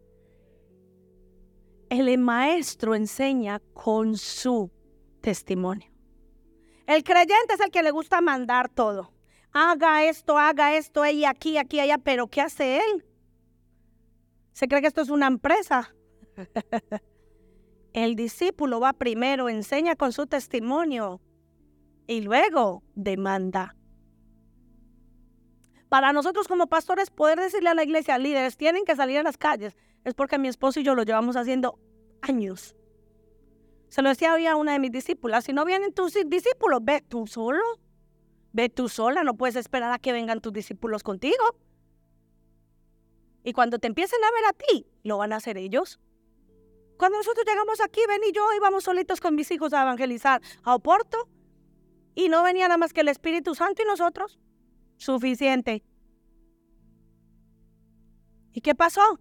El 1.89 2.15
maestro 2.19 2.93
enseña 2.93 3.59
con 3.73 4.15
su 4.15 4.69
testimonio. 5.21 5.91
El 6.85 7.03
creyente 7.03 7.55
es 7.55 7.61
el 7.61 7.71
que 7.71 7.81
le 7.81 7.89
gusta 7.89 8.21
mandar 8.21 8.69
todo. 8.69 9.11
Haga 9.53 10.03
esto, 10.03 10.37
haga 10.37 10.75
esto, 10.75 11.03
y 11.07 11.25
aquí, 11.25 11.57
aquí, 11.57 11.79
allá, 11.79 11.97
pero 11.97 12.27
¿qué 12.27 12.41
hace 12.41 12.77
él? 12.77 13.05
¿Se 14.53 14.67
cree 14.67 14.81
que 14.81 14.87
esto 14.87 15.01
es 15.01 15.09
una 15.09 15.25
empresa? 15.25 15.95
El 17.93 18.15
discípulo 18.15 18.79
va 18.79 18.93
primero, 18.93 19.49
enseña 19.49 19.95
con 19.95 20.13
su 20.13 20.25
testimonio 20.25 21.19
y 22.07 22.21
luego 22.21 22.83
demanda. 22.95 23.75
Para 25.89 26.13
nosotros 26.13 26.47
como 26.47 26.67
pastores 26.67 27.09
poder 27.09 27.39
decirle 27.39 27.69
a 27.69 27.73
la 27.73 27.83
iglesia, 27.83 28.17
líderes, 28.17 28.55
tienen 28.55 28.85
que 28.85 28.95
salir 28.95 29.17
a 29.17 29.23
las 29.23 29.37
calles, 29.37 29.75
es 30.05 30.13
porque 30.13 30.37
mi 30.37 30.47
esposo 30.47 30.79
y 30.79 30.83
yo 30.83 30.95
lo 30.95 31.03
llevamos 31.03 31.35
haciendo 31.35 31.79
años. 32.21 32.75
Se 33.89 34.01
lo 34.01 34.07
decía 34.07 34.33
a 34.33 34.55
una 34.55 34.71
de 34.71 34.79
mis 34.79 34.93
discípulas, 34.93 35.43
si 35.43 35.51
no 35.51 35.65
vienen 35.65 35.93
tus 35.93 36.13
discípulos, 36.27 36.79
ve 36.81 37.03
tú 37.05 37.27
solo, 37.27 37.61
ve 38.53 38.69
tú 38.69 38.87
sola, 38.87 39.23
no 39.23 39.35
puedes 39.35 39.57
esperar 39.57 39.91
a 39.91 39.99
que 39.99 40.13
vengan 40.13 40.39
tus 40.39 40.53
discípulos 40.53 41.03
contigo. 41.03 41.43
Y 43.43 43.51
cuando 43.51 43.79
te 43.79 43.87
empiecen 43.87 44.23
a 44.23 44.31
ver 44.31 44.45
a 44.45 44.53
ti, 44.53 44.87
lo 45.03 45.17
van 45.17 45.33
a 45.33 45.37
hacer 45.37 45.57
ellos. 45.57 45.99
Cuando 47.01 47.17
nosotros 47.17 47.43
llegamos 47.47 47.81
aquí, 47.81 47.99
Ben 48.07 48.21
y 48.29 48.31
yo 48.31 48.43
íbamos 48.55 48.83
solitos 48.83 49.19
con 49.19 49.33
mis 49.33 49.49
hijos 49.49 49.73
a 49.73 49.81
evangelizar 49.81 50.39
a 50.61 50.75
Oporto. 50.75 51.27
Y 52.13 52.29
no 52.29 52.43
venía 52.43 52.67
nada 52.67 52.77
más 52.77 52.93
que 52.93 53.01
el 53.01 53.07
Espíritu 53.07 53.55
Santo 53.55 53.81
y 53.81 53.85
nosotros. 53.85 54.37
Suficiente. 54.97 55.83
¿Y 58.53 58.61
qué 58.61 58.75
pasó? 58.75 59.19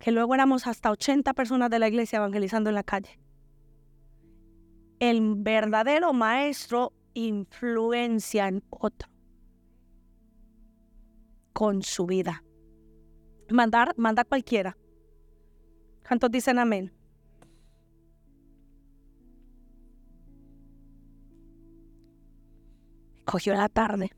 Que 0.00 0.10
luego 0.10 0.34
éramos 0.34 0.66
hasta 0.66 0.90
80 0.90 1.34
personas 1.34 1.70
de 1.70 1.78
la 1.78 1.86
iglesia 1.86 2.16
evangelizando 2.16 2.68
en 2.68 2.74
la 2.74 2.82
calle. 2.82 3.20
El 4.98 5.36
verdadero 5.36 6.12
maestro 6.12 6.92
influencia 7.14 8.48
en 8.48 8.64
otro 8.70 9.08
con 11.52 11.82
su 11.82 12.06
vida. 12.06 12.42
Mandar, 13.50 13.94
manda 13.96 14.24
cualquiera. 14.24 14.76
¿Cuántos 16.08 16.30
dicen 16.30 16.58
amén? 16.58 16.90
Cogió 23.26 23.52
la 23.52 23.68
tarde. 23.68 24.10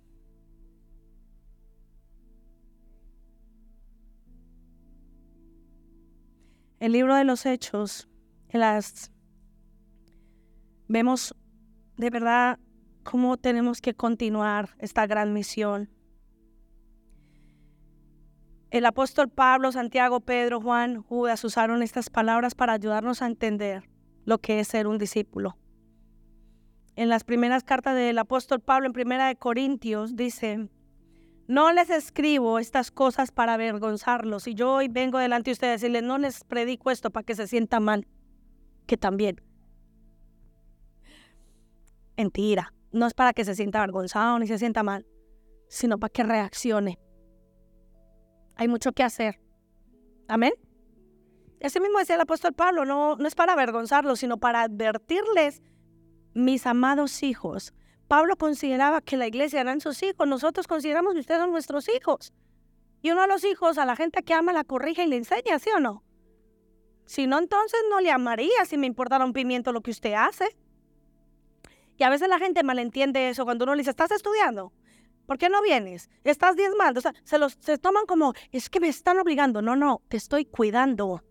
El 6.79 6.93
libro 6.93 7.17
de 7.17 7.25
los 7.25 7.45
hechos, 7.45 8.09
las 8.53 9.11
vemos 10.87 11.35
de 11.97 12.11
verdad 12.11 12.61
cómo 13.03 13.37
tenemos 13.37 13.81
que 13.81 13.95
continuar 13.95 14.77
esta 14.79 15.09
gran 15.09 15.33
misión. 15.33 15.91
El 18.71 18.87
apóstol 18.87 19.29
Pablo, 19.29 19.73
Santiago, 19.73 20.21
Pedro, 20.21 20.61
Juan, 20.61 21.03
Judas 21.03 21.43
usaron 21.43 21.83
estas 21.83 22.09
palabras 22.09 22.55
para 22.55 22.75
ayudarnos 22.75 23.21
a 23.21 23.27
entender 23.27 23.91
lo 24.25 24.39
que 24.39 24.61
es 24.61 24.69
ser 24.69 24.87
un 24.87 24.97
discípulo. 24.97 25.57
En 26.95 27.09
las 27.09 27.25
primeras 27.25 27.65
cartas 27.65 27.97
del 27.97 28.17
apóstol 28.19 28.61
Pablo, 28.61 28.87
en 28.87 28.93
primera 28.93 29.27
de 29.27 29.35
Corintios, 29.35 30.15
dice, 30.15 30.69
no 31.49 31.73
les 31.73 31.91
escribo 31.91 32.61
estas 32.61 32.93
cosas 32.93 33.33
para 33.33 33.55
avergonzarlos. 33.55 34.47
Y 34.47 34.55
yo 34.55 34.75
hoy 34.75 34.87
vengo 34.87 35.19
delante 35.19 35.51
de 35.51 35.55
ustedes 35.55 35.83
y 35.83 35.89
les 35.89 36.05
no 36.05 36.19
les 36.19 36.45
predico 36.45 36.93
esto 36.93 37.11
para 37.11 37.25
que 37.25 37.35
se 37.35 37.49
sienta 37.49 37.81
mal, 37.81 38.07
que 38.87 38.97
también. 38.97 39.41
Mentira, 42.17 42.73
no 42.93 43.09
es 43.09 43.15
para 43.15 43.33
que 43.33 43.45
se 43.45 43.57
sienta 43.57 43.79
avergonzado 43.79 44.39
ni 44.39 44.47
se 44.47 44.59
sienta 44.59 44.85
mal, 44.85 45.07
sino 45.67 45.99
para 45.99 46.13
que 46.13 46.23
reaccione 46.23 47.01
hay 48.61 48.69
mucho 48.69 48.93
que 48.93 49.03
hacer. 49.03 49.41
Amén. 50.29 50.53
Ese 51.61 51.81
mismo 51.81 51.99
decía 51.99 52.17
el 52.17 52.21
apóstol 52.21 52.53
Pablo, 52.53 52.85
no, 52.85 53.17
no 53.17 53.27
es 53.27 53.35
para 53.35 53.55
avergonzarlos, 53.55 54.21
sino 54.21 54.37
para 54.37 54.61
advertirles, 54.61 55.63
mis 56.35 56.67
amados 56.67 57.23
hijos. 57.23 57.73
Pablo 58.07 58.37
consideraba 58.37 59.01
que 59.01 59.17
la 59.17 59.27
iglesia 59.27 59.63
eran 59.63 59.81
sus 59.81 60.03
hijos, 60.03 60.29
nosotros 60.29 60.67
consideramos 60.67 61.15
que 61.15 61.21
ustedes 61.21 61.41
son 61.41 61.53
nuestros 61.53 61.89
hijos. 61.89 62.35
Y 63.01 63.11
uno 63.11 63.23
de 63.23 63.29
los 63.29 63.45
hijos 63.45 63.79
a 63.79 63.87
la 63.87 63.97
gente 63.97 64.23
que 64.23 64.35
ama 64.35 64.53
la 64.53 64.65
corrige 64.65 65.05
y 65.05 65.07
le 65.07 65.17
enseña, 65.17 65.59
¿sí 65.59 65.71
o 65.75 65.81
no? 65.81 66.05
Si 67.07 67.27
no, 67.27 67.39
entonces 67.39 67.81
no 67.89 68.01
le 68.03 68.11
amaría 68.11 68.67
si 68.67 68.77
me 68.77 68.87
importara 68.87 69.25
un 69.25 69.33
pimiento 69.33 69.73
lo 69.73 69.81
que 69.81 69.91
usted 69.91 70.13
hace. 70.13 70.55
Y 71.97 72.05
a 72.05 72.11
veces 72.11 72.29
la 72.29 72.39
gente 72.39 72.63
malentiende 72.63 73.31
eso 73.31 73.47
cuando 73.47 73.65
uno 73.65 73.75
le 73.75 73.81
dice, 73.81 73.91
¿estás 73.91 74.11
estudiando? 74.11 74.75
¿Por 75.31 75.39
qué 75.39 75.49
no 75.49 75.63
vienes? 75.63 76.11
Estás 76.25 76.57
diezmando. 76.57 76.99
O 76.99 77.03
sea, 77.03 77.15
se 77.23 77.39
los 77.39 77.57
se 77.61 77.79
toman 77.79 78.05
como, 78.05 78.33
es 78.51 78.69
que 78.69 78.81
me 78.81 78.89
están 78.89 79.17
obligando. 79.21 79.63
No, 79.63 79.77
no, 79.77 80.03
te 80.09 80.17
estoy 80.17 80.45
cuidando. 80.45 81.23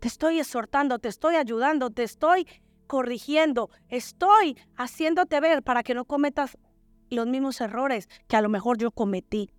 Te 0.00 0.08
estoy 0.08 0.40
exhortando, 0.40 0.98
te 0.98 1.06
estoy 1.06 1.36
ayudando, 1.36 1.90
te 1.90 2.02
estoy 2.02 2.48
corrigiendo. 2.88 3.70
Estoy 3.88 4.58
haciéndote 4.74 5.38
ver 5.38 5.62
para 5.62 5.84
que 5.84 5.94
no 5.94 6.06
cometas 6.06 6.58
los 7.08 7.28
mismos 7.28 7.60
errores 7.60 8.08
que 8.26 8.34
a 8.34 8.42
lo 8.42 8.48
mejor 8.48 8.78
yo 8.78 8.90
cometí. 8.90 9.52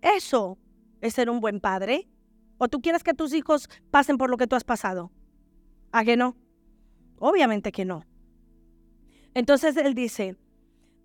Eso 0.00 0.56
es 1.02 1.12
ser 1.12 1.28
un 1.28 1.40
buen 1.40 1.60
padre. 1.60 2.08
¿O 2.56 2.68
tú 2.68 2.80
quieres 2.80 3.04
que 3.04 3.12
tus 3.12 3.34
hijos 3.34 3.68
pasen 3.90 4.16
por 4.16 4.30
lo 4.30 4.38
que 4.38 4.46
tú 4.46 4.56
has 4.56 4.64
pasado? 4.64 5.12
¿A 5.92 6.06
que 6.06 6.16
no? 6.16 6.38
Obviamente 7.18 7.70
que 7.70 7.84
no. 7.84 8.06
Entonces 9.34 9.76
él 9.76 9.92
dice, 9.92 10.38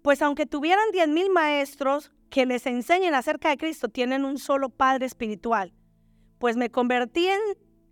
pues 0.04 0.22
aunque 0.22 0.45
tuvieran 0.45 0.91
diez 0.91 1.08
mil 1.08 1.32
maestros 1.32 2.12
que 2.30 2.45
les 2.45 2.68
enseñen 2.68 3.16
acerca 3.16 3.49
de 3.49 3.58
Cristo, 3.58 3.88
tienen 3.88 4.26
un 4.26 4.38
solo 4.38 4.70
Padre 4.70 5.06
espiritual. 5.06 5.74
Pues 6.39 6.58
me 6.58 6.70
convertí 6.70 7.28
en, 7.28 7.39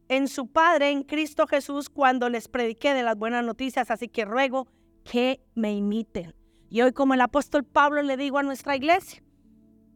en 0.09 0.27
su 0.27 0.47
Padre, 0.47 0.89
en 0.89 1.03
Cristo 1.03 1.47
Jesús, 1.47 1.89
cuando 1.89 2.29
les 2.29 2.49
prediqué 2.49 2.93
de 2.93 3.03
las 3.03 3.17
buenas 3.17 3.45
noticias, 3.45 3.89
así 3.89 4.09
que 4.09 4.25
ruego 4.25 4.67
que 5.05 5.41
me 5.55 5.73
imiten. 5.73 6.35
Y 6.69 6.81
hoy 6.81 6.91
como 6.91 7.13
el 7.13 7.21
apóstol 7.21 7.63
Pablo 7.63 8.01
le 8.01 8.17
digo 8.17 8.39
a 8.39 8.43
nuestra 8.43 8.75
iglesia, 8.75 9.23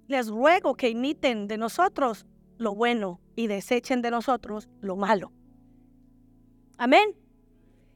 les 0.08 0.30
ruego 0.30 0.76
que 0.76 0.90
imiten 0.90 1.48
de 1.48 1.58
nosotros 1.58 2.26
lo 2.58 2.74
bueno 2.76 3.20
y 3.36 3.48
desechen 3.48 4.02
de 4.02 4.12
nosotros 4.12 4.70
lo 4.80 4.96
malo. 4.96 5.34
Amén. 6.78 7.14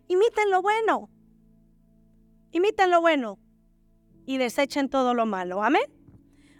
Imiten 0.10 0.52
lo 0.52 0.62
bueno. 0.62 1.10
Imiten 2.52 2.92
lo 2.92 3.00
bueno 3.00 3.40
y 4.30 4.38
desechen 4.38 4.90
todo 4.90 5.16
lo 5.16 5.26
malo. 5.26 5.64
Amén. 5.64 5.82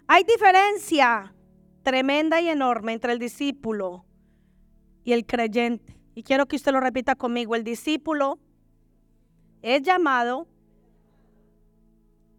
Hay 0.08 0.24
diferencia 0.24 1.32
tremenda 1.84 2.40
y 2.40 2.48
enorme 2.48 2.92
entre 2.92 3.12
el 3.12 3.20
discípulo 3.20 4.04
y 5.04 5.12
el 5.12 5.24
creyente. 5.24 5.96
Y 6.16 6.24
quiero 6.24 6.46
que 6.46 6.56
usted 6.56 6.72
lo 6.72 6.80
repita 6.80 7.14
conmigo. 7.14 7.54
El 7.54 7.62
discípulo 7.62 8.40
es 9.62 9.82
llamado, 9.82 10.48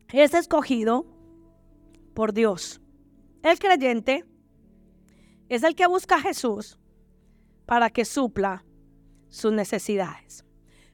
es 0.10 0.34
escogido 0.34 1.06
por 2.14 2.34
Dios. 2.34 2.82
El 3.42 3.58
creyente 3.58 4.26
es 5.48 5.64
el 5.64 5.76
que 5.76 5.88
busca 5.88 6.16
a 6.16 6.22
Jesús 6.22 6.78
para 7.66 7.90
que 7.90 8.04
supla 8.04 8.66
sus 9.30 9.54
necesidades. 9.54 10.44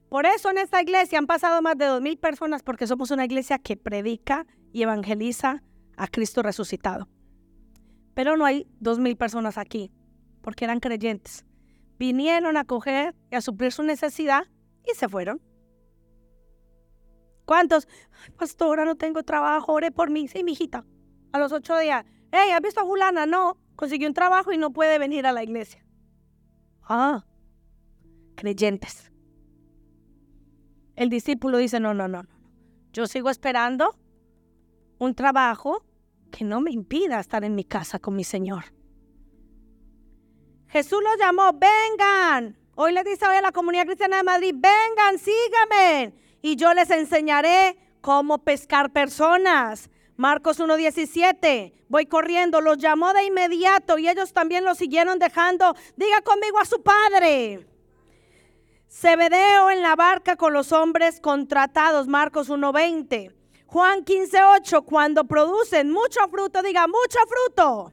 Por 0.09 0.25
eso 0.25 0.49
en 0.49 0.57
esta 0.57 0.81
iglesia 0.81 1.19
han 1.19 1.27
pasado 1.27 1.61
más 1.61 1.77
de 1.77 1.85
dos 1.85 2.01
mil 2.01 2.17
personas 2.17 2.63
porque 2.63 2.87
somos 2.87 3.11
una 3.11 3.25
iglesia 3.25 3.59
que 3.59 3.75
predica 3.75 4.45
y 4.71 4.83
evangeliza 4.83 5.63
a 5.97 6.07
Cristo 6.07 6.41
resucitado. 6.41 7.09
Pero 8.13 8.37
no 8.37 8.45
hay 8.45 8.67
dos 8.79 8.99
mil 8.99 9.17
personas 9.17 9.57
aquí 9.57 9.91
porque 10.41 10.65
eran 10.65 10.79
creyentes. 10.79 11.45
Vinieron 11.99 12.57
a 12.57 12.63
coger 12.63 13.15
y 13.31 13.35
a 13.35 13.41
suplir 13.41 13.71
su 13.71 13.83
necesidad 13.83 14.43
y 14.85 14.95
se 14.95 15.09
fueron. 15.09 15.41
¿Cuántos? 17.45 17.87
pastora, 18.37 18.85
no 18.85 18.95
tengo 18.95 19.23
trabajo, 19.23 19.73
ore 19.73 19.91
por 19.91 20.09
mí. 20.09 20.27
Sí, 20.27 20.43
mi 20.43 20.53
hijita. 20.53 20.85
A 21.31 21.39
los 21.39 21.51
ocho 21.51 21.77
días. 21.77 22.05
Hey, 22.31 22.51
¿has 22.51 22.61
visto 22.61 22.81
a 22.81 22.83
Julana? 22.83 23.25
No, 23.25 23.57
consiguió 23.75 24.07
un 24.07 24.13
trabajo 24.13 24.51
y 24.51 24.57
no 24.57 24.71
puede 24.71 24.99
venir 24.99 25.25
a 25.25 25.31
la 25.31 25.43
iglesia. 25.43 25.85
Ah, 26.83 27.25
creyentes. 28.35 29.11
El 30.97 31.09
discípulo 31.09 31.59
dice, 31.59 31.79
no, 31.79 31.93
no, 31.93 32.07
no, 32.07 32.23
no. 32.23 32.29
Yo 32.91 33.05
sigo 33.05 33.29
esperando 33.29 33.95
un 34.97 35.13
trabajo 35.13 35.83
que 36.31 36.43
no 36.43 36.59
me 36.59 36.71
impida 36.71 37.19
estar 37.19 37.43
en 37.43 37.53
mi 37.53 37.63
casa 37.63 37.99
con 37.99 38.15
mi 38.15 38.23
Señor. 38.23 38.65
Jesús 40.69 40.99
los 41.03 41.17
llamó, 41.19 41.51
vengan. 41.53 42.57
Hoy 42.75 42.93
le 42.93 43.03
dice 43.03 43.27
hoy 43.27 43.35
a 43.35 43.41
la 43.41 43.51
comunidad 43.51 43.85
cristiana 43.85 44.17
de 44.17 44.23
Madrid, 44.23 44.55
vengan, 44.55 45.19
síganme. 45.19 46.15
Y 46.41 46.55
yo 46.55 46.73
les 46.73 46.89
enseñaré 46.89 47.77
cómo 48.01 48.39
pescar 48.39 48.91
personas. 48.91 49.91
Marcos 50.15 50.59
1.17, 50.59 51.73
voy 51.89 52.07
corriendo, 52.07 52.59
los 52.59 52.79
llamó 52.79 53.13
de 53.13 53.23
inmediato 53.23 53.99
y 53.99 54.09
ellos 54.09 54.33
también 54.33 54.65
lo 54.65 54.73
siguieron 54.73 55.19
dejando. 55.19 55.75
Diga 55.95 56.21
conmigo 56.21 56.57
a 56.57 56.65
su 56.65 56.81
padre. 56.81 57.67
Zebedeo 58.89 59.69
en 59.69 59.81
la 59.81 59.95
barca 59.95 60.37
con 60.37 60.53
los 60.53 60.71
hombres 60.71 61.19
contratados, 61.19 62.07
Marcos 62.07 62.49
1:20. 62.49 63.31
Juan 63.65 64.05
15:8, 64.05 64.83
cuando 64.83 65.25
producen 65.25 65.91
mucho 65.91 66.21
fruto, 66.29 66.61
diga 66.61 66.87
mucho 66.87 67.19
fruto, 67.27 67.91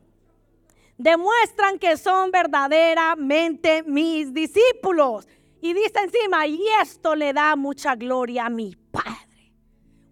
demuestran 0.97 1.79
que 1.79 1.97
son 1.97 2.31
verdaderamente 2.31 3.83
mis 3.83 4.33
discípulos. 4.33 5.27
Y 5.61 5.73
dice 5.73 5.99
encima, 5.99 6.47
y 6.47 6.63
esto 6.81 7.17
le 7.17 7.33
da 7.33 7.57
mucha 7.57 7.97
gloria 7.97 8.47
a 8.47 8.51
mi 8.51 8.77
Padre. 8.93 9.53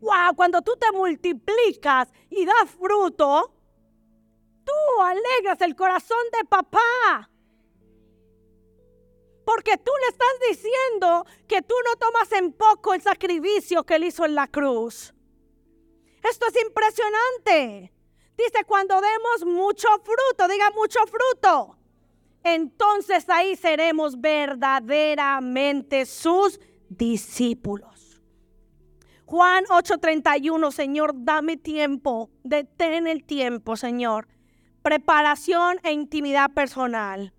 Wow, 0.01 0.35
cuando 0.35 0.63
tú 0.63 0.73
te 0.77 0.91
multiplicas 0.91 2.09
y 2.29 2.45
das 2.45 2.71
fruto, 2.81 3.55
tú 4.65 5.03
alegras 5.03 5.61
el 5.61 5.77
corazón 5.77 6.19
de 6.33 6.45
papá. 6.47 7.31
Porque 9.55 9.77
tú 9.77 9.93
le 10.01 10.09
estás 10.09 10.35
diciendo 10.49 11.27
que 11.47 11.61
tú 11.61 11.75
no 11.85 11.97
tomas 11.97 12.33
en 12.33 12.53
poco 12.53 12.95
el 12.95 13.03
sacrificio 13.03 13.85
que 13.85 13.97
él 13.97 14.05
hizo 14.05 14.25
en 14.25 14.35
la 14.35 14.47
cruz. 14.47 15.13
Esto 16.23 16.47
es 16.47 16.55
impresionante. 16.65 17.93
Dice, 18.35 18.65
cuando 18.67 18.95
demos 18.95 19.45
mucho 19.45 19.89
fruto, 20.03 20.49
diga 20.49 20.71
mucho 20.71 21.01
fruto, 21.07 21.77
entonces 22.43 23.29
ahí 23.29 23.55
seremos 23.57 24.19
verdaderamente 24.19 26.07
sus 26.07 26.59
discípulos. 26.89 28.23
Juan 29.27 29.65
8:31, 29.69 30.71
Señor, 30.73 31.13
dame 31.15 31.59
tiempo, 31.59 32.31
detén 32.43 33.07
el 33.07 33.23
tiempo, 33.25 33.77
Señor. 33.77 34.29
Preparación 34.83 35.79
e 35.83 35.93
intimidad 35.93 36.53
personal. 36.53 37.35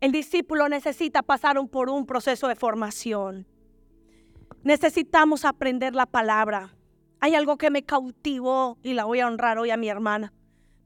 El 0.00 0.12
discípulo 0.12 0.68
necesita 0.70 1.22
pasar 1.22 1.58
por 1.68 1.90
un 1.90 2.06
proceso 2.06 2.48
de 2.48 2.56
formación. 2.56 3.46
Necesitamos 4.62 5.44
aprender 5.44 5.94
la 5.94 6.06
palabra. 6.06 6.74
Hay 7.20 7.34
algo 7.34 7.58
que 7.58 7.70
me 7.70 7.82
cautivó 7.82 8.78
y 8.82 8.94
la 8.94 9.04
voy 9.04 9.20
a 9.20 9.26
honrar 9.26 9.58
hoy 9.58 9.70
a 9.70 9.76
mi 9.76 9.90
hermana. 9.90 10.32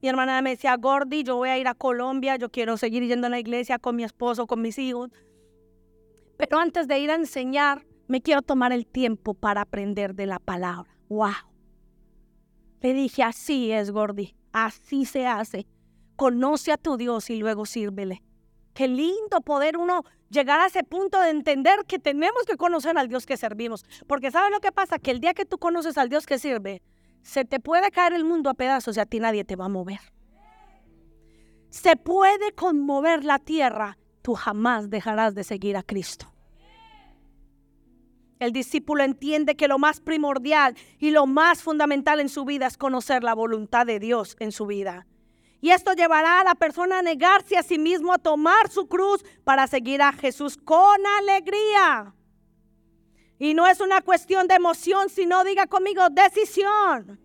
Mi 0.02 0.08
hermana 0.08 0.42
me 0.42 0.50
decía, 0.50 0.76
Gordy, 0.76 1.22
yo 1.22 1.36
voy 1.36 1.48
a 1.48 1.58
ir 1.58 1.68
a 1.68 1.74
Colombia, 1.74 2.36
yo 2.36 2.50
quiero 2.50 2.76
seguir 2.76 3.04
yendo 3.04 3.28
a 3.28 3.30
la 3.30 3.38
iglesia 3.38 3.78
con 3.78 3.94
mi 3.94 4.02
esposo, 4.02 4.48
con 4.48 4.60
mis 4.60 4.78
hijos. 4.78 5.10
Pero 6.36 6.58
antes 6.58 6.88
de 6.88 6.98
ir 6.98 7.12
a 7.12 7.14
enseñar, 7.14 7.86
me 8.08 8.20
quiero 8.20 8.42
tomar 8.42 8.72
el 8.72 8.84
tiempo 8.84 9.34
para 9.34 9.60
aprender 9.60 10.16
de 10.16 10.26
la 10.26 10.40
palabra. 10.40 10.90
¡Wow! 11.08 11.32
Le 12.80 12.92
dije, 12.92 13.22
así 13.22 13.70
es, 13.70 13.92
Gordy, 13.92 14.34
así 14.52 15.04
se 15.04 15.26
hace. 15.26 15.68
Conoce 16.16 16.72
a 16.72 16.76
tu 16.76 16.96
Dios 16.96 17.30
y 17.30 17.38
luego 17.38 17.64
sírvele. 17.64 18.22
Qué 18.74 18.88
lindo 18.88 19.40
poder 19.44 19.76
uno 19.76 20.02
llegar 20.30 20.60
a 20.60 20.66
ese 20.66 20.82
punto 20.82 21.20
de 21.20 21.30
entender 21.30 21.84
que 21.86 21.98
tenemos 21.98 22.44
que 22.44 22.56
conocer 22.56 22.98
al 22.98 23.08
Dios 23.08 23.24
que 23.24 23.36
servimos. 23.36 23.84
Porque 24.06 24.30
¿sabes 24.30 24.50
lo 24.50 24.60
que 24.60 24.72
pasa? 24.72 24.98
Que 24.98 25.12
el 25.12 25.20
día 25.20 25.32
que 25.32 25.44
tú 25.44 25.58
conoces 25.58 25.96
al 25.96 26.08
Dios 26.08 26.26
que 26.26 26.38
sirve, 26.38 26.82
se 27.22 27.44
te 27.44 27.60
puede 27.60 27.90
caer 27.90 28.12
el 28.12 28.24
mundo 28.24 28.50
a 28.50 28.54
pedazos 28.54 28.96
y 28.96 29.00
a 29.00 29.06
ti 29.06 29.20
nadie 29.20 29.44
te 29.44 29.56
va 29.56 29.66
a 29.66 29.68
mover. 29.68 30.00
Se 31.70 31.96
puede 31.96 32.52
conmover 32.52 33.24
la 33.24 33.38
tierra, 33.38 33.96
tú 34.22 34.34
jamás 34.34 34.90
dejarás 34.90 35.34
de 35.34 35.44
seguir 35.44 35.76
a 35.76 35.82
Cristo. 35.82 36.32
El 38.40 38.52
discípulo 38.52 39.04
entiende 39.04 39.56
que 39.56 39.68
lo 39.68 39.78
más 39.78 40.00
primordial 40.00 40.76
y 40.98 41.10
lo 41.10 41.26
más 41.26 41.62
fundamental 41.62 42.20
en 42.20 42.28
su 42.28 42.44
vida 42.44 42.66
es 42.66 42.76
conocer 42.76 43.22
la 43.22 43.34
voluntad 43.34 43.86
de 43.86 44.00
Dios 44.00 44.36
en 44.40 44.52
su 44.52 44.66
vida. 44.66 45.06
Y 45.64 45.70
esto 45.70 45.94
llevará 45.94 46.40
a 46.40 46.44
la 46.44 46.54
persona 46.54 46.98
a 46.98 47.02
negarse 47.02 47.56
a 47.56 47.62
sí 47.62 47.78
mismo, 47.78 48.12
a 48.12 48.18
tomar 48.18 48.68
su 48.68 48.86
cruz 48.86 49.24
para 49.44 49.66
seguir 49.66 50.02
a 50.02 50.12
Jesús 50.12 50.58
con 50.58 51.06
alegría. 51.06 52.14
Y 53.38 53.54
no 53.54 53.66
es 53.66 53.80
una 53.80 54.02
cuestión 54.02 54.46
de 54.46 54.56
emoción, 54.56 55.08
sino 55.08 55.42
diga 55.42 55.66
conmigo, 55.66 56.10
decisión. 56.10 57.18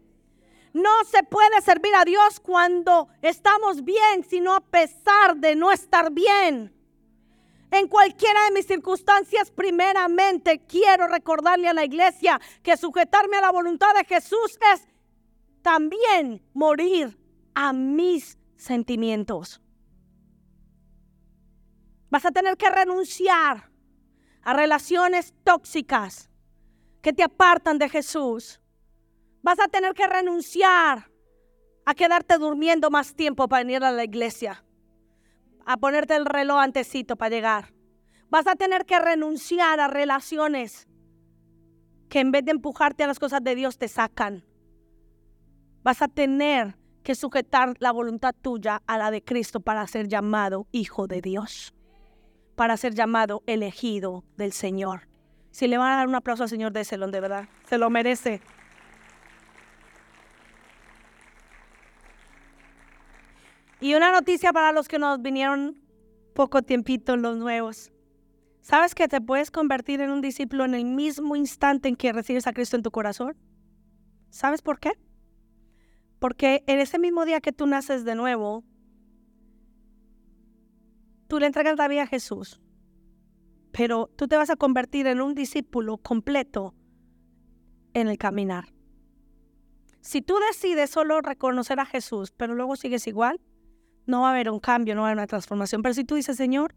No 0.72 1.04
se 1.04 1.22
puede 1.24 1.60
servir 1.60 1.94
a 1.94 2.06
Dios 2.06 2.40
cuando 2.40 3.10
estamos 3.22 3.84
bien, 3.84 4.24
sino 4.24 4.56
a 4.56 4.62
pesar 4.62 5.36
de 5.36 5.58
no 5.58 5.74
estar 5.74 6.10
bien. 6.10 6.74
En 7.72 7.90
cualquiera 7.90 8.46
de 8.46 8.52
mis 8.52 8.68
circunstancias, 8.68 9.52
primeramente 9.52 10.62
quiero 10.66 11.10
recordarle 11.10 11.68
a 11.68 11.74
la 11.74 11.84
iglesia 11.84 12.40
que 12.64 12.78
sujetarme 12.78 13.36
a 13.36 13.42
la 13.42 13.52
voluntad 13.52 13.94
de 13.96 14.06
Jesús 14.06 14.58
es 14.74 14.88
también 15.62 16.42
morir 16.54 17.19
a 17.62 17.74
mis 17.74 18.38
sentimientos. 18.56 19.62
Vas 22.10 22.24
a 22.24 22.32
tener 22.32 22.56
que 22.56 22.70
renunciar 22.70 23.70
a 24.44 24.54
relaciones 24.54 25.34
tóxicas 25.44 26.30
que 27.02 27.12
te 27.12 27.22
apartan 27.22 27.78
de 27.78 27.90
Jesús. 27.90 28.62
Vas 29.42 29.60
a 29.60 29.68
tener 29.68 29.94
que 29.94 30.08
renunciar 30.08 31.12
a 31.84 31.96
quedarte 31.96 32.38
durmiendo 32.38 32.90
más 32.92 33.14
tiempo 33.14 33.50
para 33.50 33.66
venir 33.66 33.84
a 33.84 33.92
la 33.92 34.06
iglesia, 34.06 34.64
a 35.66 35.76
ponerte 35.76 36.16
el 36.16 36.26
reloj 36.26 36.60
antecito 36.62 37.18
para 37.18 37.36
llegar. 37.36 37.74
Vas 38.30 38.48
a 38.48 38.56
tener 38.56 38.86
que 38.86 39.00
renunciar 39.00 39.82
a 39.82 39.90
relaciones 39.90 40.88
que 42.08 42.22
en 42.22 42.32
vez 42.32 42.46
de 42.46 42.52
empujarte 42.52 43.04
a 43.04 43.08
las 43.08 43.20
cosas 43.20 43.44
de 43.44 43.56
Dios 43.56 43.78
te 43.78 43.90
sacan. 43.90 44.46
Vas 45.84 46.02
a 46.02 46.08
tener 46.08 46.80
que 47.10 47.16
sujetar 47.16 47.74
la 47.80 47.92
voluntad 47.92 48.36
tuya 48.40 48.84
a 48.86 49.00
la 49.00 49.10
de 49.10 49.24
Cristo 49.24 49.62
para 49.62 49.88
ser 49.88 50.08
llamado 50.08 50.68
hijo 50.72 51.08
de 51.08 51.22
Dios, 51.22 51.74
para 52.56 52.78
ser 52.78 52.94
llamado 52.94 53.42
elegido 53.48 54.24
del 54.38 54.52
Señor. 54.52 55.08
Si 55.50 55.68
le 55.68 55.80
van 55.80 55.92
a 55.92 55.96
dar 55.96 56.08
un 56.08 56.14
aplauso 56.14 56.44
al 56.44 56.50
Señor, 56.50 56.72
déselo, 56.72 57.08
de 57.08 57.20
verdad. 57.20 57.50
Se 57.68 57.80
lo 57.80 57.90
merece. 57.90 58.42
Y 63.82 63.96
una 63.96 64.12
noticia 64.12 64.54
para 64.54 64.72
los 64.72 64.88
que 64.88 65.00
nos 65.00 65.20
vinieron 65.20 65.82
poco 66.36 66.62
tiempito, 66.62 67.18
los 67.18 67.38
nuevos. 67.38 67.92
¿Sabes 68.62 68.94
que 68.94 69.08
te 69.08 69.20
puedes 69.20 69.50
convertir 69.50 70.00
en 70.02 70.12
un 70.12 70.22
discípulo 70.22 70.64
en 70.64 70.76
el 70.76 70.86
mismo 70.86 71.36
instante 71.36 71.90
en 71.90 71.96
que 71.96 72.14
recibes 72.14 72.46
a 72.46 72.54
Cristo 72.54 72.76
en 72.76 72.84
tu 72.84 72.92
corazón? 72.92 73.36
¿Sabes 74.30 74.62
por 74.62 74.80
qué? 74.80 74.92
Porque 76.20 76.64
en 76.68 76.80
ese 76.80 77.00
mismo 77.00 77.26
día 77.26 77.42
que 77.42 77.52
tú 77.52 77.66
naces 77.66 78.04
de 78.04 78.16
nuevo, 78.16 78.64
tú 81.28 81.40
le 81.40 81.46
entregas 81.46 81.78
la 81.78 81.88
vida 81.88 82.04
a 82.04 82.08
Jesús, 82.08 82.62
pero 83.72 84.10
tú 84.16 84.28
te 84.28 84.36
vas 84.36 84.50
a 84.50 84.56
convertir 84.56 85.08
en 85.08 85.22
un 85.22 85.34
discípulo 85.34 85.98
completo 85.98 86.76
en 87.94 88.08
el 88.08 88.18
caminar. 88.18 88.74
Si 90.02 90.22
tú 90.22 90.36
decides 90.48 90.90
solo 90.90 91.22
reconocer 91.22 91.80
a 91.80 91.86
Jesús, 91.86 92.32
pero 92.32 92.56
luego 92.56 92.76
sigues 92.76 93.08
igual, 93.08 93.40
no 94.06 94.22
va 94.22 94.30
a 94.30 94.32
haber 94.32 94.50
un 94.50 94.60
cambio, 94.60 94.96
no 94.96 95.02
va 95.02 95.08
a 95.08 95.12
haber 95.12 95.20
una 95.20 95.28
transformación. 95.28 95.82
Pero 95.82 95.94
si 95.94 96.04
tú 96.04 96.16
dices, 96.16 96.36
Señor, 96.38 96.74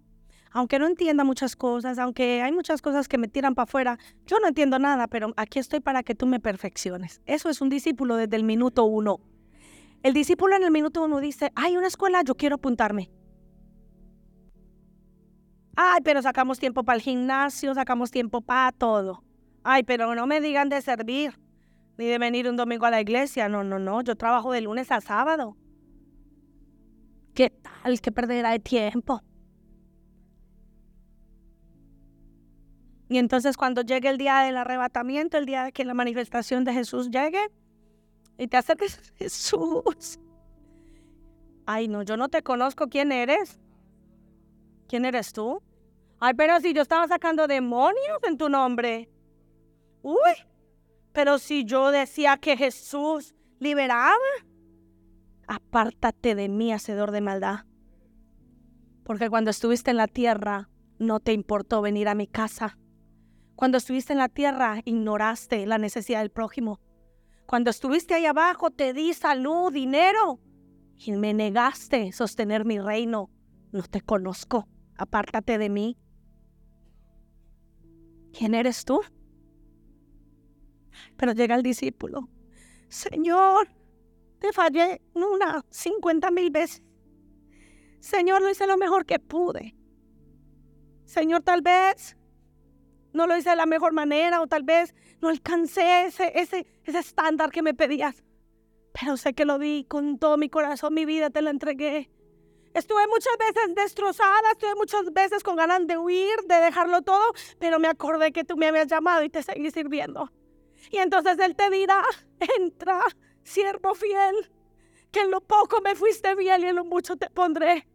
aunque 0.51 0.79
no 0.79 0.87
entienda 0.87 1.25
muchas 1.25 1.57
cosas, 1.57 1.99
aunque 1.99 2.43
hay 2.43 2.53
muchas 2.53 2.83
cosas 2.83 3.09
que 3.09 3.19
me 3.19 3.29
tiran 3.29 3.55
para 3.55 3.65
afuera, 3.65 3.99
yo 4.27 4.39
no 4.39 4.49
entiendo 4.49 4.79
nada, 4.79 5.09
pero 5.09 5.33
aquí 5.37 5.59
estoy 5.59 5.81
para 5.81 6.03
que 6.03 6.15
tú 6.15 6.27
me 6.27 6.41
perfecciones. 6.41 7.23
Eso 7.27 7.49
es 7.49 7.61
un 7.61 7.71
discípulo 7.71 8.17
desde 8.17 8.37
el 8.37 8.45
minuto 8.45 8.85
uno. 8.85 9.21
El 10.03 10.15
discípulo 10.15 10.57
en 10.57 10.65
el 10.65 10.73
minuto 10.73 11.05
uno 11.05 11.21
dice, 11.21 11.53
hay 11.55 11.77
una 11.77 11.87
escuela, 11.87 12.23
yo 12.23 12.35
quiero 12.35 12.57
apuntarme. 12.57 13.11
Ay, 15.77 16.01
pero 16.05 16.21
sacamos 16.21 16.59
tiempo 16.59 16.83
para 16.83 16.97
el 16.97 17.03
gimnasio, 17.03 17.75
sacamos 17.75 18.11
tiempo 18.11 18.41
para 18.41 18.73
todo. 18.73 19.23
Ay, 19.63 19.85
pero 19.85 20.15
no 20.15 20.27
me 20.27 20.41
digan 20.41 20.69
de 20.69 20.83
servir, 20.83 21.39
ni 21.97 22.07
de 22.07 22.19
venir 22.19 22.49
un 22.49 22.57
domingo 22.57 22.85
a 22.85 22.91
la 22.91 23.01
iglesia. 23.01 23.49
No, 23.49 23.63
no, 23.63 23.79
no, 23.79 24.03
yo 24.03 24.17
trabajo 24.17 24.53
de 24.53 24.61
lunes 24.61 24.91
a 24.91 25.01
sábado. 25.01 25.57
¿Qué 27.33 27.51
tal? 27.51 28.01
¿Qué 28.01 28.13
perderá 28.13 28.51
de 28.51 28.59
tiempo? 28.59 29.23
Y 33.09 33.19
entonces 33.19 33.57
cuando 33.57 33.83
llegue 33.83 34.09
el 34.09 34.19
día 34.19 34.41
del 34.41 34.57
arrebatamiento, 34.57 35.39
el 35.39 35.47
día 35.47 35.65
de 35.65 35.73
que 35.73 35.85
la 35.85 35.95
manifestación 35.95 36.65
de 36.65 36.73
Jesús 36.73 37.11
llegue, 37.11 37.41
y 38.43 38.49
te 38.49 38.57
acerques 38.57 38.99
a 38.99 39.17
Jesús. 39.17 40.19
Ay, 41.65 41.87
no, 41.87 42.03
yo 42.03 42.17
no 42.17 42.29
te 42.29 42.43
conozco. 42.43 42.89
¿Quién 42.89 43.13
eres? 43.13 43.61
¿Quién 44.89 45.05
eres 45.05 45.33
tú? 45.33 45.63
Ay, 46.19 46.35
pero 46.35 46.59
si 46.59 46.73
yo 46.75 46.83
estaba 46.83 47.07
sacando 47.07 47.47
demonios 47.47 48.19
en 48.25 48.37
tu 48.37 48.49
nombre. 48.49 49.09
Uy, 50.03 50.33
pero 51.13 51.39
si 51.39 51.65
yo 51.65 51.93
decía 51.93 52.37
que 52.37 52.57
Jesús 52.57 53.35
liberaba. 53.61 54.17
Apártate 55.47 56.35
de 56.35 56.49
mí, 56.49 56.73
hacedor 56.73 57.13
de 57.13 57.21
maldad. 57.21 57.61
Porque 59.05 59.31
cuando 59.31 59.53
estuviste 59.53 59.93
en 59.93 59.99
la 59.99 60.09
tierra, 60.09 60.69
no 60.99 61.21
te 61.21 61.33
importó 61.33 61.81
venir 61.81 62.09
a 62.09 62.17
mi 62.17 62.27
casa. 62.27 62.77
Cuando 63.55 63.79
estuviste 63.79 64.13
en 64.13 64.19
la 64.19 64.29
tierra, 64.29 64.81
ignoraste 64.85 65.65
la 65.67 65.79
necesidad 65.79 66.21
del 66.21 66.31
prójimo. 66.31 66.81
Cuando 67.47 67.71
estuviste 67.71 68.15
ahí 68.15 68.27
abajo, 68.27 68.71
te 68.71 68.93
di 68.93 69.13
salud, 69.13 69.73
dinero 69.73 70.41
y 70.97 71.13
me 71.13 71.35
negaste 71.35 72.13
sostener 72.13 72.65
mi 72.65 72.79
reino. 72.79 73.31
No 73.73 73.83
te 73.83 74.01
conozco, 74.01 74.69
apártate 74.97 75.59
de 75.59 75.69
mí. 75.69 75.97
¿Quién 78.33 78.55
eres 78.55 78.85
tú? 78.85 79.01
Pero 81.17 81.33
llega 81.33 81.55
el 81.55 81.63
discípulo. 81.63 82.29
Señor, 82.89 83.69
te 84.39 84.53
fallé 84.53 85.01
una 85.15 85.65
cincuenta 85.71 86.31
mil 86.31 86.51
veces. 86.51 86.83
Señor, 88.01 88.43
lo 88.43 88.51
hice 88.51 88.67
lo 88.67 88.77
mejor 88.77 89.07
que 89.07 89.19
pude. 89.19 89.77
Señor, 91.05 91.43
tal 91.43 91.63
vez 91.63 92.17
no 93.13 93.27
lo 93.27 93.37
hice 93.37 93.51
de 93.51 93.57
la 93.57 93.67
mejor 93.67 93.93
manera 93.93 94.41
o 94.41 94.47
tal 94.47 94.63
vez 94.63 94.95
no 95.23 95.29
alcancé 95.29 96.07
ese, 96.07 96.33
ese, 96.35 96.67
ese 96.85 96.99
estándar 96.99 97.51
que 97.51 97.63
me 97.63 97.73
pedías. 97.73 98.23
Pero 98.93 99.17
sé 99.17 99.33
que 99.33 99.47
lo 99.47 99.59
di 99.59 99.87
con 99.89 100.19
todo 100.19 100.37
mi 100.37 100.51
corazón, 100.51 100.93
mi 100.93 101.07
vida 101.07 101.31
te 101.31 101.41
la 101.41 101.51
entregué. 101.51 102.11
Estuve 102.75 103.07
muchas 103.07 103.37
veces 103.39 103.75
destrozada, 103.75 104.51
estuve 104.51 104.75
muchas 104.75 105.13
veces 105.13 105.43
con 105.43 105.57
ganas 105.57 105.87
de 105.87 105.97
huir, 105.97 106.37
de 106.47 106.57
dejarlo 106.57 107.03
todo, 107.03 107.23
pero 107.59 107.79
me 107.79 107.89
acordé 107.89 108.33
que 108.33 108.45
tú 108.45 108.57
me 108.57 108.67
habías 108.67 108.89
llamado 108.89 109.23
y 109.23 109.29
te 109.31 109.43
seguí 109.43 109.71
sirviendo. 109.71 110.31
Y 110.91 110.99
entonces 110.99 111.39
Él 111.39 111.55
te 111.55 111.71
dirá, 111.71 112.03
entra, 112.59 113.01
siervo 113.43 113.95
fiel, 113.95 114.51
que 115.11 115.21
en 115.21 115.31
lo 115.31 115.41
poco 115.41 115.81
me 115.83 115.95
fuiste 115.95 116.35
fiel 116.37 116.65
y 116.65 116.67
en 116.67 116.77
lo 116.77 116.85
mucho 116.85 117.17
te 117.17 117.31
pondré. 117.31 117.87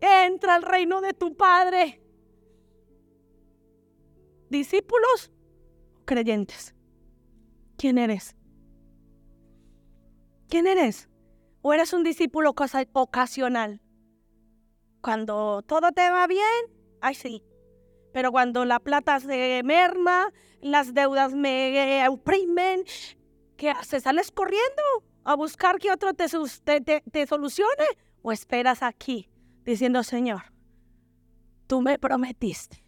Entra 0.00 0.56
al 0.56 0.62
reino 0.62 1.00
de 1.00 1.14
tu 1.14 1.36
Padre 1.36 2.00
discípulos 4.50 5.30
creyentes. 6.10 6.74
¿Quién 7.76 7.96
eres? 7.96 8.34
¿Quién 10.48 10.66
eres? 10.66 11.08
¿O 11.62 11.72
eres 11.72 11.92
un 11.92 12.02
discípulo 12.02 12.50
ocasional? 12.50 13.80
Cuando 15.02 15.62
todo 15.62 15.92
te 15.92 16.10
va 16.10 16.26
bien, 16.26 16.62
ay 17.00 17.14
sí. 17.14 17.44
Pero 18.12 18.32
cuando 18.32 18.64
la 18.64 18.80
plata 18.80 19.20
se 19.20 19.62
merma, 19.64 20.32
las 20.60 20.94
deudas 20.94 21.32
me 21.32 22.04
oprimen, 22.08 22.82
¿qué 23.56 23.70
haces? 23.70 24.02
¿Sales 24.02 24.32
corriendo 24.32 24.82
a 25.22 25.36
buscar 25.36 25.78
que 25.78 25.92
otro 25.92 26.12
te, 26.12 26.80
te 26.80 27.26
solucione? 27.28 27.86
¿O 28.22 28.32
esperas 28.32 28.82
aquí 28.82 29.30
diciendo, 29.64 30.02
Señor, 30.02 30.42
tú 31.68 31.82
me 31.82 32.00
prometiste 32.00 32.84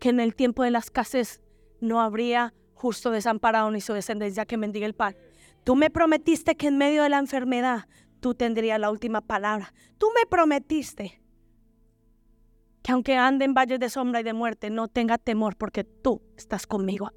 que 0.00 0.08
en 0.08 0.20
el 0.20 0.34
tiempo 0.34 0.62
de 0.62 0.70
la 0.70 0.78
escasez 0.78 1.42
no 1.80 2.00
habría 2.00 2.54
justo 2.74 3.10
desamparado 3.10 3.70
ni 3.70 3.80
su 3.80 3.92
descendencia 3.92 4.46
que 4.46 4.56
mendiga 4.56 4.86
el 4.86 4.94
pan? 4.94 5.16
Tú 5.64 5.76
me 5.76 5.90
prometiste 5.90 6.56
que 6.56 6.68
en 6.68 6.78
medio 6.78 7.02
de 7.02 7.08
la 7.08 7.18
enfermedad 7.18 7.86
tú 8.20 8.34
tendrías 8.34 8.78
la 8.78 8.90
última 8.90 9.20
palabra. 9.20 9.72
Tú 9.98 10.08
me 10.14 10.26
prometiste 10.26 11.20
que 12.82 12.92
aunque 12.92 13.16
ande 13.16 13.44
en 13.44 13.54
valles 13.54 13.80
de 13.80 13.90
sombra 13.90 14.20
y 14.20 14.22
de 14.22 14.32
muerte, 14.32 14.70
no 14.70 14.86
tenga 14.86 15.18
temor 15.18 15.56
porque 15.56 15.82
tú 15.82 16.22
estás 16.36 16.68
conmigo. 16.68 17.10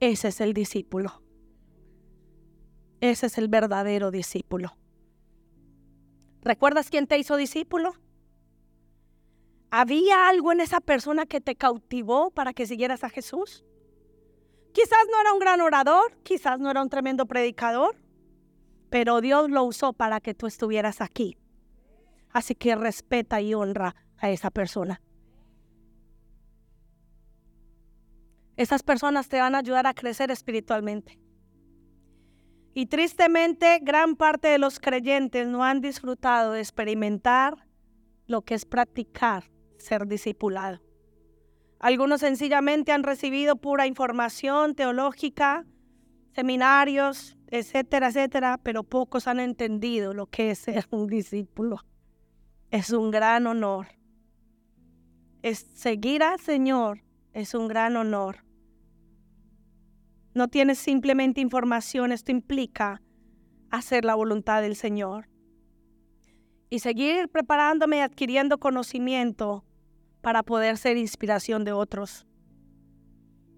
Ese 0.00 0.28
es 0.28 0.40
el 0.42 0.52
discípulo. 0.52 1.22
Ese 3.00 3.26
es 3.26 3.38
el 3.38 3.48
verdadero 3.48 4.10
discípulo. 4.10 4.76
¿Recuerdas 6.42 6.90
quién 6.90 7.06
te 7.06 7.18
hizo 7.18 7.36
discípulo? 7.36 7.94
¿Había 9.70 10.28
algo 10.28 10.52
en 10.52 10.60
esa 10.60 10.80
persona 10.80 11.26
que 11.26 11.40
te 11.40 11.56
cautivó 11.56 12.30
para 12.30 12.52
que 12.52 12.66
siguieras 12.66 13.02
a 13.04 13.10
Jesús? 13.10 13.64
Quizás 14.72 15.06
no 15.10 15.20
era 15.20 15.32
un 15.32 15.38
gran 15.38 15.60
orador, 15.60 16.16
quizás 16.22 16.58
no 16.58 16.70
era 16.70 16.82
un 16.82 16.88
tremendo 16.88 17.26
predicador, 17.26 17.96
pero 18.90 19.20
Dios 19.20 19.50
lo 19.50 19.64
usó 19.64 19.92
para 19.92 20.20
que 20.20 20.34
tú 20.34 20.46
estuvieras 20.46 21.00
aquí. 21.00 21.36
Así 22.30 22.54
que 22.54 22.76
respeta 22.76 23.40
y 23.40 23.54
honra 23.54 23.96
a 24.18 24.30
esa 24.30 24.50
persona. 24.50 25.00
Esas 28.56 28.82
personas 28.82 29.28
te 29.28 29.40
van 29.40 29.54
a 29.54 29.58
ayudar 29.58 29.86
a 29.86 29.94
crecer 29.94 30.30
espiritualmente. 30.30 31.18
Y 32.72 32.86
tristemente, 32.86 33.80
gran 33.82 34.16
parte 34.16 34.48
de 34.48 34.58
los 34.58 34.78
creyentes 34.78 35.48
no 35.48 35.64
han 35.64 35.80
disfrutado 35.80 36.52
de 36.52 36.60
experimentar 36.60 37.66
lo 38.26 38.42
que 38.42 38.54
es 38.54 38.64
practicar 38.64 39.44
ser 39.78 40.06
discipulado. 40.06 40.80
Algunos 41.78 42.20
sencillamente 42.20 42.92
han 42.92 43.02
recibido 43.02 43.56
pura 43.56 43.86
información 43.86 44.74
teológica, 44.74 45.66
seminarios, 46.34 47.36
etcétera, 47.48 48.08
etcétera, 48.08 48.58
pero 48.62 48.82
pocos 48.82 49.26
han 49.26 49.40
entendido 49.40 50.14
lo 50.14 50.26
que 50.26 50.50
es 50.50 50.58
ser 50.58 50.86
un 50.90 51.06
discípulo. 51.06 51.80
Es 52.70 52.90
un 52.90 53.10
gran 53.10 53.46
honor 53.46 53.86
seguir 55.54 56.22
al 56.22 56.40
Señor 56.40 57.02
es 57.32 57.54
un 57.54 57.68
gran 57.68 57.96
honor. 57.96 58.44
No 60.34 60.48
tienes 60.48 60.78
simplemente 60.78 61.40
información, 61.40 62.12
esto 62.12 62.32
implica 62.32 63.02
hacer 63.70 64.04
la 64.04 64.14
voluntad 64.14 64.62
del 64.62 64.74
Señor. 64.74 65.28
Y 66.68 66.80
seguir 66.80 67.28
preparándome 67.28 67.98
y 67.98 68.00
adquiriendo 68.00 68.58
conocimiento 68.58 69.64
para 70.26 70.42
poder 70.42 70.76
ser 70.76 70.96
inspiración 70.96 71.62
de 71.62 71.70
otros. 71.70 72.26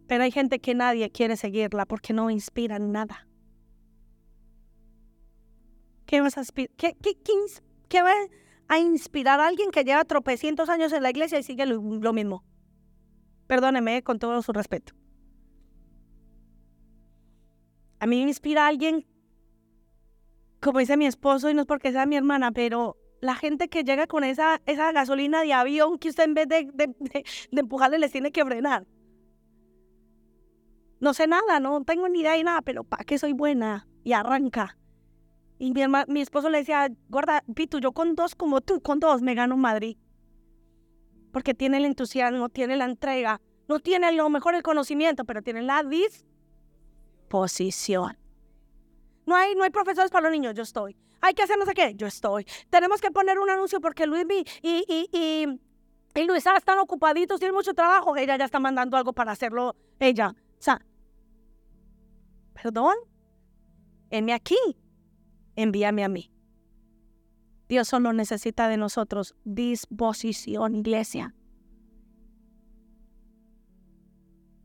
Pero 0.07 0.25
hay 0.25 0.31
gente 0.31 0.59
que 0.59 0.75
nadie 0.75 1.11
quiere 1.11 1.39
seguirla 1.39 1.87
porque 1.87 2.12
no 2.12 2.29
inspira 2.29 2.79
nada. 2.79 3.27
¿Qué 6.05 6.21
vas 6.21 6.37
a 6.37 6.43
qué, 6.77 6.95
qué, 7.89 7.99
a 8.69 8.79
inspirar 8.81 9.41
a 9.41 9.47
alguien 9.47 9.71
que 9.71 9.83
lleva 9.83 10.05
tropecientos 10.05 10.69
años 10.69 10.93
en 10.93 11.03
la 11.03 11.09
iglesia 11.09 11.39
y 11.39 11.43
sigue 11.43 11.64
lo, 11.64 12.12
mismo. 12.12 12.45
Perdóneme 13.47 14.03
con 14.03 14.19
todo 14.19 14.43
su 14.43 14.53
respeto. 14.53 14.93
A 17.99 18.07
mí 18.07 18.23
me 18.25 18.29
inspira 18.29 18.66
a 18.66 18.69
alguien, 18.69 19.07
como 20.61 20.81
dice 20.81 20.99
mi 20.99 21.07
esposo, 21.07 21.49
y 21.49 21.55
no 21.55 21.62
es 21.62 21.66
porque 21.66 21.93
sea 21.93 22.05
mi 22.05 22.16
hermana, 22.16 22.53
pero 22.53 22.97
la 23.21 23.35
gente 23.35 23.69
que 23.69 23.85
llega 23.85 24.07
con 24.07 24.25
esa, 24.25 24.61
esa 24.66 24.93
gasolina 24.93 25.43
de 25.43 25.53
avión 25.53 25.99
que 25.99 26.09
usted 26.11 26.25
en 26.25 26.35
vez 26.35 26.49
de, 26.49 26.71
de, 26.73 26.95
empujarle 27.51 27.99
les 27.99 28.12
tiene 28.12 28.31
que 28.31 28.45
frenar. 28.45 28.87
No 31.01 31.14
sé 31.14 31.27
nada, 31.27 31.61
no 31.61 31.83
tengo 31.85 32.09
ni 32.09 32.21
idea 32.21 32.33
de 32.33 32.45
nada, 32.45 32.62
pero 32.62 32.85
¿para 32.85 33.05
qué 33.05 33.19
soy 33.19 33.33
buena? 33.33 33.87
Y 34.05 34.12
arranca. 34.12 34.77
Y 35.59 35.73
mi, 35.73 35.83
mi 36.09 36.21
esposo 36.21 36.49
le 36.51 36.59
decía, 36.59 36.89
gorda, 37.09 37.43
Pitu, 37.55 37.81
yo 37.81 37.93
con 37.93 38.14
dos 38.14 38.35
como 38.35 38.61
tú, 38.61 38.81
con 38.81 39.01
dos 39.01 39.23
me 39.23 39.35
gano 39.35 39.57
Madrid. 39.57 39.97
Porque 41.33 41.55
tiene 41.55 41.79
el 41.79 41.85
entusiasmo, 41.85 42.49
tiene 42.49 42.77
la 42.77 42.85
entrega, 42.85 43.41
no 43.69 43.81
tiene 43.81 44.07
a 44.07 44.12
lo 44.12 44.29
mejor 44.31 44.55
el 44.55 44.62
conocimiento, 44.62 45.25
pero 45.25 45.43
tiene 45.43 45.62
la 45.62 45.83
disposición. 47.29 48.16
No 49.27 49.37
hay, 49.37 49.55
no 49.55 49.64
hay 49.64 49.71
profesores 49.71 50.11
para 50.11 50.23
los 50.23 50.33
niños, 50.33 50.55
yo 50.55 50.62
estoy. 50.62 50.97
Hay 51.21 51.35
que 51.35 51.43
hacer 51.43 51.59
no 51.59 51.64
qué, 51.66 51.95
yo 51.95 52.07
estoy. 52.07 52.47
Tenemos 52.71 53.01
que 53.01 53.11
poner 53.11 53.39
un 53.39 53.51
anuncio 53.51 53.81
porque 53.81 54.07
Luis 54.07 54.25
y, 54.62 54.85
y, 54.89 55.09
y, 55.12 55.61
y 56.14 56.25
Luisa 56.25 56.57
están 56.57 56.79
ocupaditos, 56.79 57.39
tienen 57.39 57.55
mucho 57.55 57.75
trabajo. 57.75 58.16
Ella 58.16 58.37
ya 58.37 58.45
está 58.45 58.61
mandando 58.61 58.97
algo 58.97 59.12
para 59.12 59.33
hacerlo 59.33 59.77
ella. 59.99 60.35
O 60.59 60.62
sea, 60.62 60.81
perdón, 62.55 62.95
heme 64.11 64.33
aquí 64.33 64.57
envíame 65.59 66.05
a 66.05 66.09
mí. 66.09 66.31
Dios 67.69 67.89
solo 67.89 68.12
necesita 68.12 68.69
de 68.69 68.77
nosotros 68.77 69.35
disposición, 69.45 70.75
iglesia. 70.75 71.35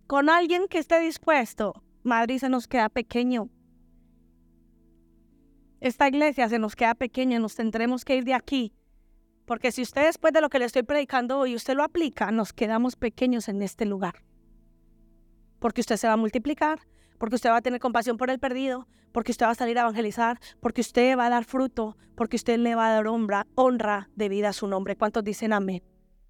Con 0.08 0.30
alguien 0.30 0.68
que 0.68 0.78
esté 0.78 1.00
dispuesto, 1.00 1.74
Madrid 2.04 2.38
se 2.38 2.50
nos 2.50 2.68
queda 2.68 2.90
pequeño. 2.90 3.50
Esta 5.84 6.08
iglesia 6.08 6.48
se 6.48 6.60
nos 6.60 6.78
queda 6.78 6.96
pequeña, 6.96 7.40
nos 7.40 7.56
tendremos 7.56 8.06
que 8.06 8.16
ir 8.16 8.24
de 8.24 8.34
aquí. 8.34 8.72
Porque 9.44 9.70
si 9.74 9.82
usted 9.82 10.06
después 10.06 10.32
de 10.32 10.40
lo 10.40 10.48
que 10.48 10.58
le 10.58 10.64
estoy 10.64 10.84
predicando 10.84 11.38
hoy, 11.38 11.56
usted 11.56 11.76
lo 11.76 11.84
aplica, 11.84 12.32
nos 12.32 12.54
quedamos 12.54 12.96
pequeños 12.96 13.50
en 13.50 13.62
este 13.62 13.86
lugar. 13.86 14.24
Porque 15.60 15.82
usted 15.82 15.98
se 15.98 16.08
va 16.08 16.14
a 16.14 16.18
multiplicar, 16.18 16.80
porque 17.18 17.36
usted 17.36 17.50
va 17.50 17.58
a 17.58 17.62
tener 17.62 17.82
compasión 17.82 18.16
por 18.16 18.30
el 18.30 18.40
perdido, 18.40 18.88
porque 19.12 19.34
usted 19.34 19.46
va 19.46 19.50
a 19.50 19.56
salir 19.56 19.78
a 19.78 19.82
evangelizar, 19.82 20.40
porque 20.62 20.80
usted 20.80 21.18
va 21.18 21.26
a 21.26 21.30
dar 21.30 21.44
fruto, 21.44 21.98
porque 22.16 22.38
usted 22.38 22.60
le 22.60 22.76
va 22.76 22.88
a 22.88 22.94
dar 22.94 23.08
honra, 23.08 23.46
honra 23.56 24.08
de 24.16 24.30
vida 24.30 24.48
a 24.48 24.54
su 24.54 24.68
nombre. 24.68 24.96
¿Cuántos 24.96 25.26
dicen 25.26 25.52
amén? 25.52 25.84